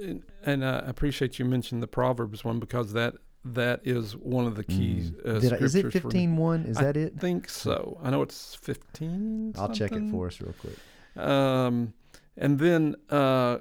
and- 0.00 0.22
and 0.44 0.64
I 0.64 0.78
appreciate 0.78 1.38
you 1.38 1.44
mentioned 1.44 1.82
the 1.82 1.86
Proverbs 1.86 2.44
one 2.44 2.60
because 2.60 2.92
that 2.92 3.14
that 3.44 3.80
is 3.84 4.16
one 4.16 4.46
of 4.46 4.54
the 4.56 4.64
key 4.64 5.12
uh, 5.24 5.28
Mm. 5.30 5.40
Did 5.40 5.52
I, 5.52 5.56
is 5.56 5.74
it 5.74 5.80
scriptures 5.80 6.02
for 6.02 6.08
me. 6.08 6.12
fifteen 6.12 6.36
one? 6.36 6.64
Is 6.66 6.78
I 6.78 6.84
that 6.84 6.96
it? 6.96 7.14
I 7.16 7.20
think 7.20 7.48
so. 7.48 7.98
I 8.02 8.10
know 8.10 8.22
it's 8.22 8.54
15. 8.56 9.54
I'll 9.58 9.72
check 9.72 9.92
it 9.92 10.10
for 10.10 10.26
us 10.26 10.40
real 10.40 10.54
quick. 10.54 10.76
Um, 11.16 11.94
and 12.36 12.58
then 12.58 12.96
uh, 13.08 13.58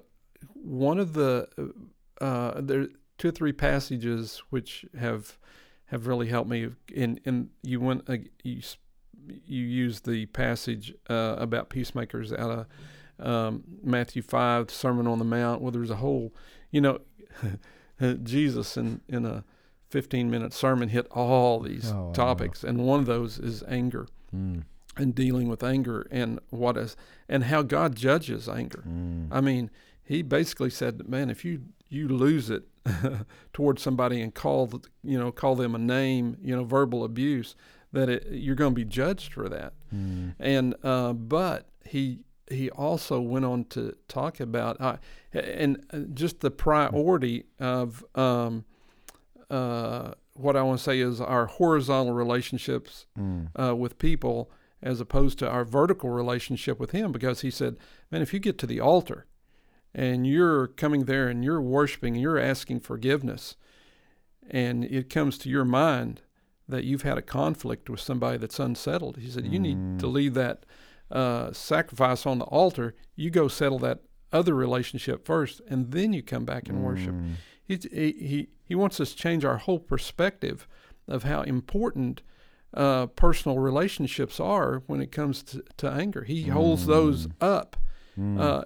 one 0.54 1.00
of 1.00 1.14
the 1.14 1.48
uh, 2.22 2.62
there 2.62 2.88
two 3.18 3.30
or 3.30 3.32
three 3.32 3.54
passages 3.54 4.42
which 4.50 4.86
have 4.98 5.38
have 5.86 6.08
really 6.08 6.28
helped 6.28 6.50
me. 6.50 6.70
In 6.94 7.20
in 7.26 7.50
you 7.64 7.80
went 7.80 8.10
uh, 8.10 8.18
you 8.44 8.62
you 9.46 9.64
used 9.64 10.06
the 10.06 10.26
passage 10.28 10.94
uh, 11.10 11.36
about 11.38 11.70
peacemakers 11.70 12.34
out 12.34 12.68
of 13.20 13.26
um, 13.26 13.64
Matthew 13.84 14.22
five, 14.22 14.68
the 14.68 14.74
Sermon 14.74 15.08
on 15.08 15.20
the 15.20 15.26
Mount, 15.26 15.62
where 15.62 15.72
there's 15.72 15.90
a 15.90 15.98
whole 15.98 16.34
you 16.72 16.82
know 16.82 17.00
Jesus 18.24 18.78
in 18.78 19.02
in 19.08 19.26
a 19.26 19.44
15 19.90 20.30
minute 20.30 20.54
sermon 20.54 20.90
hit 20.90 21.08
all 21.12 21.60
these 21.60 21.92
Oh, 21.92 22.12
topics, 22.14 22.64
and 22.64 22.86
one 22.86 23.00
of 23.00 23.06
those 23.06 23.40
is 23.40 23.64
anger 23.68 24.08
Mm, 24.36 24.64
and 24.98 25.16
dealing 25.16 25.48
with 25.50 25.64
anger 25.64 26.06
and 26.12 26.40
what 26.52 26.78
is 26.78 26.96
and 27.28 27.46
how 27.46 27.62
God 27.64 27.96
judges 27.96 28.48
anger. 28.48 28.84
mm, 28.88 29.28
I 29.32 29.42
mean, 29.42 29.72
he 30.04 30.22
basically 30.22 30.70
said, 30.70 31.08
"Man, 31.10 31.30
if 31.30 31.44
you 31.44 31.62
you 31.90 32.08
lose 32.08 32.50
it 32.52 32.64
towards 33.54 33.82
somebody 33.82 34.22
and 34.22 34.34
call 34.34 34.68
the, 34.68 34.80
you 35.04 35.18
know 35.20 35.32
call 35.32 35.56
them 35.56 35.74
a 35.76 35.80
name, 35.80 36.38
you 36.42 36.56
know, 36.56 36.64
verbal 36.64 37.04
abuse, 37.04 37.56
that 37.92 38.10
it, 38.10 38.28
you're 38.32 38.56
going 38.56 38.72
to 38.74 38.76
be 38.76 38.86
judged 38.86 39.34
for 39.34 39.50
that." 39.50 39.74
mm, 39.94 40.36
And 40.40 40.76
uh, 40.84 41.14
but 41.14 41.70
he 41.86 42.20
he 42.52 42.70
also 42.72 43.20
went 43.22 43.46
on 43.46 43.64
to 43.66 43.96
talk 44.08 44.40
about 44.40 44.80
uh, 44.80 44.98
and 45.34 45.84
uh, 45.92 46.00
just 46.14 46.40
the 46.42 46.52
priority 46.52 47.46
of 47.60 48.04
um, 48.16 48.66
uh, 49.50 50.12
what 50.34 50.56
I 50.56 50.62
want 50.62 50.80
to 50.80 50.84
say 50.84 51.00
is 51.00 51.20
our 51.20 51.48
horizontal 51.48 52.14
relationships 52.14 53.06
mm, 53.18 53.50
uh, 53.60 53.76
with 53.76 53.98
people 54.00 54.52
as 54.82 55.02
opposed 55.02 55.38
to 55.40 55.50
our 55.50 55.66
vertical 55.66 56.10
relationship 56.10 56.80
with 56.80 56.92
Him 56.92 57.12
because 57.12 57.42
He 57.42 57.52
said, 57.52 57.76
man, 58.12 58.22
if 58.22 58.34
you 58.34 58.40
get 58.40 58.58
to 58.60 58.68
the 58.68 58.80
altar 58.80 59.26
and 59.94 60.26
you're 60.26 60.68
coming 60.68 61.06
there 61.06 61.28
and 61.28 61.44
you're 61.44 61.62
worshiping, 61.62 62.14
and 62.14 62.22
you're 62.22 62.40
asking 62.40 62.80
forgiveness, 62.82 63.56
and 64.50 64.86
it 64.86 65.10
comes 65.10 65.38
to 65.40 65.50
your 65.50 65.66
mind 65.66 66.22
that 66.68 66.84
you've 66.84 67.02
had 67.02 67.18
a 67.18 67.24
conflict 67.24 67.90
with 67.90 68.00
somebody 68.00 68.38
that's 68.38 68.60
unsettled, 68.60 69.18
He 69.18 69.30
said, 69.30 69.46
you 69.46 69.60
need 69.60 70.00
to 70.00 70.08
leave 70.08 70.36
that 70.36 70.66
uh, 71.12 71.52
sacrifice 71.52 72.26
on 72.26 72.38
the 72.38 72.46
altar. 72.46 72.94
You 73.16 73.32
go 73.32 73.48
settle 73.48 73.80
that 73.80 74.00
other 74.32 74.54
relationship 74.54 75.26
first, 75.26 75.60
and 75.68 75.92
then 75.92 76.14
you 76.14 76.22
come 76.22 76.46
back 76.46 76.70
and 76.70 76.84
worship. 76.84 77.16
mm. 77.16 77.32
He, 77.32 77.34
he, 77.70 77.78
he, 77.92 78.48
he 78.66 78.76
wants 78.76 79.00
us 79.00 79.12
to 79.12 79.18
change 79.18 79.46
our 79.46 79.58
whole 79.58 79.80
perspective 79.80 80.68
of 81.08 81.24
how 81.24 81.42
important 81.44 82.22
uh, 82.74 83.06
personal 83.08 83.58
relationships 83.60 84.40
are 84.40 84.84
when 84.88 85.02
it 85.02 85.12
comes 85.12 85.42
to, 85.44 85.64
to 85.78 85.90
anger. 85.90 86.24
He 86.24 86.44
holds 86.44 86.86
those 86.86 87.28
up, 87.40 87.78
uh, 88.20 88.64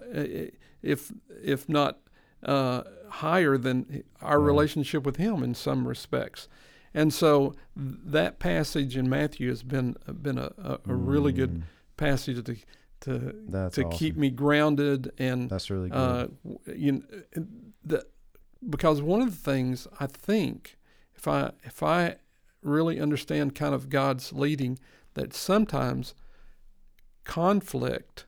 if 0.82 1.12
if 1.43 1.70
not 1.70 1.99
uh, 2.43 2.84
higher 3.10 3.58
than 3.58 4.04
our 4.22 4.39
relationship 4.39 5.06
with 5.06 5.18
Him 5.18 5.43
in 5.43 5.54
some 5.54 5.88
respects. 5.88 6.47
And 6.93 7.14
so 7.14 7.54
that 7.76 8.39
passage 8.39 8.97
in 8.97 9.10
Matthew 9.10 9.49
has 9.49 9.64
been 9.64 9.95
been 10.22 10.38
a, 10.38 10.51
a, 10.58 10.80
a 10.88 10.95
really 10.95 11.32
good 11.32 11.64
passage 11.97 12.43
to 12.43 12.56
to 13.01 13.36
That's 13.47 13.76
to 13.76 13.86
keep 13.89 14.16
me 14.18 14.30
grounded 14.30 15.12
and 15.18 15.49
That's 15.49 15.70
really 15.70 15.89
good. 15.89 15.97
uh, 15.97 16.28
you 16.76 16.91
know, 16.93 17.01
the, 17.84 18.06
because 18.70 19.01
one 19.01 19.22
of 19.22 19.30
the 19.32 19.51
things 19.51 19.88
I 19.99 20.07
think, 20.07 20.78
if 21.16 21.28
I 21.28 21.51
if 21.64 21.82
I 21.84 22.18
really 22.61 22.99
understand 22.99 23.55
kind 23.55 23.74
of 23.76 23.89
God's 23.89 24.32
leading, 24.34 24.80
that 25.16 25.34
sometimes 25.34 26.14
conflict 27.24 28.26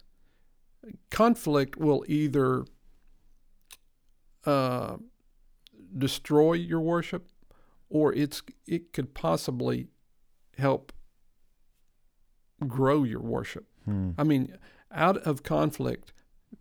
conflict 1.10 1.78
will 1.78 2.04
either 2.08 2.66
uh, 4.46 4.98
destroy 5.98 6.54
your 6.54 6.80
worship, 6.82 7.30
or 7.90 8.14
it's 8.14 8.42
it 8.68 8.94
could 8.94 9.14
possibly 9.14 9.88
help 10.58 10.92
grow 12.68 13.04
your 13.04 13.22
worship. 13.22 13.66
Hmm. 13.86 14.12
I 14.18 14.24
mean, 14.24 14.58
out 14.92 15.18
of 15.18 15.44
conflict, 15.44 16.14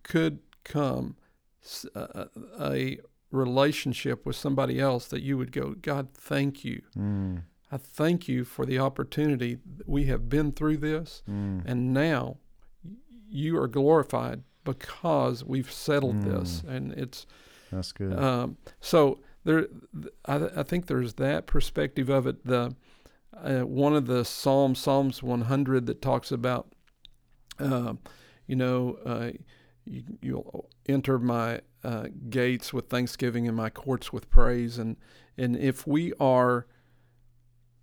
could 0.02 0.38
come 0.64 1.16
s- 1.62 1.86
a, 1.94 2.28
a 2.60 2.64
a 2.72 2.98
relationship 3.34 4.24
with 4.24 4.36
somebody 4.36 4.80
else 4.80 5.06
that 5.08 5.22
you 5.22 5.36
would 5.36 5.52
go, 5.52 5.74
God, 5.80 6.08
thank 6.14 6.64
you. 6.64 6.82
Mm, 6.96 7.42
I 7.70 7.76
thank 7.76 8.28
you 8.28 8.44
for 8.44 8.64
the 8.64 8.78
opportunity. 8.78 9.58
We 9.86 10.04
have 10.04 10.28
been 10.28 10.52
through 10.52 10.78
this, 10.78 11.22
mm, 11.28 11.62
and 11.66 11.92
now 11.92 12.38
you 13.28 13.58
are 13.58 13.68
glorified 13.68 14.42
because 14.64 15.44
we've 15.44 15.70
settled 15.70 16.22
this. 16.22 16.62
Mm. 16.62 16.76
And 16.76 16.92
it's 16.92 17.26
that's 17.70 17.92
good. 17.92 18.18
um, 18.18 18.56
so 18.80 19.20
there. 19.44 19.66
I, 20.26 20.48
I 20.56 20.62
think 20.62 20.86
there's 20.86 21.14
that 21.14 21.46
perspective 21.46 22.08
of 22.08 22.26
it. 22.26 22.46
The 22.46 22.74
uh, 23.36 23.62
one 23.62 23.94
of 23.94 24.06
the 24.06 24.24
Psalms, 24.24 24.78
Psalms 24.78 25.22
100, 25.22 25.86
that 25.86 26.00
talks 26.00 26.30
about, 26.30 26.68
uh, 27.58 27.94
you 28.46 28.56
know, 28.56 28.96
uh, 29.04 29.30
you, 29.84 30.02
you'll 30.20 30.70
enter 30.86 31.18
my 31.18 31.60
uh, 31.82 32.06
gates 32.30 32.72
with 32.72 32.88
thanksgiving 32.88 33.46
and 33.46 33.56
my 33.56 33.70
courts 33.70 34.12
with 34.12 34.30
praise. 34.30 34.78
And 34.78 34.96
and 35.36 35.56
if 35.56 35.86
we 35.86 36.12
are, 36.20 36.66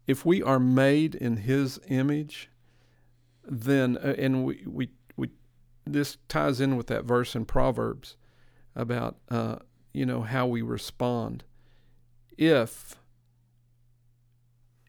if 0.07 0.25
we 0.25 0.41
are 0.41 0.59
made 0.59 1.15
in 1.15 1.37
His 1.37 1.79
image, 1.87 2.49
then 3.43 3.97
uh, 3.97 4.15
and 4.17 4.43
we 4.45 4.63
we 4.65 4.89
we 5.15 5.29
this 5.85 6.17
ties 6.27 6.59
in 6.59 6.77
with 6.77 6.87
that 6.87 7.05
verse 7.05 7.35
in 7.35 7.45
Proverbs 7.45 8.15
about 8.75 9.17
uh, 9.29 9.57
you 9.93 10.05
know 10.05 10.21
how 10.21 10.47
we 10.47 10.61
respond. 10.61 11.43
If 12.37 12.95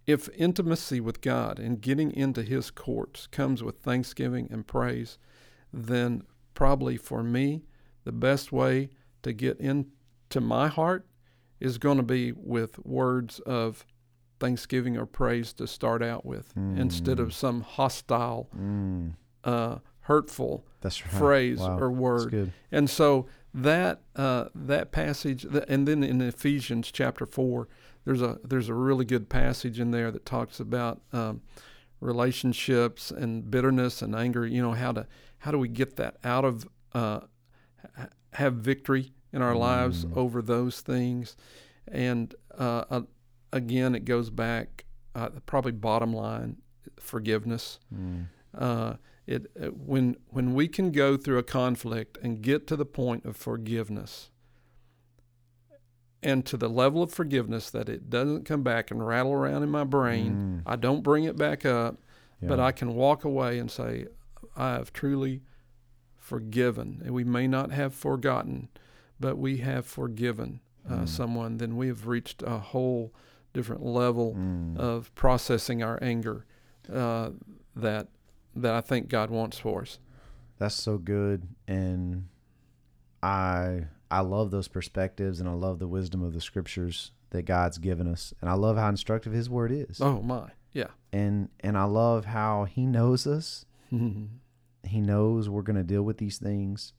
if 0.07 0.29
intimacy 0.37 1.01
with 1.01 1.21
God 1.21 1.59
and 1.59 1.81
getting 1.81 2.13
into 2.13 2.43
His 2.43 2.71
courts 2.71 3.27
comes 3.27 3.63
with 3.63 3.81
thanksgiving 3.81 4.49
and 4.51 4.67
praise, 4.67 5.19
then 5.73 6.25
probably 6.55 6.97
for 6.97 7.23
me 7.23 7.63
the 8.05 8.13
best 8.13 8.53
way 8.53 8.91
to 9.23 9.33
get 9.33 9.59
into 9.61 10.41
my 10.41 10.69
heart 10.69 11.07
is 11.61 11.79
going 11.79 11.97
to 11.97 12.03
be 12.03 12.33
with 12.33 12.79
words 12.85 13.39
of 13.41 13.87
thanksgiving 14.41 14.97
or 14.97 15.07
praise 15.07 15.53
to 15.53 15.67
start 15.69 16.03
out 16.03 16.27
with, 16.27 16.53
instead 16.57 17.21
of 17.21 17.33
some 17.33 17.61
hostile, 17.61 18.49
Mm, 18.59 19.15
uh, 19.45 19.79
hurtful 20.01 20.67
right. 21.05 21.13
phrase 21.21 21.61
Wow, 21.61 21.79
or 21.79 21.91
word. 21.93 22.33
And 22.73 22.91
so 22.91 23.27
that 23.55 24.01
uh, 24.17 24.47
that 24.55 24.91
passage, 24.91 25.45
and 25.69 25.87
then 25.87 26.03
in 26.03 26.21
Ephesians 26.21 26.91
chapter 26.91 27.25
four, 27.27 27.69
there's 28.05 28.21
a 28.23 28.41
there's 28.43 28.69
a 28.69 28.75
really 28.75 29.05
good 29.05 29.29
passage 29.29 29.79
in 29.79 29.93
there 29.93 30.11
that 30.11 30.27
talks 30.27 30.59
about 30.59 31.03
um, 31.13 31.41
relationships 32.01 33.11
and 33.11 33.51
bitterness 33.51 34.03
and 34.03 34.15
anger. 34.15 34.47
You 34.47 34.63
know 34.63 34.73
how 34.73 34.93
to 34.93 35.07
how 35.43 35.51
do 35.51 35.59
we 35.59 35.69
get 35.69 35.97
that 35.97 36.17
out 36.25 36.45
of 36.45 36.67
uh, 36.95 37.21
have 38.35 38.55
victory 38.55 39.13
in 39.33 39.43
our 39.43 39.55
lives 39.57 40.05
Mm. 40.05 40.17
over 40.17 40.41
those 40.43 40.81
things, 40.81 41.37
and 41.89 42.35
uh, 42.59 42.85
uh, 42.91 43.01
again 43.53 43.95
it 43.95 44.05
goes 44.05 44.31
back 44.31 44.85
uh, 45.15 45.29
probably 45.47 45.73
bottom 45.73 46.13
line 46.13 46.57
forgiveness. 46.99 47.79
Mm, 47.95 48.27
uh, 48.57 48.95
it, 49.27 49.47
it 49.57 49.77
when 49.77 50.17
when 50.29 50.55
we 50.55 50.69
can 50.69 50.91
go 50.93 51.17
through 51.17 51.39
a 51.39 51.43
conflict 51.43 52.19
and 52.23 52.41
get 52.43 52.67
to 52.69 52.77
the 52.77 52.87
point 52.87 53.25
of 53.25 53.37
forgiveness 53.37 54.31
and 56.23 56.45
to 56.47 56.57
the 56.57 56.69
level 56.69 57.03
of 57.03 57.13
forgiveness 57.13 57.71
that 57.71 57.89
it 57.89 58.09
doesn't 58.11 58.45
come 58.45 58.63
back 58.63 58.91
and 58.91 59.05
rattle 59.07 59.33
around 59.33 59.63
in 59.63 59.69
my 59.71 59.85
brain 59.85 60.63
mm, 60.65 60.71
i 60.71 60.77
don't 60.77 61.03
bring 61.03 61.25
it 61.25 61.37
back 61.37 61.65
up 61.65 61.97
but 62.49 62.59
i 62.61 62.73
can 62.73 62.95
walk 62.95 63.25
away 63.25 63.59
and 63.59 63.71
say 63.71 64.07
i 64.57 64.73
have 64.73 64.93
truly 64.93 65.43
forgiven 66.17 67.01
and 67.05 67.13
we 67.15 67.25
may 67.25 67.47
not 67.47 67.71
have 67.73 67.95
forgotten 67.95 68.69
but 69.21 69.37
we 69.39 69.59
have 69.59 69.87
forgiven 69.87 70.61
uh, 70.89 71.01
Mm. 71.03 71.09
someone 71.09 71.59
then 71.59 71.77
we 71.77 71.89
have 71.89 72.07
reached 72.07 72.43
a 72.43 72.59
whole 72.59 73.13
different 73.53 73.85
level 73.85 74.35
Mm. 74.35 74.77
of 74.79 75.15
processing 75.15 75.83
our 75.83 75.99
anger 76.03 76.45
uh, 76.93 77.31
that 77.77 78.09
that 78.55 78.75
I 78.75 78.81
think 78.81 79.09
God 79.09 79.31
wants 79.31 79.59
for 79.59 79.83
us. 79.83 79.99
That's 80.59 80.75
so 80.75 80.99
good, 80.99 81.49
and 81.67 82.29
I 83.23 83.87
I 84.11 84.21
love 84.21 84.51
those 84.51 84.69
perspectives, 84.69 85.41
and 85.41 85.49
I 85.49 85.53
love 85.53 85.79
the 85.79 85.89
wisdom 85.89 86.23
of 86.23 86.35
the 86.35 86.41
scriptures 86.41 87.13
that 87.31 87.43
God's 87.45 87.79
given 87.79 88.07
us, 88.07 88.35
and 88.41 88.51
I 88.51 88.55
love 88.55 88.77
how 88.77 88.89
instructive 88.89 89.33
His 89.33 89.49
Word 89.49 89.73
is, 89.73 90.01
Oh 90.03 90.21
my, 90.21 90.51
yeah. 90.73 90.89
and 91.13 91.49
and 91.61 91.79
I 91.79 91.85
love 91.85 92.27
how 92.27 92.65
He 92.65 92.85
knows 92.87 93.27
us. 93.27 93.65
He 94.85 95.01
knows 95.01 95.49
we're 95.49 95.63
going 95.63 95.77
to 95.77 95.83
deal 95.85 96.03
with 96.03 96.19
these 96.19 96.39
things, 96.39 96.93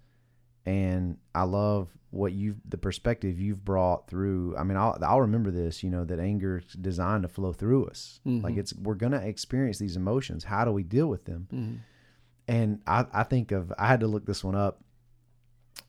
and 0.65 1.17
I 1.36 1.43
love 1.43 1.89
what 2.11 2.31
you've 2.34 2.61
the 2.67 2.77
perspective 2.77 3.39
you've 3.39 3.65
brought 3.65 4.07
through. 4.07 4.55
I 4.57 4.63
mean, 4.63 4.77
I'll 4.77 4.97
I'll 5.01 5.21
remember 5.21 5.51
this. 5.51 5.84
You 5.84 5.89
know 5.89 6.05
that 6.05 6.19
anger 6.19 6.59
is 6.65 6.73
designed 6.73 7.23
to 7.23 7.27
flow 7.29 7.53
through 7.53 7.88
us. 7.88 8.19
Like 8.25 8.53
Mhm. 8.55 8.57
it's 8.59 8.73
we're 8.75 8.93
going 8.95 9.11
to 9.13 9.21
experience 9.25 9.79
these 9.79 9.95
emotions. 9.95 10.43
How 10.45 10.63
do 10.63 10.71
we 10.71 10.84
deal 10.84 11.07
with 11.07 11.25
them? 11.25 11.47
Mhm. 11.51 11.77
And 12.47 12.81
I, 12.86 13.05
I 13.13 13.23
think 13.23 13.51
of 13.51 13.73
I 13.77 13.88
had 13.88 13.99
to 14.01 14.07
look 14.07 14.25
this 14.25 14.43
one 14.43 14.55
up. 14.55 14.84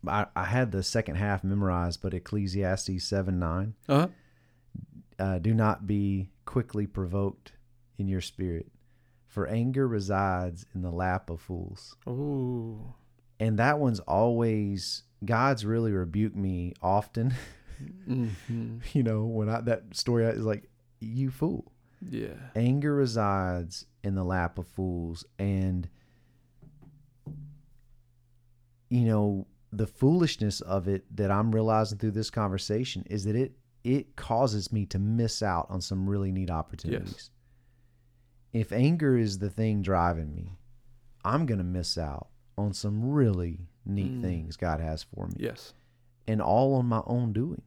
I, 0.07 0.27
I 0.35 0.45
had 0.45 0.73
the 0.73 0.83
second 0.83 1.17
half 1.17 1.45
memorized, 1.45 2.01
but 2.03 2.15
Ecclesiastes 2.15 3.05
seven 3.05 3.39
nine. 3.39 3.75
Uh-huh. 3.89 4.09
Uh, 5.19 5.39
do 5.39 5.55
not 5.55 5.87
be 5.87 6.31
quickly 6.45 6.87
provoked 6.87 7.53
in 7.99 8.09
your 8.09 8.21
spirit, 8.21 8.67
for 9.35 9.49
anger 9.49 9.89
resides 9.89 10.65
in 10.77 10.83
the 10.83 10.93
lap 10.93 11.29
of 11.29 11.41
fools. 11.41 11.97
Ooh. 12.09 12.95
And 13.41 13.59
that 13.59 13.81
one's 13.81 13.99
always 13.99 15.03
God's 15.25 15.67
really 15.67 15.91
rebuked 15.91 16.37
me 16.37 16.75
often. 16.81 17.35
hmm 18.07 18.79
you 18.93 19.03
know 19.03 19.25
when 19.25 19.49
I 19.49 19.61
that 19.63 19.97
story 19.97 20.25
is 20.27 20.45
like 20.45 20.71
you 21.01 21.33
fool. 21.33 21.73
Yeah. 22.09 22.35
anger 22.55 22.95
resides 22.95 23.87
in 24.05 24.15
the 24.15 24.23
lap 24.23 24.59
of 24.59 24.69
fools 24.69 25.25
and 25.39 25.89
you 28.91 29.01
know 29.07 29.47
the 29.73 29.87
foolishness 29.87 30.61
of 30.61 30.87
it 30.87 31.05
that 31.17 31.31
i'm 31.31 31.51
realizing 31.51 31.97
through 31.97 32.11
this 32.11 32.29
conversation 32.29 33.05
is 33.09 33.25
that 33.25 33.35
it 33.35 33.53
it 33.85 34.17
causes 34.17 34.71
me 34.71 34.85
to 34.87 34.99
miss 34.99 35.43
out 35.43 35.67
on 35.71 35.81
some 35.81 36.07
really 36.09 36.31
neat 36.31 36.51
opportunities 36.51 37.31
if 38.55 38.73
anger 38.73 39.19
is 39.19 39.39
the 39.39 39.51
thing 39.51 39.83
driving 39.83 40.35
me 40.35 40.53
i'm 41.25 41.45
going 41.45 41.59
to 41.59 41.65
miss 41.65 41.99
out 41.99 42.29
on 42.57 42.73
some 42.73 43.11
really 43.11 43.69
neat 43.85 44.13
Mm. 44.13 44.23
things 44.23 44.57
god 44.57 44.81
has 44.81 45.03
for 45.03 45.27
me 45.27 45.35
Yes. 45.39 45.75
and 46.27 46.41
all 46.41 46.75
on 46.75 46.87
my 46.87 47.03
own 47.07 47.33
doing. 47.35 47.61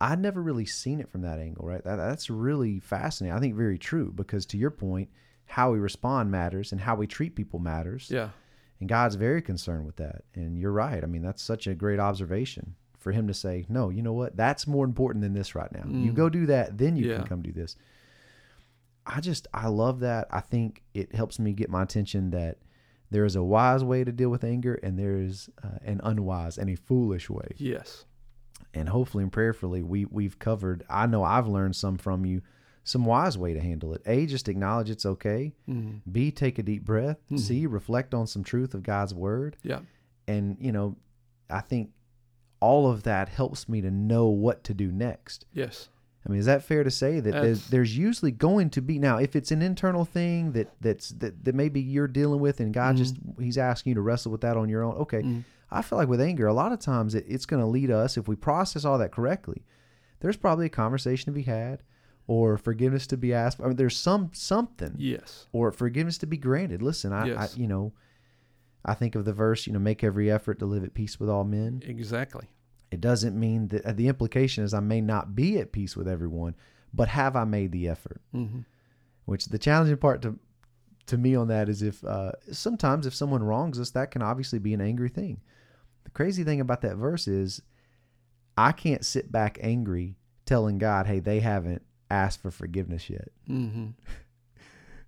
I'd 0.00 0.20
never 0.20 0.40
really 0.40 0.64
seen 0.66 1.00
it 1.00 1.08
from 1.10 1.22
that 1.22 1.40
angle, 1.40 1.66
right? 1.66 1.82
That, 1.82 1.96
that's 1.96 2.30
really 2.30 2.78
fascinating. 2.78 3.36
I 3.36 3.40
think 3.40 3.56
very 3.56 3.78
true 3.78 4.12
because 4.14 4.46
to 4.46 4.56
your 4.56 4.70
point, 4.70 5.08
how 5.46 5.72
we 5.72 5.80
respond 5.80 6.30
matters 6.30 6.70
and 6.70 6.80
how 6.80 6.94
we 6.94 7.08
treat 7.08 7.34
people 7.34 7.58
matters. 7.58 8.08
Yeah. 8.08 8.28
And 8.78 8.88
God's 8.88 9.16
very 9.16 9.42
concerned 9.42 9.86
with 9.86 9.96
that. 9.96 10.22
And 10.36 10.56
you're 10.56 10.70
right. 10.70 11.02
I 11.02 11.08
mean, 11.08 11.22
that's 11.22 11.42
such 11.42 11.66
a 11.66 11.74
great 11.74 11.98
observation 11.98 12.76
for 12.96 13.10
him 13.10 13.26
to 13.26 13.34
say, 13.34 13.66
no, 13.68 13.88
you 13.90 14.02
know 14.02 14.12
what? 14.12 14.36
That's 14.36 14.68
more 14.68 14.84
important 14.84 15.22
than 15.22 15.32
this 15.32 15.56
right 15.56 15.72
now. 15.72 15.82
You 15.88 16.12
Mm. 16.12 16.14
go 16.14 16.28
do 16.28 16.46
that, 16.46 16.78
then 16.78 16.94
you 16.96 17.08
Yeah. 17.08 17.16
can 17.16 17.26
come 17.26 17.42
do 17.42 17.50
this. 17.50 17.74
I 19.08 19.20
just, 19.20 19.46
I 19.54 19.68
love 19.68 20.00
that. 20.00 20.28
I 20.30 20.40
think 20.40 20.82
it 20.94 21.14
helps 21.14 21.38
me 21.38 21.52
get 21.54 21.70
my 21.70 21.82
attention 21.82 22.30
that 22.30 22.58
there 23.10 23.24
is 23.24 23.36
a 23.36 23.42
wise 23.42 23.82
way 23.82 24.04
to 24.04 24.12
deal 24.12 24.28
with 24.28 24.44
anger 24.44 24.74
and 24.82 24.98
there 24.98 25.16
is 25.16 25.48
uh, 25.64 25.78
an 25.82 26.00
unwise 26.04 26.58
and 26.58 26.68
a 26.68 26.76
foolish 26.76 27.30
way 27.30 27.48
Yes. 27.56 28.04
and 28.74 28.88
hopefully 28.90 29.22
and 29.24 29.32
prayerfully 29.32 29.82
we 29.82 30.04
we've 30.04 30.38
covered 30.38 30.84
i 30.90 31.06
know 31.06 31.22
i've 31.24 31.46
learned 31.48 31.74
some 31.74 31.96
from 31.96 32.26
you 32.26 32.42
some 32.84 33.06
wise 33.06 33.38
way 33.38 33.54
to 33.54 33.60
handle 33.60 33.94
it 33.94 34.02
a 34.04 34.26
just 34.26 34.46
acknowledge 34.48 34.90
it's 34.90 35.06
okay 35.06 35.52
hmm 35.64 35.96
b 36.12 36.30
take 36.30 36.58
a 36.58 36.62
deep 36.62 36.84
breath 36.84 37.16
Mhm. 37.30 37.38
c 37.38 37.66
reflect 37.66 38.12
on 38.12 38.26
some 38.26 38.44
truth 38.44 38.74
of 38.74 38.82
god's 38.82 39.14
word 39.14 39.56
Yeah. 39.62 39.80
and 40.26 40.58
you 40.60 40.70
know 40.72 40.96
i 41.48 41.60
think 41.60 41.92
all 42.60 42.90
of 42.90 43.04
that 43.04 43.30
helps 43.30 43.70
me 43.70 43.80
to 43.80 43.90
know 43.90 44.26
what 44.28 44.64
to 44.64 44.74
do 44.74 44.92
next 44.92 45.46
Yes. 45.54 45.88
I 46.26 46.30
mean 46.30 46.40
is 46.40 46.46
that 46.46 46.62
fair 46.62 46.82
to 46.84 46.90
say 46.90 47.20
that 47.20 47.32
there's, 47.32 47.68
there's 47.68 47.96
usually 47.96 48.30
going 48.32 48.68
to 48.70 48.80
be 48.82 48.98
now 48.98 49.18
if 49.18 49.34
it's 49.36 49.50
an 49.50 49.62
internal 49.62 50.04
thing 50.04 50.52
that 50.52 50.68
that's 50.80 51.10
that, 51.10 51.44
that 51.44 51.54
maybe 51.54 51.80
you're 51.80 52.08
dealing 52.08 52.40
with 52.40 52.60
and 52.60 52.72
god 52.74 52.96
just 52.96 53.16
he's 53.38 53.58
asking 53.58 53.90
you 53.90 53.94
to 53.94 54.00
wrestle 54.00 54.32
with 54.32 54.40
that 54.42 54.56
on 54.56 54.68
your 54.68 54.82
own 54.82 54.94
okay 54.94 55.22
Mhm. 55.22 55.44
I 55.70 55.82
feel 55.82 55.98
like 55.98 56.08
with 56.08 56.22
anger, 56.22 56.46
a 56.46 56.54
lot 56.54 56.72
of 56.72 56.78
times 56.78 57.14
it, 57.14 57.26
it's 57.28 57.44
going 57.44 57.60
to 57.60 57.66
lead 57.66 57.90
us, 57.90 58.16
if 58.16 58.26
we 58.26 58.36
process 58.36 58.86
all 58.86 58.96
that 58.96 59.12
correctly, 59.12 59.66
there's 60.20 60.38
probably 60.38 60.64
a 60.64 60.70
conversation 60.70 61.26
to 61.26 61.30
be 61.30 61.42
had 61.42 61.82
or 62.26 62.56
forgiveness 62.56 63.06
to 63.08 63.18
be 63.18 63.34
asked. 63.34 63.60
I 63.60 63.66
mean, 63.66 63.76
there's 63.76 63.94
some 63.94 64.30
something 64.32 64.94
Yes. 64.96 65.46
or 65.52 65.70
forgiveness 65.70 66.16
to 66.18 66.26
be 66.26 66.38
granted. 66.38 66.80
Listen, 66.80 67.12
I, 67.12 67.26
Yes. 67.26 67.54
I, 67.54 67.60
you 67.60 67.66
know, 67.66 67.92
I 68.82 68.94
think 68.94 69.14
of 69.14 69.26
the 69.26 69.34
verse, 69.34 69.66
you 69.66 69.74
know, 69.74 69.78
make 69.78 70.02
every 70.02 70.30
effort 70.30 70.58
to 70.60 70.64
live 70.64 70.84
at 70.84 70.94
peace 70.94 71.20
with 71.20 71.28
all 71.28 71.44
men. 71.44 71.82
Exactly. 71.84 72.46
It 72.90 73.00
doesn't 73.00 73.38
mean 73.38 73.68
that 73.68 73.84
uh, 73.84 73.92
the 73.92 74.08
implication 74.08 74.64
is 74.64 74.72
I 74.72 74.80
may 74.80 75.00
not 75.00 75.34
be 75.34 75.58
at 75.58 75.72
peace 75.72 75.96
with 75.96 76.08
everyone, 76.08 76.54
but 76.94 77.08
have 77.08 77.36
I 77.36 77.44
made 77.44 77.72
the 77.72 77.88
effort? 77.88 78.20
hmm 78.32 78.60
Which 79.26 79.46
the 79.46 79.58
challenging 79.58 79.98
part 79.98 80.22
to 80.22 80.38
to 81.06 81.16
me 81.18 81.34
on 81.34 81.48
that 81.48 81.68
is 81.68 81.82
if 81.82 82.04
uh, 82.04 82.32
sometimes 82.52 83.06
if 83.06 83.14
someone 83.14 83.42
wrongs 83.42 83.78
us, 83.80 83.90
that 83.90 84.10
can 84.10 84.20
obviously 84.22 84.58
be 84.58 84.74
an 84.74 84.80
angry 84.80 85.08
thing. 85.08 85.40
the 86.04 86.10
crazy 86.10 86.44
thing 86.44 86.60
about 86.60 86.82
that 86.82 86.96
verse 86.96 87.26
is 87.28 87.62
I 88.56 88.72
can't 88.72 89.04
sit 89.04 89.30
back 89.32 89.58
angry 89.62 90.16
telling 90.44 90.78
God, 90.78 91.06
hey, 91.06 91.20
they 91.20 91.40
haven't 91.40 91.82
asked 92.10 92.40
for 92.42 92.50
forgiveness 92.50 93.08
yet. 93.10 93.28
Mm-hmm. 93.48 93.88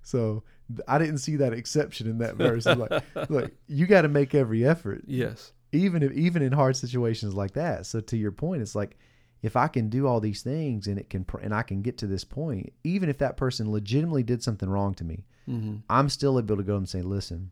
So 0.02 0.44
I 0.88 0.98
didn't 0.98 1.18
see 1.18 1.36
that 1.36 1.52
exception 1.52 2.08
in 2.08 2.18
that 2.18 2.36
verse. 2.36 2.64
Like, 2.76 3.02
look, 3.28 3.52
you 3.68 3.86
got 3.86 4.02
to 4.02 4.08
make 4.08 4.34
every 4.34 4.66
effort, 4.66 5.02
Yes. 5.06 5.52
Even 5.72 6.02
if 6.02 6.12
even 6.12 6.42
in 6.42 6.52
hard 6.52 6.76
situations 6.76 7.34
like 7.34 7.52
that. 7.52 7.86
So 7.86 8.00
to 8.00 8.16
your 8.16 8.32
point, 8.32 8.62
it's 8.62 8.74
like 8.74 8.96
if 9.42 9.56
I 9.56 9.68
can 9.68 9.88
do 9.88 10.06
all 10.06 10.20
these 10.20 10.42
things 10.42 10.86
and 10.86 10.98
it 10.98 11.08
can 11.10 11.24
and 11.42 11.54
I 11.54 11.62
can 11.62 11.82
get 11.82 11.98
to 11.98 12.06
this 12.06 12.24
point, 12.24 12.72
even 12.84 13.08
if 13.08 13.18
that 13.18 13.36
person 13.36 13.70
legitimately 13.72 14.22
did 14.22 14.42
something 14.42 14.68
wrong 14.68 14.94
to 14.94 15.04
me, 15.04 15.24
Mm-hmm. 15.50 15.76
I'm 15.88 16.08
still 16.08 16.38
able 16.38 16.56
to 16.56 16.62
go 16.62 16.76
and 16.76 16.88
say, 16.88 17.02
listen, 17.02 17.50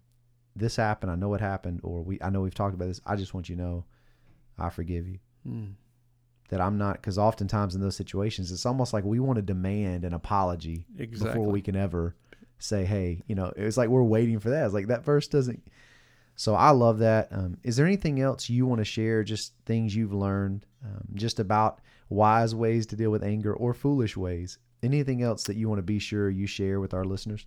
this 0.54 0.76
happened. 0.76 1.10
I 1.10 1.16
know 1.16 1.28
what 1.28 1.40
happened, 1.40 1.80
or 1.82 2.02
we 2.02 2.20
I 2.22 2.30
know 2.30 2.42
we've 2.42 2.54
talked 2.54 2.74
about 2.74 2.86
this. 2.86 3.00
I 3.04 3.16
just 3.16 3.34
want 3.34 3.48
you 3.48 3.56
to 3.56 3.62
know, 3.62 3.84
I 4.58 4.70
forgive 4.70 5.08
you. 5.08 5.18
Mm. 5.46 5.72
That 6.50 6.60
I'm 6.60 6.78
not 6.78 6.94
because 6.94 7.18
oftentimes 7.18 7.74
in 7.74 7.80
those 7.80 7.96
situations, 7.96 8.50
it's 8.52 8.66
almost 8.66 8.92
like 8.92 9.04
we 9.04 9.20
want 9.20 9.36
to 9.36 9.42
demand 9.42 10.04
an 10.04 10.14
apology 10.14 10.86
Exactly. 10.98 11.32
before 11.32 11.52
we 11.52 11.60
can 11.60 11.76
ever 11.76 12.16
say, 12.58 12.84
hey, 12.84 13.22
you 13.26 13.34
know, 13.34 13.52
it's 13.56 13.76
like 13.76 13.88
we're 13.88 14.02
waiting 14.02 14.38
for 14.38 14.50
that. 14.50 14.64
It's 14.64 14.74
like 14.74 14.88
that 14.88 15.04
verse 15.04 15.28
doesn't. 15.28 15.62
So 16.39 16.55
I 16.55 16.70
love 16.70 17.01
that. 17.01 17.26
Um, 17.32 17.59
is 17.64 17.74
there 17.74 17.84
anything 17.84 18.20
else 18.20 18.49
you 18.49 18.64
want 18.64 18.78
to 18.78 18.84
share? 18.84 19.24
Just 19.24 19.55
things 19.66 19.97
you've 19.97 20.12
learned, 20.12 20.66
um, 20.84 21.05
just 21.14 21.41
about 21.41 21.80
wise 22.11 22.55
ways 22.55 22.86
to 22.86 22.97
deal 22.97 23.11
with 23.11 23.24
anger 23.24 23.53
or 23.53 23.74
foolish 23.74 24.16
ways. 24.16 24.57
Anything 24.80 25.20
else 25.20 25.43
that 25.45 25.57
you 25.57 25.68
want 25.68 25.80
to 25.80 25.82
be 25.82 25.99
sure 25.99 26.30
you 26.30 26.47
share 26.47 26.78
with 26.78 26.95
our 26.95 27.05
listeners? 27.05 27.45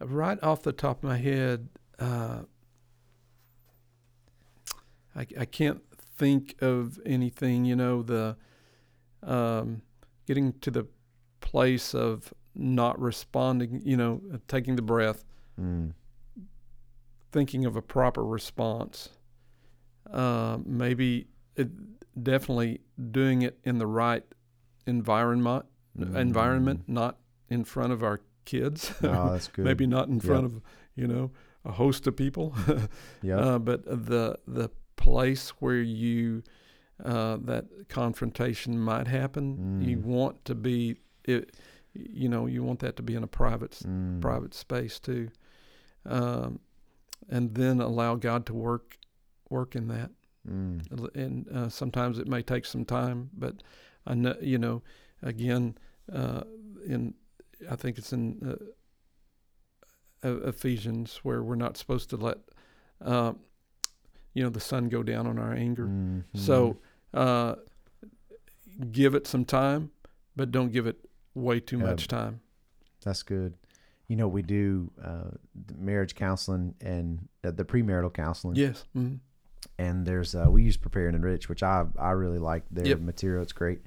Right 0.00 0.38
off 0.42 0.62
the 0.62 0.72
top 0.72 0.98
of 0.98 1.04
my 1.04 1.16
head, 1.16 1.70
uh, 1.98 2.40
I, 5.16 5.26
I 5.38 5.44
can't 5.46 5.80
think 6.18 6.56
of 6.60 7.00
anything. 7.06 7.64
You 7.64 7.76
know, 7.76 8.02
the 8.02 8.36
um, 9.22 9.80
getting 10.26 10.52
to 10.60 10.70
the 10.70 10.86
place 11.40 11.94
of 11.94 12.34
not 12.54 13.00
responding. 13.00 13.80
You 13.82 13.96
know, 13.96 14.20
taking 14.46 14.76
the 14.76 14.82
breath, 14.82 15.24
Mm, 15.60 15.92
thinking 17.32 17.64
of 17.64 17.76
a 17.76 17.82
proper 17.82 18.24
response. 18.24 19.10
Uh, 20.10 20.58
maybe 20.64 21.26
it, 21.56 21.68
definitely 22.22 22.80
doing 23.10 23.42
it 23.42 23.58
in 23.64 23.78
the 23.78 23.86
right 23.86 24.24
environment. 24.86 25.66
Mm. 25.98 26.16
Environment, 26.16 26.82
not 26.86 27.18
in 27.48 27.64
front 27.64 27.92
of 27.92 28.02
our 28.02 28.20
kids. 28.44 28.92
Oh, 29.02 29.32
that's 29.32 29.48
good. 29.54 29.64
maybe 29.64 29.86
not 29.86 30.08
in 30.08 30.14
Yep. 30.14 30.22
front 30.24 30.44
of 30.46 30.60
you 30.96 31.06
know 31.06 31.30
a 31.64 31.72
host 31.72 32.06
of 32.06 32.16
people 32.16 32.54
Yeah. 33.22 33.36
uh, 33.38 33.58
but 33.58 33.84
the 33.84 34.38
the 34.46 34.70
place 34.96 35.50
where 35.60 35.80
you 35.80 36.42
uh, 37.04 37.38
that 37.42 37.66
confrontation 37.88 38.78
might 38.78 39.06
happen 39.06 39.80
you 39.80 39.98
Mm. 39.98 40.02
want 40.04 40.44
to 40.46 40.54
be 40.54 40.96
it, 41.24 41.54
you 41.94 42.28
know 42.28 42.46
you 42.46 42.62
want 42.64 42.80
that 42.80 42.96
to 42.96 43.02
be 43.02 43.14
in 43.14 43.22
a 43.22 43.26
private 43.28 43.78
Mm. 43.86 44.20
private 44.20 44.54
space 44.54 44.98
too 44.98 45.28
um, 46.06 46.60
and 47.28 47.54
then 47.54 47.80
allow 47.80 48.14
God 48.16 48.46
to 48.46 48.54
work 48.54 48.98
work 49.48 49.74
in 49.76 49.88
that 49.88 50.10
Mm. 50.48 51.14
and 51.14 51.48
uh, 51.54 51.68
sometimes 51.68 52.18
it 52.18 52.26
may 52.26 52.40
take 52.40 52.64
some 52.64 52.86
time 52.86 53.28
but 53.36 53.62
I 54.06 54.14
know 54.14 54.34
you 54.40 54.56
know 54.56 54.82
again 55.22 55.76
uh, 56.10 56.44
in 56.86 57.12
I 57.70 57.76
think 57.76 57.98
it's 57.98 58.12
in 58.14 58.56
uh, 60.24 60.38
Ephesians 60.48 61.20
where 61.22 61.42
we're 61.42 61.56
not 61.56 61.76
supposed 61.76 62.08
to 62.10 62.16
let 62.16 62.38
uh, 63.04 63.34
you 64.32 64.42
know 64.42 64.48
the 64.48 64.60
sun 64.60 64.88
go 64.88 65.02
down 65.02 65.26
on 65.26 65.38
our 65.38 65.52
anger 65.52 65.86
Mhm. 65.86 66.24
so 66.34 66.78
uh, 67.12 67.56
give 68.90 69.14
it 69.14 69.26
some 69.26 69.44
time 69.44 69.90
but 70.36 70.50
don't 70.50 70.72
give 70.72 70.86
it 70.86 71.04
way 71.34 71.60
too 71.60 71.78
much 71.78 72.08
time 72.08 72.40
That's 73.02 73.22
good. 73.22 73.54
You 74.10 74.16
know, 74.16 74.26
we 74.26 74.42
do 74.42 74.90
uh, 75.00 75.30
the 75.54 75.74
marriage 75.78 76.16
counseling 76.16 76.74
and 76.80 77.28
uh, 77.44 77.52
the 77.52 77.64
premarital 77.64 78.12
counseling. 78.12 78.56
yes 78.56 78.84
mm 78.96 79.20
And 79.78 80.04
there's 80.04 80.34
uh, 80.34 80.48
we 80.50 80.64
use 80.64 80.76
Prepare 80.76 81.06
and 81.06 81.14
Enrich, 81.16 81.48
which 81.48 81.62
I 81.62 81.84
I 81.96 82.10
really 82.22 82.40
like 82.40 82.64
their 82.72 82.88
Yep. 82.88 83.00
material. 83.12 83.42
It's 83.44 83.52
great. 83.52 83.80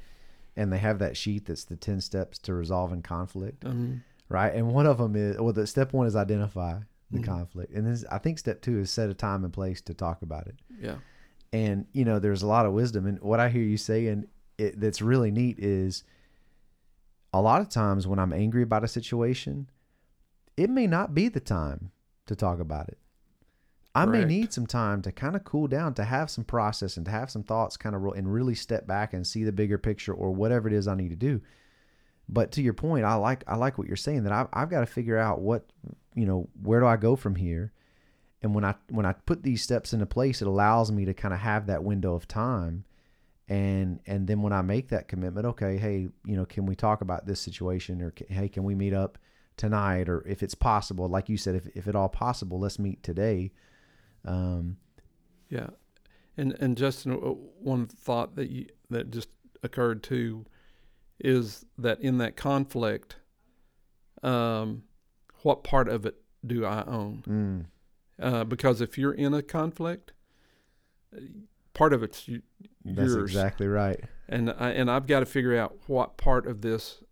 And 0.55 0.71
they 0.71 0.78
have 0.78 0.99
that 0.99 1.17
sheet 1.17 1.45
that's 1.47 1.65
the 1.65 1.76
ten 1.76 1.99
steps 1.99 2.39
to 2.45 2.53
resolving 2.53 3.01
conflict, 3.01 3.65
um, 3.65 4.01
right? 4.30 4.53
And 4.55 4.67
one 4.71 4.86
of 4.86 4.97
them 4.97 5.13
is 5.17 5.38
well, 5.38 5.51
the 5.51 5.67
step 5.67 5.91
one 5.91 6.07
is 6.07 6.15
identify 6.15 6.80
the 7.11 7.19
Mhm. 7.19 7.26
conflict, 7.26 7.74
and 7.74 7.86
then 7.86 7.97
I 8.09 8.17
think 8.17 8.39
step 8.39 8.61
two 8.61 8.80
is 8.80 8.89
set 8.91 9.09
a 9.09 9.13
time 9.13 9.43
and 9.43 9.51
place 9.51 9.82
to 9.82 9.93
talk 9.93 10.21
about 10.21 10.47
it. 10.47 10.55
yeah 10.80 10.99
And 11.51 11.86
you 11.91 12.05
know, 12.05 12.17
there's 12.19 12.43
a 12.43 12.47
lot 12.47 12.65
of 12.65 12.71
wisdom. 12.71 13.05
And 13.07 13.19
what 13.19 13.39
I 13.41 13.49
hear 13.49 13.61
you 13.74 13.78
saying 13.78 14.28
it, 14.57 14.80
that's 14.80 15.01
really 15.01 15.32
neat 15.32 15.59
is 15.59 16.03
a 17.34 17.41
lot 17.41 17.59
of 17.61 17.67
times 17.67 18.07
when 18.07 18.19
I'm 18.19 18.32
angry 18.34 18.63
about 18.63 18.84
a 18.84 18.88
situation, 18.88 19.67
it 20.58 20.70
may 20.70 20.88
not 20.88 21.14
be 21.14 21.28
the 21.28 21.39
time 21.39 21.91
to 22.26 22.36
talk 22.36 22.60
about 22.60 22.89
it. 22.89 22.97
I 23.95 24.06
may 24.06 24.26
need 24.26 24.51
some 24.54 24.66
time 24.66 25.04
to 25.04 25.12
kind 25.12 25.36
of 25.36 25.43
cool 25.43 25.68
down, 25.68 25.93
to 25.95 26.04
have 26.04 26.32
some 26.32 26.43
process 26.43 26.97
and 26.97 27.06
to 27.06 27.12
have 27.12 27.30
some 27.30 27.43
thoughts 27.43 27.78
kind 27.78 27.95
of 27.95 28.01
ro- 28.01 28.14
and 28.14 28.32
really 28.34 28.56
step 28.56 28.88
back 28.88 29.14
and 29.14 29.26
see 29.26 29.43
the 29.43 29.51
bigger 29.51 29.78
picture 29.78 30.14
or 30.14 30.32
whatever 30.32 30.68
it 30.68 30.74
is 30.74 30.88
I 30.88 30.95
need 30.95 31.10
to 31.10 31.16
do. 31.16 31.41
But 32.28 32.51
to 32.54 32.62
your 32.64 32.74
point, 32.74 33.06
I 33.06 33.16
like 33.16 33.43
I 33.47 33.56
like 33.56 33.78
what 33.78 33.88
you're 33.88 33.95
saying 33.95 34.24
that 34.24 34.34
I've, 34.34 34.47
I've 34.51 34.70
got 34.70 34.80
to 34.80 34.86
figure 34.88 35.18
out 35.18 35.41
what 35.41 35.70
you 36.16 36.26
know 36.26 36.49
where 36.62 36.80
do 36.80 36.88
I 36.88 36.97
go 36.97 37.16
from 37.16 37.36
here, 37.36 37.72
and 38.41 38.56
when 38.56 38.64
I 38.64 38.76
when 38.89 39.06
I 39.06 39.14
put 39.14 39.43
these 39.43 39.62
steps 39.62 39.93
into 39.93 40.06
place, 40.06 40.41
it 40.41 40.47
allows 40.47 40.91
me 40.91 41.06
to 41.06 41.14
kind 41.14 41.34
of 41.34 41.41
have 41.41 41.68
that 41.68 41.84
window 41.84 42.16
of 42.16 42.28
time, 42.28 42.86
and 43.47 43.99
and 44.08 44.26
then 44.26 44.41
when 44.41 44.54
I 44.54 44.62
make 44.62 44.89
that 44.89 45.08
commitment, 45.08 45.45
okay, 45.45 45.78
hey, 45.78 46.08
you 46.26 46.36
know, 46.36 46.45
can 46.45 46.66
we 46.66 46.76
talk 46.76 47.01
about 47.01 47.28
this 47.28 47.41
situation, 47.41 48.01
or 48.01 48.14
hey, 48.30 48.47
can 48.47 48.64
we 48.64 48.74
meet 48.74 48.93
up 48.93 49.20
tonight, 49.58 50.10
or 50.10 50.26
if 50.28 50.41
it's 50.43 50.56
possible, 50.56 51.08
like 51.08 51.30
you 51.30 51.38
said, 51.38 51.56
if 51.56 51.68
if 51.76 51.88
at 51.88 51.95
all 51.95 52.10
possible, 52.10 52.60
let's 52.60 52.80
meet 52.80 53.04
today. 53.04 53.51
Um, 54.26 54.78
Yeah, 55.49 55.70
and 56.38 56.54
and 56.60 56.78
Justin, 56.78 57.14
uh, 57.14 57.18
one 57.18 57.86
thought 57.88 58.36
that 58.36 58.49
you, 58.49 58.68
that 58.89 59.12
just 59.12 59.30
occurred 59.62 60.04
too 60.04 60.45
is 61.20 61.66
that 61.78 62.01
in 62.01 62.18
that 62.18 62.36
conflict, 62.36 63.18
um, 64.24 64.84
what 65.43 65.64
part 65.64 65.88
of 65.88 66.06
it 66.06 66.16
do 66.45 66.66
I 66.66 66.84
own? 66.86 67.24
mm, 67.28 67.66
Uh, 68.24 68.43
because 68.43 68.82
if 68.82 68.97
you're 68.97 69.14
in 69.14 69.34
a 69.34 69.41
conflict, 69.41 70.12
part 71.74 71.93
of 71.93 72.04
it's 72.04 72.28
you, 72.28 72.41
that's 72.84 73.12
yours, 73.14 73.32
exactly 73.32 73.68
right. 73.68 74.01
and 74.28 74.49
I, 74.51 74.72
and 74.72 74.89
I've 74.89 75.08
got 75.08 75.20
to 75.22 75.26
figure 75.26 75.56
out 75.58 75.78
what 75.88 76.18
part 76.18 76.47
of 76.47 76.62
this 76.62 77.04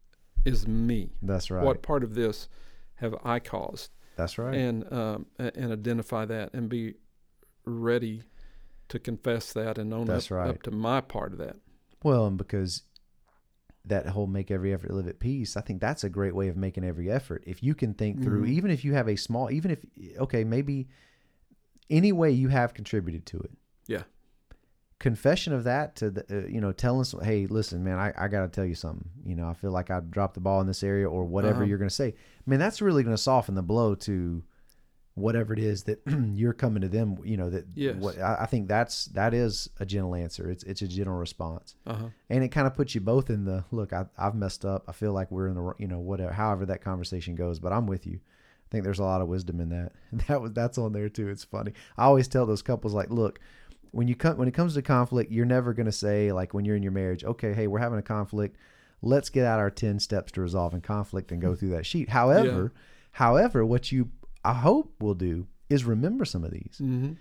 is 0.46 0.68
me. 0.68 1.12
That's 1.22 1.52
right. 1.52 1.64
What 1.64 1.82
part 1.82 2.04
of 2.04 2.16
this 2.16 2.48
have 2.96 3.16
I 3.24 3.40
caused? 3.40 3.92
That's 4.16 4.38
right. 4.38 4.54
and 4.54 4.92
um, 4.92 5.26
and 5.40 5.72
identify 5.72 6.26
that 6.26 6.54
and 6.54 6.70
be 6.70 6.96
ready 7.66 8.24
to 8.90 9.00
confess 9.00 9.54
that 9.54 9.78
and 9.78 9.94
own 9.94 10.06
That's 10.06 10.26
up, 10.26 10.32
right. 10.38 10.50
up 10.50 10.64
to 10.64 10.72
my 10.72 11.02
part 11.02 11.32
of 11.32 11.38
that. 11.40 11.56
Well, 12.04 12.26
and 12.28 12.38
because 12.38 12.84
that 13.86 14.06
whole 14.08 14.28
make 14.28 14.52
every 14.52 14.74
effort 14.74 14.88
to 14.88 14.94
live 14.94 15.08
at 15.08 15.20
peace, 15.20 15.56
I 15.58 15.62
think 15.62 15.80
that's 15.82 16.04
a 16.04 16.10
great 16.10 16.36
way 16.36 16.50
of 16.50 16.58
making 16.58 16.84
every 16.84 17.10
effort. 17.10 17.44
If 17.48 17.64
you 17.64 17.74
can 17.74 17.94
think 17.94 18.22
through, 18.22 18.44
Mhm. 18.46 18.50
even 18.50 18.72
if 18.72 18.84
you 18.86 18.94
have 18.94 19.08
a 19.08 19.16
small, 19.16 19.50
even 19.50 19.72
if, 19.72 19.80
okay, 20.20 20.44
maybe 20.44 20.88
any 21.90 22.12
way 22.12 22.32
you 22.32 22.50
have 22.50 22.74
contributed 22.74 23.26
to 23.28 23.40
it. 23.40 23.52
Confession 25.02 25.52
of 25.52 25.64
that 25.64 25.96
to 25.96 26.12
the, 26.12 26.24
uh, 26.30 26.48
you 26.48 26.62
know, 26.62 26.72
telling 26.72 27.06
hey, 27.24 27.48
listen, 27.48 27.84
man, 27.84 27.98
I, 27.98 28.14
I 28.16 28.28
got 28.28 28.42
to 28.42 28.48
tell 28.48 28.66
you 28.66 28.76
something. 28.76 29.10
You 29.26 29.36
know, 29.36 29.48
I 29.50 29.54
feel 29.56 29.72
like 29.72 29.90
I 29.90 30.00
dropped 30.00 30.36
the 30.36 30.42
ball 30.42 30.62
in 30.62 30.68
this 30.68 30.84
area 30.84 31.10
or 31.10 31.26
whatever 31.26 31.62
Uh-huh. 31.62 31.70
you're 31.70 31.80
going 31.80 31.90
to 31.90 31.96
say. 31.96 32.14
Man, 32.46 32.60
that's 32.60 32.82
really 32.84 33.02
going 33.04 33.16
to 33.16 33.22
soften 33.22 33.56
the 33.56 33.64
blow 33.64 33.96
to 33.96 34.44
whatever 35.16 35.54
it 35.54 35.60
is 35.60 35.84
that 35.86 36.00
you're 36.36 36.54
coming 36.54 36.82
to 36.82 36.88
them, 36.88 37.18
you 37.24 37.36
know, 37.36 37.50
that 37.50 37.66
Yes. 37.74 37.96
what 37.98 38.20
I, 38.20 38.38
I 38.42 38.46
think 38.46 38.68
that's, 38.68 39.06
that 39.08 39.34
is 39.34 39.70
a 39.80 39.86
gentle 39.88 40.14
answer. 40.16 40.50
It's, 40.52 40.64
it's 40.66 40.82
a 40.84 40.88
gentle 40.88 41.16
response 41.16 41.76
Uh-huh. 41.88 42.10
and 42.30 42.44
it 42.44 42.50
kind 42.50 42.68
of 42.68 42.76
puts 42.76 42.94
you 42.96 43.02
both 43.02 43.30
in 43.32 43.44
the 43.46 43.66
look 43.72 43.92
I, 43.94 44.06
i've 44.20 44.36
messed 44.36 44.64
up 44.66 44.84
i 44.88 44.92
feel 44.92 45.14
like 45.14 45.32
we're 45.32 45.48
in 45.48 45.56
the 45.56 45.74
you 45.80 45.88
know 45.88 46.00
whatever 46.00 46.32
however 46.32 46.66
that 46.68 46.82
conversation 46.82 47.34
goes 47.36 47.60
but 47.60 47.74
i'm 47.74 47.88
with 47.88 48.06
you 48.08 48.20
i 48.22 48.68
think 48.70 48.84
there's 48.84 49.00
a 49.00 49.04
lot 49.04 49.22
of 49.22 49.28
wisdom 49.28 49.60
in 49.60 49.70
that 49.70 49.92
that 50.28 50.42
was 50.42 50.52
that's 50.54 50.78
on 50.78 50.94
there 50.94 51.10
too 51.10 51.28
it's 51.28 51.44
funny 51.44 51.74
i 51.98 52.06
always 52.06 52.28
tell 52.28 52.46
those 52.46 52.62
couples 52.62 52.94
like 52.94 53.10
look 53.10 53.40
when 53.92 54.08
you 54.08 54.16
come 54.16 54.38
when 54.38 54.48
it 54.48 54.54
comes 54.54 54.74
to 54.74 54.82
conflict 54.82 55.32
you're 55.32 55.46
never 55.46 55.74
going 55.74 55.86
to 55.86 55.92
say 55.92 56.32
like 56.32 56.54
when 56.54 56.66
you're 56.66 56.76
in 56.76 56.84
your 56.84 56.92
marriage 56.92 57.24
okay 57.24 57.54
hey 57.54 57.68
we're 57.68 57.80
having 57.80 58.00
a 58.00 58.02
conflict 58.04 58.58
let's 59.02 59.30
get 59.30 59.46
out 59.46 59.60
our 59.60 59.70
10 59.72 60.00
steps 60.00 60.32
to 60.32 60.42
resolving 60.42 60.80
conflict 60.82 61.32
and 61.32 61.42
go 61.42 61.56
through 61.56 61.70
that 61.70 61.86
sheet 61.86 62.10
however 62.10 62.72
however 63.14 63.66
what 63.66 63.92
you 63.92 64.10
i 64.46 64.54
hope 64.54 64.94
will 65.02 65.14
do 65.16 65.48
is 65.70 65.84
remember 65.86 66.24
some 66.26 66.44
of 66.44 66.52
these 66.52 66.76
hmm 66.80 67.12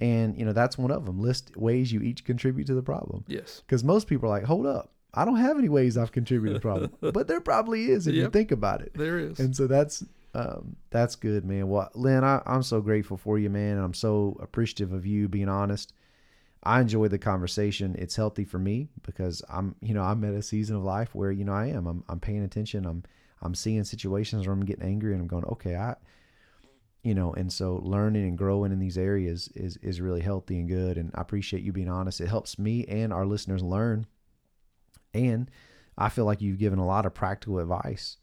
and 0.00 0.38
you 0.38 0.44
know 0.46 0.52
that's 0.54 0.78
one 0.78 0.90
of 0.90 1.04
them 1.04 1.20
list 1.20 1.54
ways 1.56 1.92
you 1.92 2.00
each 2.00 2.24
contribute 2.24 2.66
to 2.66 2.74
the 2.74 2.82
problem 2.82 3.22
Yes. 3.28 3.62
because 3.66 3.84
most 3.84 4.06
people 4.06 4.26
are 4.26 4.30
like, 4.38 4.44
hold 4.44 4.64
up, 4.66 4.92
I 5.12 5.24
don't 5.26 5.36
have 5.36 5.58
any 5.58 5.68
ways 5.68 5.98
I've 5.98 6.10
contributed 6.12 6.54
to 6.54 6.58
the 6.58 6.60
problem. 6.62 6.92
but 7.12 7.28
there 7.28 7.40
probably 7.42 7.86
is 7.90 8.06
if 8.06 8.14
you 8.14 8.30
think 8.30 8.50
about 8.50 8.80
it. 8.80 8.92
There 8.94 9.18
is. 9.18 9.38
And 9.38 9.54
so 9.54 9.66
that's 9.66 10.02
Um, 10.34 10.76
that's 10.90 11.16
good, 11.16 11.44
man. 11.44 11.68
Well, 11.68 11.90
Lynn, 11.94 12.24
I, 12.24 12.40
I'm 12.46 12.62
so 12.62 12.80
grateful 12.80 13.16
for 13.18 13.38
you, 13.38 13.50
man. 13.50 13.76
And 13.76 13.84
I'm 13.84 13.92
so 13.94 14.38
appreciative 14.40 14.92
of 14.92 15.04
you 15.04 15.28
being 15.28 15.48
honest. 15.50 15.92
I 16.62 16.80
enjoy 16.80 17.08
the 17.08 17.18
conversation. 17.18 17.96
It's 17.98 18.16
healthy 18.16 18.44
for 18.44 18.58
me 18.58 18.88
because 19.02 19.42
I'm, 19.48 19.74
you 19.80 19.94
know, 19.94 20.02
I'm 20.02 20.22
at 20.24 20.34
a 20.34 20.42
season 20.42 20.76
of 20.76 20.82
life 20.82 21.14
where, 21.14 21.32
you 21.32 21.44
know, 21.44 21.54
I 21.54 21.66
am. 21.68 21.86
I'm, 21.86 22.04
I'm 22.08 22.20
paying 22.20 22.44
attention. 22.44 22.84
I'm, 22.84 23.02
I'm 23.40 23.54
seeing 23.54 23.84
situations 23.84 24.46
where 24.46 24.52
I'm 24.52 24.64
getting 24.64 24.84
angry 24.84 25.12
and 25.12 25.22
I'm 25.22 25.28
going, 25.28 25.44
okay, 25.46 25.76
I, 25.76 25.96
you 27.02 27.14
know, 27.14 27.32
and 27.32 27.50
so 27.50 27.80
learning 27.82 28.28
and 28.28 28.36
growing 28.36 28.72
in 28.72 28.78
these 28.78 28.98
areas 28.98 29.48
is 29.54 29.78
is 29.78 30.02
really 30.02 30.20
healthy 30.20 30.58
and 30.58 30.68
good. 30.68 30.98
And 30.98 31.10
I 31.14 31.22
appreciate 31.22 31.62
you 31.62 31.72
being 31.72 31.88
honest. 31.88 32.20
It 32.20 32.28
helps 32.28 32.58
me 32.58 32.84
and 32.86 33.12
our 33.12 33.24
listeners 33.24 33.62
learn. 33.62 34.06
And 35.14 35.50
I 35.96 36.08
feel 36.10 36.24
like 36.26 36.42
you've 36.42 36.58
given 36.58 36.78
a 36.78 36.86
lot 36.86 37.06
of 37.06 37.14
practical 37.14 37.58
advice 37.58 38.18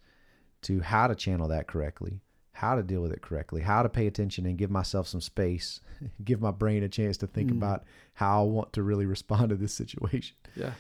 to 0.63 0.81
how 0.81 1.07
to 1.07 1.15
channel 1.15 1.47
that 1.47 1.67
correctly, 1.67 2.21
how 2.57 2.73
to 2.73 2.81
deal 2.81 3.01
with 3.01 3.11
it 3.11 3.21
correctly, 3.21 3.61
how 3.61 3.83
to 3.83 3.89
pay 3.89 4.07
attention 4.07 4.47
and 4.47 4.57
give 4.57 4.71
myself 4.71 5.07
some 5.07 5.21
space, 5.21 5.79
give 6.25 6.41
my 6.41 6.49
brain 6.49 6.81
a 6.81 6.89
chance 6.89 7.15
to 7.17 7.27
think 7.27 7.51
mm. 7.51 7.57
about 7.57 7.83
how 8.15 8.41
I 8.41 8.43
want 8.45 8.73
to 8.73 8.81
really 8.81 9.05
respond 9.15 9.49
to 9.49 9.55
this 9.55 9.73
situation. 9.73 10.35
Yeah. 10.55 10.71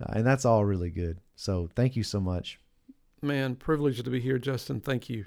Uh, 0.00 0.14
and 0.14 0.26
that's 0.26 0.46
all 0.46 0.64
really 0.64 0.90
good. 0.90 1.18
So 1.34 1.68
thank 1.76 1.94
you 1.94 2.02
so 2.02 2.20
much. 2.20 2.58
Man, 3.20 3.54
privileged 3.54 4.02
to 4.04 4.10
be 4.10 4.18
here, 4.18 4.38
Justin. 4.38 4.80
Thank 4.80 5.10
you. 5.10 5.26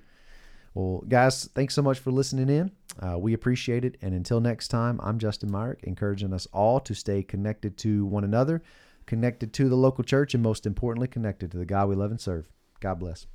Well, 0.74 1.04
guys, 1.08 1.48
thanks 1.54 1.76
so 1.76 1.84
much 1.84 2.00
for 2.00 2.10
listening 2.10 2.50
in. 2.50 2.72
Uh, 3.00 3.20
we 3.20 3.34
appreciate 3.34 3.86
it. 3.86 3.98
And 4.02 4.16
until 4.16 4.40
next 4.40 4.70
time, 4.70 5.00
I'm 5.04 5.20
Justin 5.20 5.52
Myrick, 5.52 5.84
encouraging 5.84 6.34
us 6.34 6.48
all 6.52 6.80
to 6.82 6.96
stay 6.96 7.22
connected 7.22 7.78
to 7.80 8.06
one 8.06 8.24
another, 8.24 8.64
connected 9.06 9.54
to 9.54 9.70
the 9.70 9.76
local 9.76 10.04
church, 10.04 10.34
and 10.34 10.42
most 10.42 10.66
importantly, 10.66 11.08
connected 11.08 11.52
to 11.52 11.58
the 11.58 11.66
God 11.66 11.88
we 11.88 11.96
love 11.96 12.12
and 12.12 12.22
serve. 12.22 12.50
God 12.80 13.00
bless. 13.00 13.28